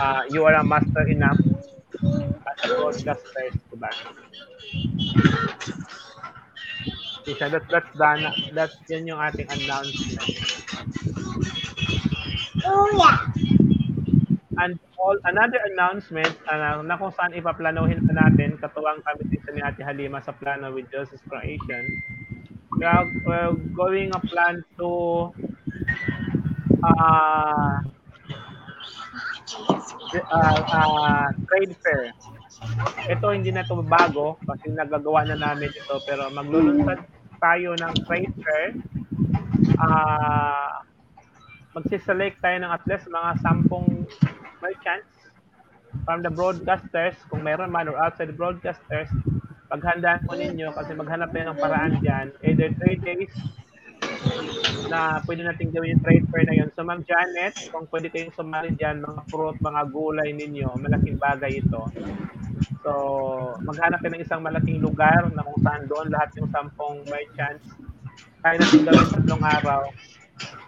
[0.00, 1.38] uh, you are a master enough
[2.48, 3.90] as a broadcaster, diba?
[7.22, 8.24] Isa, that, that's done.
[8.50, 10.26] That's yan yung ating announcement.
[14.62, 19.58] And all another announcement uh, na kung saan ipaplanuhin pa natin katuwang kami dito ni
[19.58, 21.82] Ate Halima sa plano with Justice Croatian.
[22.78, 24.90] We are we're going a plan to
[26.78, 27.74] uh,
[30.30, 32.14] uh, uh, trade fair.
[33.10, 37.02] Ito hindi na to bago kasi nagagawa na namin ito pero maglulunsad
[37.42, 38.78] tayo ng trade fair.
[39.82, 40.86] Ah
[41.72, 44.04] magsiselect tayo ng at least mga sampung
[44.62, 45.10] merchants
[46.06, 49.10] from the broadcasters, kung meron man or outside the broadcasters,
[49.68, 53.32] paghandaan po ninyo kasi maghanap tayo ng paraan dyan, either 3 days
[54.92, 56.68] na pwede natin gawin yung trade fair na yun.
[56.76, 61.64] So, Ma'am Janet, kung pwede kayong sumali dyan, mga fruit, mga gulay ninyo, malaking bagay
[61.64, 61.88] ito.
[62.84, 62.92] So,
[63.64, 67.64] maghanap kayo ng isang malaking lugar na kung saan doon lahat yung sampung merchants.
[68.42, 69.80] Kaya natin gawin tatlong araw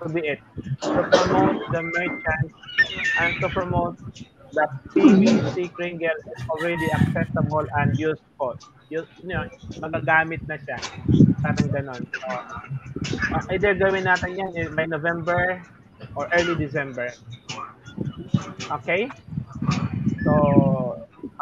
[0.02, 0.40] to be it.
[0.82, 2.54] To promote the merchants
[3.20, 3.96] and to promote
[4.54, 8.54] that PVC Kringle is already accessible and useful.
[8.88, 9.44] Use, you know,
[9.82, 10.78] magagamit na siya.
[11.42, 12.02] Parang ganon.
[12.14, 12.28] So,
[13.34, 15.58] uh, either gawin natin yan by November
[16.14, 17.10] or early December.
[18.70, 19.10] Okay?
[20.22, 20.32] So,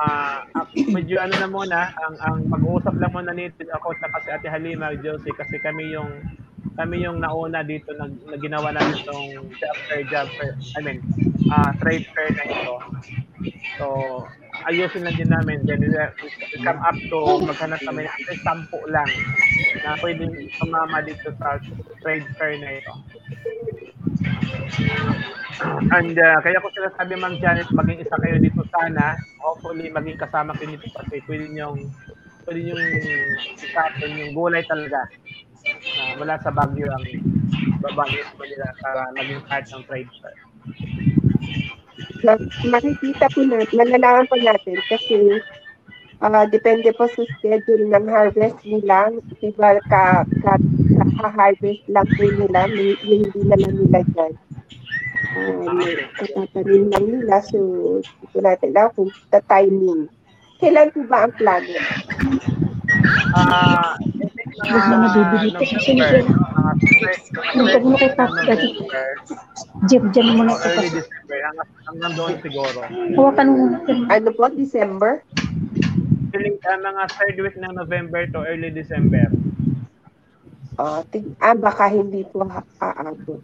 [0.00, 0.48] ah,
[0.90, 4.96] medyo ano na muna, ang ang mag-uusap lang muna nito ako sa kasi Ate Halima,
[4.98, 6.09] Josie, kasi kami yung
[6.76, 9.76] kami yung nauna dito nag, na ginawa namin itong job
[10.09, 10.98] job fair, I mean,
[11.52, 12.74] ah trade fair na ito.
[13.76, 13.86] So,
[14.68, 15.64] ayusin lang din namin.
[15.66, 15.97] Then, we,
[16.62, 19.10] come up to maghanap kami ng at 10 lang
[19.82, 21.59] na pwedeng sumama dito sa
[22.05, 22.94] trade fair na ito.
[25.93, 29.14] And uh, kaya ko sinasabi Ma'am Janet, maging isa kayo dito sana.
[29.39, 31.86] Hopefully, maging kasama kayo dito kasi pwede niyong
[32.48, 32.84] pwede niyong
[33.62, 35.06] ikapin yung gulay talaga.
[35.62, 37.06] Uh, mula sa Baguio ang
[37.82, 40.36] babangis mo nila para maging part ng trade fair.
[42.22, 45.43] Ma- makikita po natin, malalaman po natin kasi
[46.22, 49.10] ah, depende po sa schedule ng harvest nila.
[49.43, 50.55] Diba ka, ka,
[51.18, 54.32] ka-harvest lang po nila, may- yung hindi na lang nila dyan.
[55.32, 55.80] Um,
[56.18, 57.59] katatanim lang nila, so
[58.05, 60.06] ito natin lang kung the timing.
[60.62, 61.74] Kailan po ba ang plano?
[63.34, 63.97] Ah,
[64.62, 66.18] Huwag na mabibili ito kasi nito.
[67.59, 68.70] Huwag mo kay Papa Daddy.
[69.90, 70.68] Jeff, dyan mo na ito.
[70.70, 71.36] Early December,
[71.90, 72.78] hanggang, doon siguro.
[73.18, 73.93] Hawakan mo muna ito.
[74.06, 75.12] Ano po, December?
[76.32, 79.28] Feeling uh, mga third week ng November to early December.
[80.80, 82.47] Ah, ting- ah, baka hindi po
[82.80, 83.43] aabot.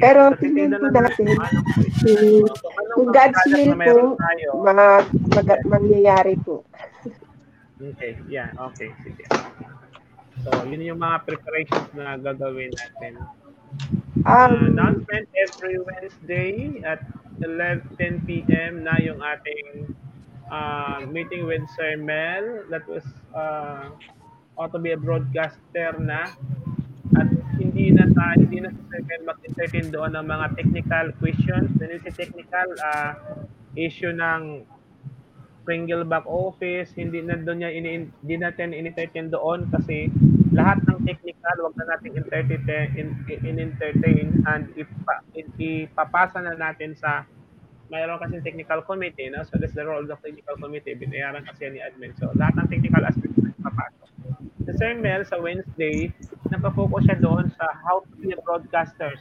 [0.00, 1.24] Pero tingnan po natin
[2.92, 3.96] kung, God's will na po,
[4.60, 5.06] mag,
[5.64, 6.66] mangyayari po.
[7.80, 9.24] Okay, yeah, okay, sige.
[10.44, 13.16] So, yun yung mga preparations na gagawin natin.
[13.20, 13.40] Uh,
[14.26, 17.00] Um, announcement every Wednesday at
[17.40, 18.84] 11 p.m.
[18.84, 19.94] na yung ating
[20.50, 22.66] uh, meeting with Sir Mel.
[22.68, 23.94] That was uh,
[24.58, 26.34] ought to be a broadcaster na.
[27.16, 31.70] At hindi na ta, hindi na si Sir Mel mag-entertain doon ng mga technical questions.
[31.78, 33.14] Then si technical uh,
[33.78, 34.66] issue ng
[35.62, 40.08] Pringle back office, hindi na doon niya ini hindi natin in-entertain doon kasi
[40.50, 46.96] lahat ng technical wag na nating entertain in, in entertain and ipa, ipapasa na natin
[46.96, 47.28] sa
[47.92, 49.44] mayroon kasi technical committee no?
[49.46, 50.96] So that's the role of the technical committee.
[50.96, 52.16] Binayaran kasi ni admin.
[52.16, 54.08] So lahat ng technical aspects na ipapasok
[54.64, 56.10] sa Sir Mel sa Wednesday
[56.50, 59.20] nakafocus siya doon sa how to be broadcasters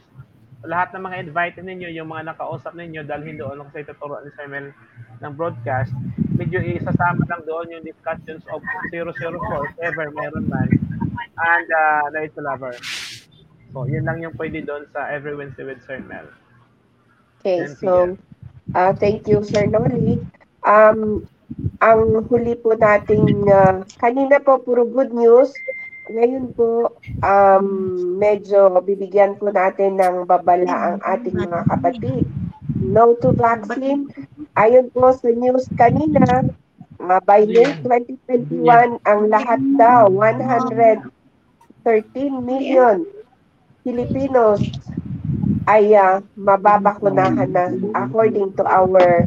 [0.68, 3.64] lahat ng mga invited ninyo, yung mga nakausap ninyo, dalhin doon.
[3.72, 5.92] Kasi tuturo ni Sir ng broadcast,
[6.40, 8.64] medyo isasama lang doon yung discussions of
[8.96, 10.72] 004, if ever meron man,
[11.36, 12.72] and uh, Light to Lover.
[13.76, 16.32] So, yun lang yung pwede doon sa Every Wednesday with Sir Mel.
[17.40, 18.16] Okay, so
[18.76, 20.24] uh, thank you, Sir Noli.
[20.64, 21.28] Um,
[21.84, 25.52] ang huli po nating, uh, kanina po puro good news.
[26.10, 27.68] Ngayon po, um,
[28.18, 32.26] medyo bibigyan po natin ng babala ang ating mga kapatid.
[32.80, 34.10] No to vaccine.
[34.60, 36.44] Ayon po sa news kanina,
[37.00, 41.08] uh, by May 2021, ang lahat daw, 113
[42.44, 43.08] million
[43.88, 44.60] Filipinos
[45.64, 49.24] ay uh, mababakunahan na according to our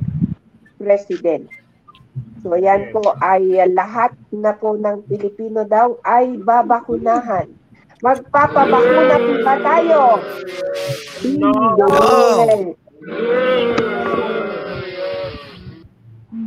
[0.77, 1.49] president.
[2.45, 7.49] So yan po ay uh, lahat na po ng Pilipino daw ay babakunahan.
[8.05, 10.21] Magpapabakuna po ba tayo?
[11.25, 12.77] Hindi.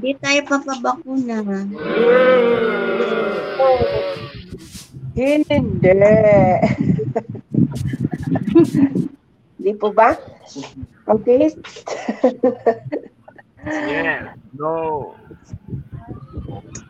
[0.06, 1.42] Hindi tayo papabakuna.
[5.18, 5.90] Hindi.
[9.58, 10.14] Hindi po ba?
[11.10, 11.50] Okay.
[13.66, 14.30] Yes.
[14.54, 15.18] No.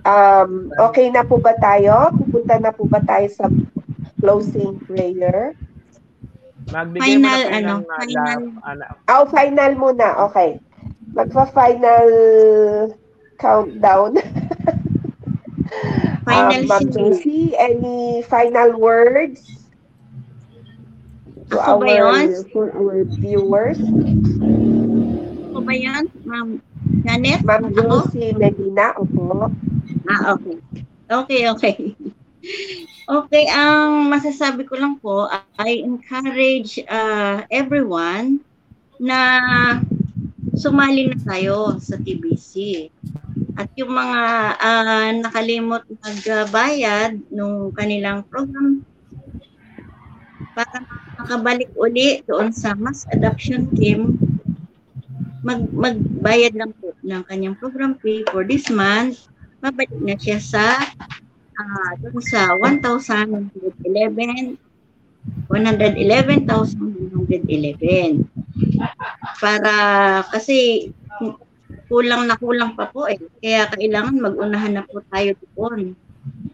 [0.03, 2.11] um, okay na po ba tayo?
[2.19, 3.47] Pupunta na po ba tayo sa
[4.19, 5.55] closing prayer?
[6.67, 8.27] Magbigay mo na Final, kayo ano, ng uh, final.
[8.27, 10.07] love, ano, Oh, final muna.
[10.27, 10.59] Okay.
[11.15, 12.11] Magpa-final
[13.37, 14.17] countdown.
[16.25, 16.91] Final um, Ma'am.
[16.91, 19.45] Josie, any final words
[21.53, 22.41] to Ako ba our, yun?
[22.49, 23.77] for our viewers?
[25.53, 26.57] Ako ba yan, Ma'am
[27.05, 27.45] Janet?
[27.45, 28.09] Ma'am Ako?
[28.09, 29.53] Josie Medina, opo.
[30.09, 30.57] Ah, okay.
[31.09, 31.77] Okay, okay.
[33.05, 35.29] Okay, ang masasabi ko lang po,
[35.61, 38.41] I encourage uh, everyone
[38.97, 39.21] na
[40.57, 42.89] sumali na tayo sa TBC.
[43.55, 44.21] At yung mga
[44.59, 48.83] ah, nakalimot magbayad nung kanilang program
[50.55, 50.79] para
[51.19, 54.19] makabalik uli doon sa mass adoption team,
[55.43, 59.27] mag magbayad lang po ng kanyang program fee for this month,
[59.63, 60.79] mabalik na siya sa
[61.55, 64.59] ah doon sa 1,111
[65.47, 68.27] 111,111.
[69.39, 69.71] para
[70.31, 70.91] kasi
[71.87, 73.19] kulang na kulang pa po eh.
[73.41, 75.93] Kaya kailangan mag-unahan na po tayo doon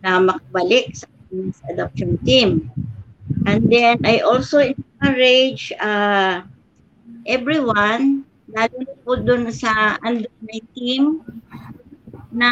[0.03, 1.07] na makabalik sa,
[1.71, 2.67] adoption team.
[3.47, 6.43] And then I also encourage uh,
[7.23, 11.23] everyone, lalo na po doon sa under 19,
[12.31, 12.51] na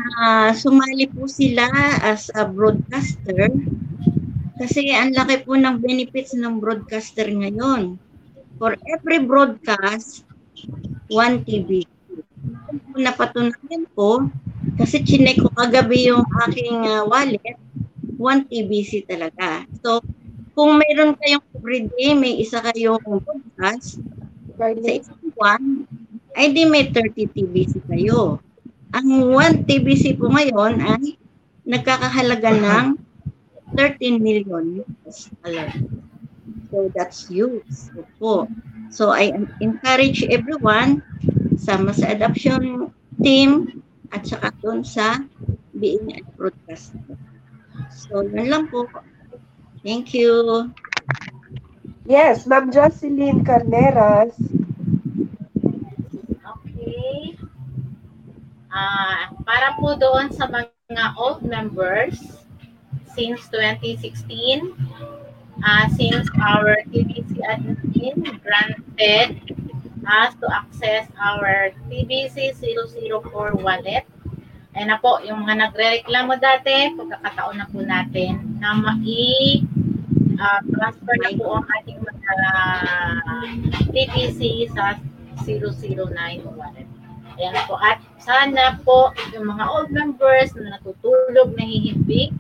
[0.56, 1.68] sumali po sila
[2.04, 3.48] as a broadcaster
[4.60, 7.96] kasi ang laki po ng benefits ng broadcaster ngayon.
[8.60, 10.28] For every broadcast,
[11.08, 11.88] 1 TV.
[13.00, 14.28] Napatunayan ko,
[14.76, 17.56] kasi chinek ko kagabi yung aking uh, wallet,
[18.20, 19.64] 1 TBC talaga.
[19.80, 20.04] So,
[20.52, 24.04] kung mayroon kayong everyday, may isa kayong podcast,
[24.60, 25.88] sa isang buwan,
[26.36, 28.44] ay di may 30 TBC kayo.
[28.92, 31.16] Ang 1 TBC po ngayon ay
[31.64, 32.86] nagkakahalaga ng
[33.78, 35.70] 13 million US dollar.
[36.70, 37.64] So that's huge
[38.18, 38.50] po.
[38.90, 39.32] So I
[39.62, 41.06] encourage everyone
[41.60, 42.88] sama sa adoption
[43.20, 43.84] team
[44.16, 45.20] at saka doon sa
[45.76, 47.04] being a broadcaster.
[47.92, 48.88] So yun lang po.
[49.84, 50.72] Thank you.
[52.08, 54.34] Yes, Ma'am Jocelyn Carneras.
[56.42, 57.38] Okay.
[58.74, 62.18] Ah, para po doon sa mga old members,
[63.14, 64.74] since 2016,
[65.62, 67.78] uh, since our TBC admin
[68.42, 69.59] granted
[70.10, 74.04] us to access our TBC 004 wallet.
[74.74, 79.62] Ayan na po, yung mga nagre-reklamo dati, pagkakataon na po natin na mai
[80.38, 82.34] uh, transfer na po ang ating mga
[83.94, 84.98] TBC sa
[85.46, 86.10] 009
[86.58, 86.90] wallet.
[87.40, 87.78] Ayan po.
[87.78, 92.36] At sana po yung mga old members na natutulog, nahihimbing,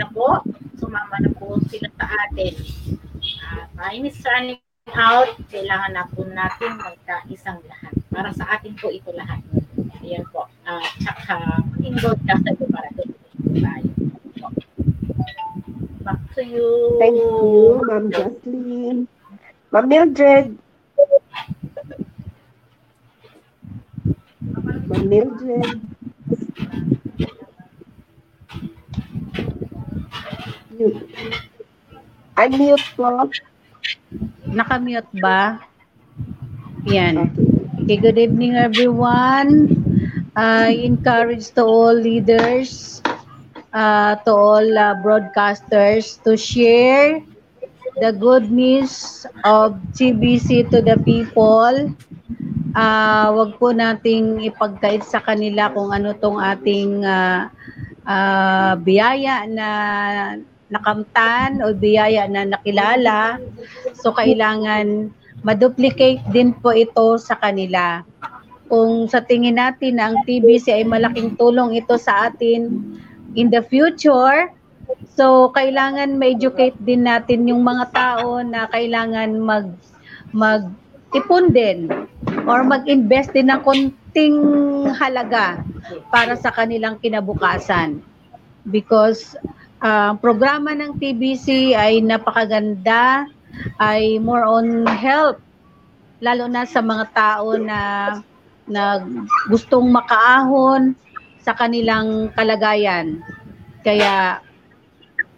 [0.00, 0.40] na po,
[0.80, 2.56] sumama na po sila sa atin.
[3.20, 7.94] Uh, time is running out, kailangan na po natin magkaisang lahat.
[8.10, 9.42] Para sa atin po ito lahat.
[10.00, 10.48] Ayan po.
[10.64, 13.14] Uh, tsaka, involved ka sa para tayo.
[16.00, 16.96] Back to you.
[16.98, 18.98] Thank you, Ma'am Jocelyn.
[19.70, 20.58] Ma'am Mildred.
[24.88, 25.90] Ma'am Mildred.
[30.80, 31.04] Mute.
[32.40, 33.28] Unmute po.
[34.50, 35.62] Nakamute ba?
[36.90, 37.30] Yan.
[37.86, 39.70] Okay, good evening everyone.
[40.34, 42.98] I encourage to all leaders,
[43.70, 47.22] uh, to all uh, broadcasters to share
[48.02, 51.94] the good news of GBC to the people.
[52.74, 57.46] Uh, wag po nating ipagkait sa kanila kung ano tong ating uh,
[58.02, 59.68] uh, biyaya na
[60.70, 63.42] nakamtan o biyaya na nakilala.
[63.98, 65.10] So, kailangan
[65.42, 68.06] maduplicate din po ito sa kanila.
[68.70, 72.70] Kung sa tingin natin na ang TBC ay malaking tulong ito sa atin
[73.34, 74.46] in the future,
[75.10, 79.66] so kailangan ma-educate din natin yung mga tao na kailangan mag
[80.30, 80.70] mag
[81.10, 81.90] ipon din
[82.46, 84.38] or mag-invest din ng konting
[84.94, 85.58] halaga
[86.14, 87.98] para sa kanilang kinabukasan.
[88.70, 89.34] Because
[89.80, 93.26] uh, programa ng TBC ay napakaganda,
[93.80, 95.40] ay more on help,
[96.20, 97.80] lalo na sa mga tao na,
[98.68, 99.04] na
[99.48, 100.94] gustong makaahon
[101.40, 103.20] sa kanilang kalagayan.
[103.80, 104.44] Kaya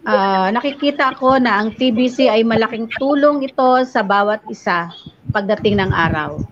[0.03, 4.91] uh, nakikita ko na ang TBC ay malaking tulong ito sa bawat isa
[5.31, 6.43] pagdating ng araw.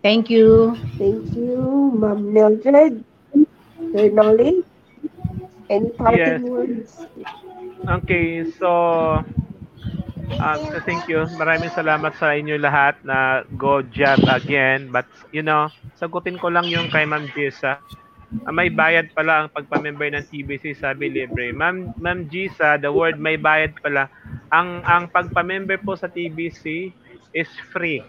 [0.00, 0.74] Thank you.
[0.96, 3.04] Thank you, Ma'am Mildred.
[3.90, 4.62] Sir Nolly,
[5.70, 6.42] any parting Yes.
[6.42, 7.06] words?
[7.88, 8.70] Okay, so
[10.40, 11.28] um, so thank you.
[11.32, 14.90] Maraming salamat sa inyo lahat na go job again.
[14.92, 17.82] But, you know, sagutin ko lang yung kay Ma'am Jessa.
[18.46, 21.52] Ah, may bayad pala ang pagpamember ng TBC, sabi libre.
[21.54, 24.08] Ma'am, Ma'am Jessa, the word may bayad pala.
[24.52, 26.92] Ang, ang pagpamember po sa TBC
[27.34, 28.02] is free.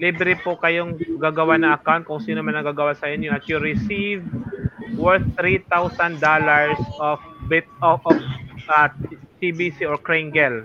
[0.00, 3.60] Libre po kayong gagawa na account kung sino man ang gagawa sa inyo at you
[3.60, 4.24] receive
[4.96, 5.68] worth $3,000
[6.96, 7.20] of
[7.52, 8.16] bit of, of
[8.72, 8.88] uh,
[9.44, 10.64] TBC or Kringle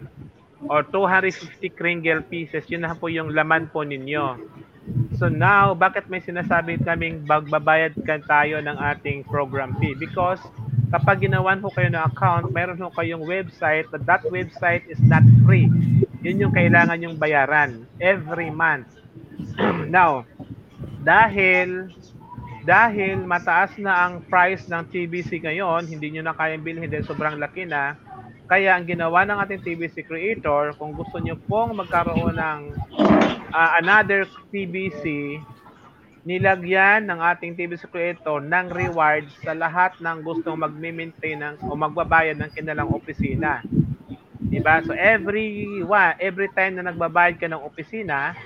[0.71, 4.39] or 250 Kringle pieces, yun na po yung laman po ninyo.
[5.17, 9.97] So now, bakit may sinasabi kaming bagbabayad ka tayo ng ating program fee?
[9.97, 10.39] Because
[10.95, 15.25] kapag ginawan po kayo ng account, mayroon po kayong website, but that website is not
[15.43, 15.67] free.
[16.21, 18.87] Yun yung kailangan yung bayaran every month.
[19.91, 20.23] now,
[21.05, 21.91] dahil
[22.65, 27.37] dahil mataas na ang price ng TBC ngayon, hindi nyo na kayang bilhin dahil sobrang
[27.37, 27.93] laki na,
[28.45, 32.59] Kaya ang ginawa ng ating TBC creator, kung gusto niyo pong magkaroon ng
[33.49, 35.37] uh, another TBC,
[36.25, 42.37] nilagyan ng ating TBC creator ng reward sa lahat ng gustong magme-maintain ng, o magbabayad
[42.37, 43.65] ng kanilang opisina.
[44.45, 44.81] Diba?
[44.85, 45.81] So every
[46.21, 48.37] every time na nagbabayad ka ng opisina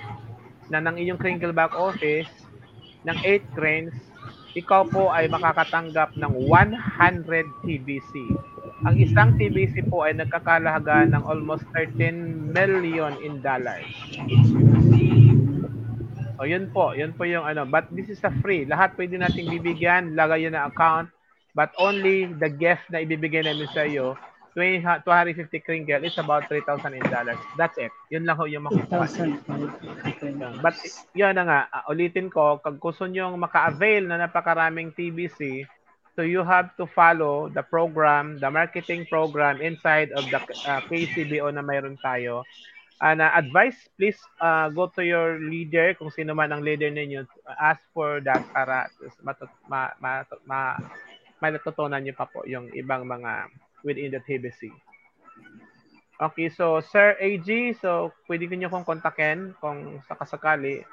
[0.69, 2.29] na ng iyong crinkle back office
[3.03, 3.93] ng 8 cranes,
[4.57, 8.13] ikaw po ay makakatanggap ng 100 TBC.
[8.87, 13.85] Ang isang TBC po ay nagkakalaga ng almost 13 million in dollars.
[16.39, 17.67] O yun po, yun po yung ano.
[17.67, 18.63] But this is a free.
[18.63, 21.11] Lahat pwede nating bibigyan, lagay yun na account.
[21.51, 26.93] But only the gift na ibibigay namin sa iyo, 20, 250 kringle, it's about 3,000
[26.93, 27.39] in dollars.
[27.57, 27.91] That's it.
[28.11, 29.07] Yun lang ho yung makukuha.
[29.07, 30.61] 3,000.
[30.61, 30.75] But
[31.15, 35.65] yun na nga, uh, ulitin ko, kung gusto nyo maka-avail na napakaraming TBC,
[36.19, 41.47] so you have to follow the program, the marketing program inside of the uh, KCBO
[41.55, 42.43] na mayroon tayo.
[42.99, 47.23] And uh, advice, please uh, go to your leader, kung sino man ang leader ninyo,
[47.55, 48.91] ask for that para
[49.23, 50.75] matut ma, ma, ma,
[51.39, 53.47] may natutunan nyo pa po yung ibang mga
[53.83, 54.71] within the TBC.
[56.19, 57.47] Okay, so Sir AG,
[57.79, 60.83] so pwede niyo kong kontakin kung sakasakali.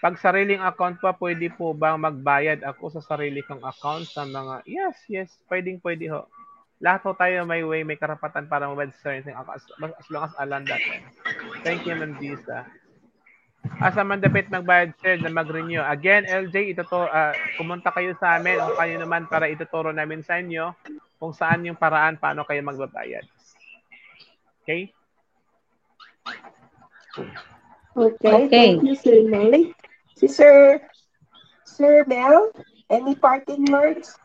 [0.00, 4.64] Pag sariling account pa, pwede po bang magbayad ako sa sarili kong account sa mga,
[4.64, 6.24] yes, yes, pwedeng pwede ho.
[6.82, 10.24] Lahat ho tayo may way, may karapatan para magbayad sa sariling account as, as long
[10.24, 11.04] as alam natin.
[11.62, 12.66] Thank you, Ma'am Disa.
[13.78, 15.84] Asa man dapat magbayad, sir, na mag-renew.
[15.86, 20.24] Again, LJ, ito to, uh, kumunta kayo sa amin o kayo naman para ituturo namin
[20.26, 20.74] sa inyo
[21.22, 23.22] kung saan yung paraan paano kayo magbabayad.
[24.66, 24.90] Okay?
[27.94, 28.50] Okay, Okay.
[28.50, 29.70] thank you, Sir Noli.
[30.18, 30.82] Si Sir,
[31.62, 32.50] Sir Mel,
[32.90, 34.18] any parting words?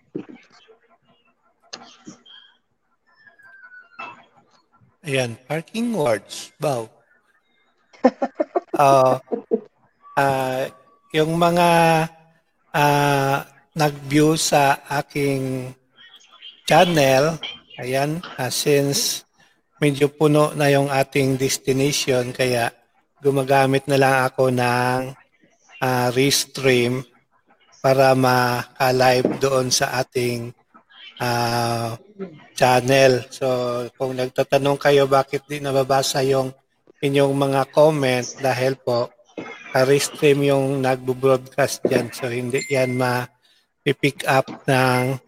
[5.06, 6.49] Ayan, parking words.
[6.57, 6.90] Wow.
[8.74, 9.22] uh,
[10.18, 10.65] uh,
[11.14, 11.69] yung mga
[12.74, 13.38] uh,
[13.78, 15.78] nag-view sa aking
[16.68, 17.39] channel,
[17.80, 19.23] ayan, uh, since
[19.80, 22.76] medyo puno na yung ating destination, kaya
[23.23, 25.15] gumagamit na lang ako ng
[25.80, 27.07] uh, restream
[27.80, 30.52] para ma-live doon sa ating
[31.23, 31.95] uh,
[32.52, 33.23] channel.
[33.31, 33.48] So,
[33.95, 36.52] kung nagtatanong kayo bakit di nababasa yung
[36.99, 39.07] inyong mga comment dahil po
[39.72, 42.11] restream yung nagbo-broadcast dyan.
[42.11, 45.26] So, hindi yan ma-pick up ng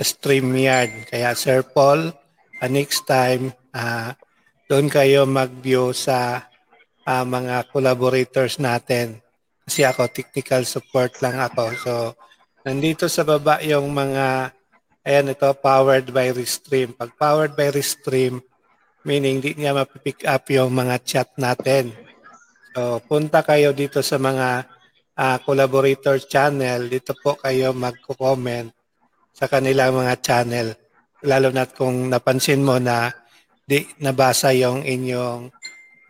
[0.00, 1.06] StreamYard.
[1.12, 2.10] Kaya, Sir Paul,
[2.58, 4.16] uh, next time, uh,
[4.66, 6.48] doon kayo mag-view sa
[7.04, 9.20] uh, mga collaborators natin.
[9.68, 11.64] Kasi ako, technical support lang ako.
[11.78, 11.92] So,
[12.64, 14.56] nandito sa baba yung mga
[15.00, 16.92] Ayan ito, powered by Restream.
[16.92, 18.44] Pag powered by Restream,
[19.00, 21.96] meaning di niya mapipick up yung mga chat natin.
[22.76, 24.68] So, punta kayo dito sa mga
[25.16, 26.92] uh, collaborator channel.
[26.92, 28.76] Dito po kayo magko-comment
[29.40, 30.76] sa kanilang mga channel.
[31.24, 33.08] Lalo na kung napansin mo na
[33.64, 35.48] di nabasa yung inyong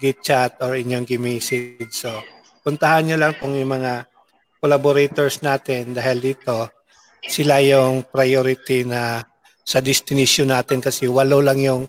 [0.03, 1.95] git-chat or inyong gi-message.
[1.95, 2.19] So,
[2.67, 4.11] puntahan nyo lang kung yung mga
[4.59, 6.75] collaborators natin dahil dito,
[7.23, 9.23] sila yung priority na
[9.63, 11.83] sa destination natin kasi walo lang yung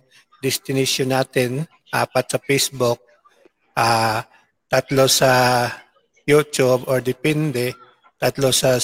[0.43, 2.99] destination natin, apat sa Facebook,
[3.80, 4.22] uh,
[4.68, 5.65] tatlo sa
[6.27, 7.73] YouTube or depende,
[8.19, 8.77] tatlo sa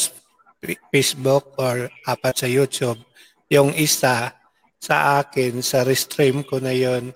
[0.92, 3.00] Facebook or apat sa YouTube.
[3.48, 4.36] Yung isa
[4.78, 7.16] sa akin, sa restream ko na yon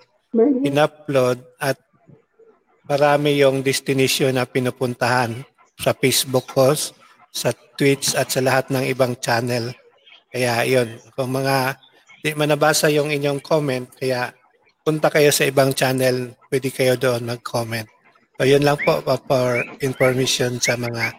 [0.64, 1.76] in-upload at
[2.88, 5.44] marami yung destination na pinupuntahan
[5.76, 6.96] sa Facebook post
[7.32, 9.72] sa Twitch at sa lahat ng ibang channel.
[10.32, 11.76] Kaya yun, kung mga
[12.22, 14.32] di man nabasa yung inyong comment, kaya
[14.84, 17.88] punta kayo sa ibang channel, pwede kayo doon mag-comment.
[18.36, 21.14] So yun lang po for information sa mga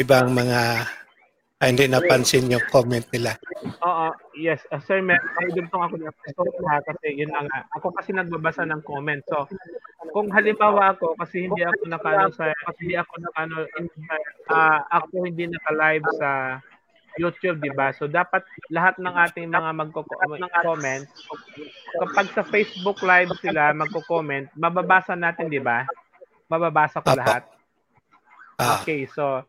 [0.00, 0.88] ibang mga
[1.62, 3.38] ay, hindi napansin yung comment nila.
[3.86, 4.66] Oo, yes.
[4.74, 5.14] Uh, sir, may,
[5.54, 7.46] dugtong ako na na kasi yun ang
[7.78, 9.22] ako kasi nagbabasa ng comment.
[9.30, 9.46] So,
[10.10, 13.54] kung halimbawa ako kasi hindi ako nakano sa kasi hindi ako nakano
[14.50, 16.30] uh, ako hindi naka-live sa
[17.14, 17.94] YouTube, di ba?
[17.94, 18.42] So dapat
[18.74, 21.06] lahat ng ating mga magko-comment
[22.02, 25.86] kapag sa Facebook live sila magko-comment, mababasa natin, di ba?
[26.50, 27.46] Mababasa ko lahat.
[28.58, 28.82] Ah.
[28.82, 29.42] Okay, so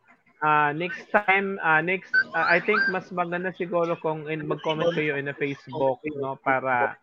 [0.45, 5.17] uh, next time, uh, next, uh, I think mas maganda siguro kung in, mag-comment kayo
[5.17, 7.01] in a Facebook, no, para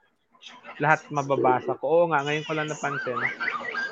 [0.79, 2.07] lahat mababasa ko.
[2.07, 3.19] Oo nga, ngayon ko lang napansin.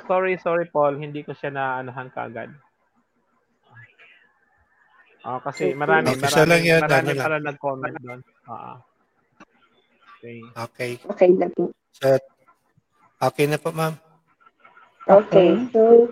[0.07, 2.55] Sorry, sorry Paul, hindi ko siya na anahan kagad.
[5.21, 7.25] Oh, kasi marami, Okay, marami, lang yan, marami ano lang.
[7.27, 8.21] pala nag-comment doon.
[8.49, 8.73] Oo.
[10.17, 10.37] Okay.
[10.53, 10.91] Okay.
[11.05, 11.69] Okay na po.
[11.93, 12.17] So
[13.21, 13.93] Okay na po, ma'am.
[15.05, 16.09] Okay, so,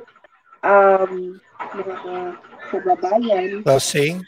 [0.64, 1.40] um,
[1.74, 2.16] mga
[2.70, 4.24] kababayan, Closing.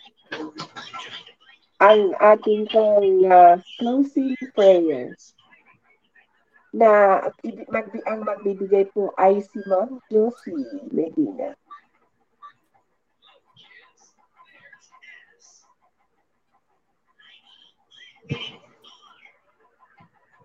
[1.82, 5.18] ang ating pong uh, closing prayer
[6.72, 11.58] na ibi- magbi- ang magbibigay po ay si Ma'am Josie Medina.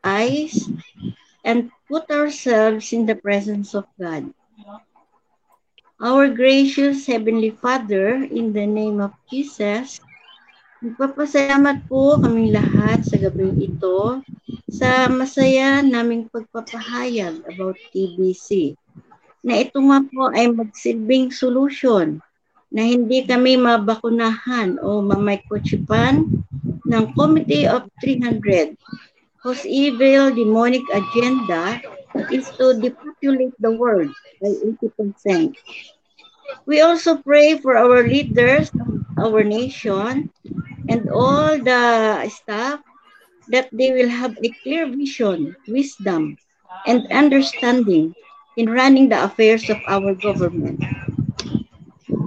[0.04, 0.68] eyes
[1.44, 4.32] and put ourselves in the presence of God.
[5.96, 9.96] Our gracious Heavenly Father, in the name of Jesus,
[10.84, 14.20] magpapasalamat po kaming lahat sa gabing ito
[14.68, 18.76] sa masaya naming pagpapahayag about TBC
[19.40, 22.20] na ito nga po ay magsilbing solution
[22.68, 26.28] na hindi kami mabakunahan o mamikrochipan
[26.84, 28.76] ng Committee of 300
[29.40, 31.80] whose evil demonic agenda
[32.30, 34.10] is to depopulate the world
[34.40, 35.54] by 80%.
[36.66, 38.70] We also pray for our leaders
[39.18, 40.30] our nation
[40.88, 42.80] and all the staff
[43.48, 46.36] that they will have a clear vision, wisdom,
[46.86, 48.14] and understanding
[48.56, 50.82] in running the affairs of our government.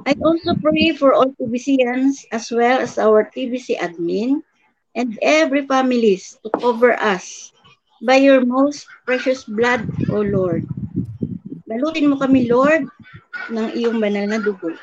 [0.05, 4.41] I also pray for all TBCians as well as our TBC admin
[4.95, 7.51] and every families to cover us
[8.01, 10.67] by your most precious blood, O Lord.
[11.69, 12.87] Balutin mo kami, Lord,
[13.51, 14.73] ng iyong banal na dugo.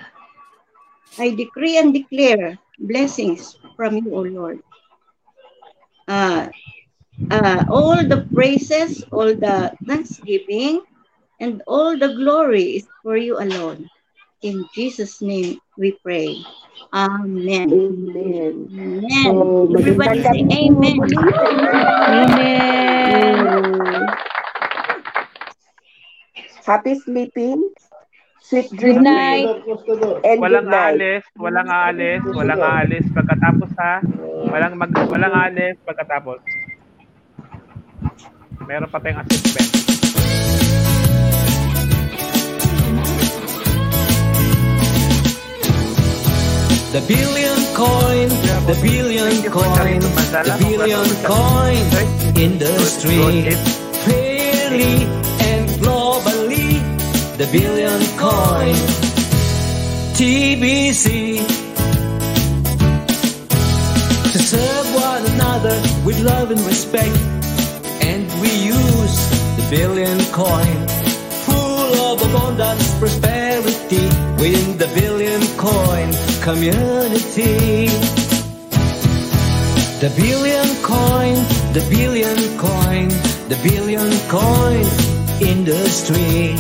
[1.19, 4.61] I decree and declare blessings from you, O Lord.
[6.07, 6.49] Uh,
[7.31, 10.85] uh, all the praises, all the thanksgiving,
[11.41, 13.89] and all the glory is for you alone.
[14.43, 16.37] In Jesus' name we pray.
[16.93, 17.73] Amen.
[17.73, 18.69] Amen.
[18.70, 19.23] Amen.
[19.23, 21.01] So, Everybody say amen.
[22.07, 24.07] Amen.
[26.66, 27.70] Happy sleeping,
[28.40, 29.47] sweet Good dreams, night.
[30.24, 30.98] and Walang good night.
[30.98, 34.03] aalis, walang aalis, walang aalis pagkatapos ha.
[34.51, 36.43] Walang mag, walang aalis pagkatapos.
[38.66, 39.86] Meron pa tayong assessment.
[46.93, 48.29] The billion coin,
[48.65, 51.77] the billion coin, the billion coin
[52.39, 53.19] industry.
[54.07, 55.05] Fairly
[55.51, 56.79] and globally,
[57.37, 58.75] the billion coin.
[60.15, 61.45] TBC.
[64.33, 65.77] To serve one another
[66.07, 67.17] with love and respect.
[68.01, 69.17] And we use
[69.59, 70.87] the billion coin.
[71.47, 74.07] Full of abundance, prosperity
[74.39, 76.06] within the billion coin
[76.47, 77.89] community.
[79.98, 81.35] The billion coin,
[81.74, 83.09] the billion coin,
[83.51, 84.86] the billion coin
[85.43, 86.55] industry.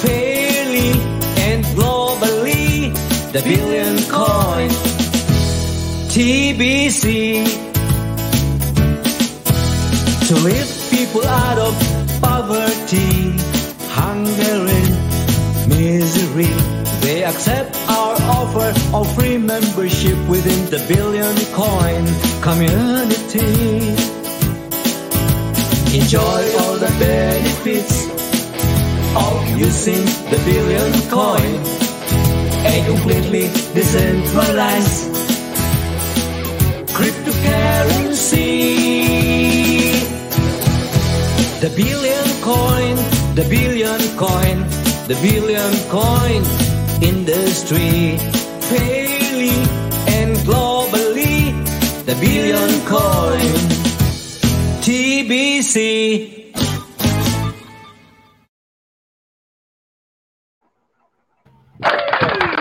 [0.00, 0.92] Fairly
[1.48, 2.94] and globally,
[3.34, 4.70] the billion coin
[6.14, 7.44] TBC.
[10.28, 11.74] To lift people out of
[12.22, 13.36] poverty,
[14.00, 16.85] hunger and misery.
[17.06, 22.04] They accept our offer of free membership within the billion coin
[22.42, 23.94] community.
[26.00, 28.06] Enjoy all the benefits
[29.14, 31.62] of using the billion coin.
[32.74, 35.06] A completely decentralized
[36.90, 38.50] cryptocurrency.
[41.60, 42.96] The billion coin,
[43.36, 44.66] the billion coin,
[45.06, 48.18] the billion coin industry.
[48.70, 49.56] Fairly
[50.08, 51.52] and globally,
[52.04, 53.52] the billion coin.
[54.82, 56.35] TBC.